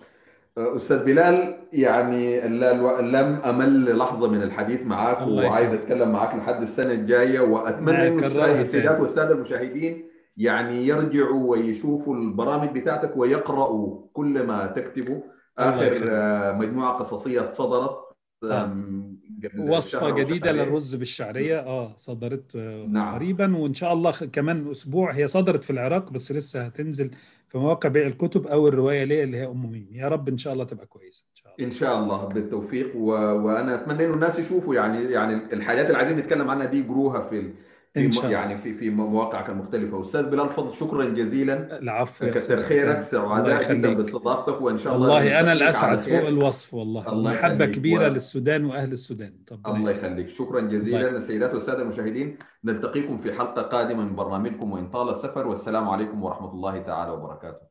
[0.58, 5.72] أستاذ بلال يعني لم أمل لحظه من الحديث الله وعايز.
[5.72, 9.00] أتكلم معك لحد السنة الجاية وأتمنى ما يكررها السادات.
[9.00, 10.05] والسادة المشاهدين
[10.36, 15.22] يعني يرجعوا ويشوفوا البرامج بتاعتك ويقرأوا كل ما تكتبه.
[15.58, 18.06] آه، مجموعة قصصية صدرت
[18.44, 18.76] آه.
[19.44, 20.62] جديدة شهرين.
[20.62, 23.14] للرز بالشعرية آه صدرت آه نعم.
[23.14, 27.10] قريبا وإن شاء الله كمان أسبوع هي صدرت في العراق بس لسه هتنزل
[27.48, 30.52] في مواقع بيع الكتب أو الرواية ليا اللي هي أم ميم يا رب إن شاء
[30.52, 33.08] الله تبقى كويسة إن شاء الله إن شاء الله بالتوفيق و...
[33.12, 37.52] وأنا أتمنى إنه الناس يشوفوا يعني يعني الحاجات اللي عايزين نتكلم عنها دي يقروها في.
[38.00, 38.32] في إن شاء الله.
[38.38, 40.02] يعني في في مواقعك المختلفة.
[40.02, 41.78] أستاذ بلال فضل شكرا جزيلا.
[41.78, 46.00] العفو يا كثر خيرك سعداء جدا باستضافتك وإن شاء الله والله أنا الأسعد.
[46.04, 47.08] فوق الوصف والله.
[47.12, 47.66] الله محبة.
[47.66, 49.32] كبيرة و- للسودان وأهل السودان.
[49.52, 50.28] ربنا الله يخليك.
[50.28, 51.10] شكرا جزيلا.
[51.10, 56.50] السيدات والسادة المشاهدين نلتقيكم في حلقة قادمة من برنامجكم وإن طال السفر والسلام عليكم ورحمة
[56.52, 57.66] الله تعالى وبركاته.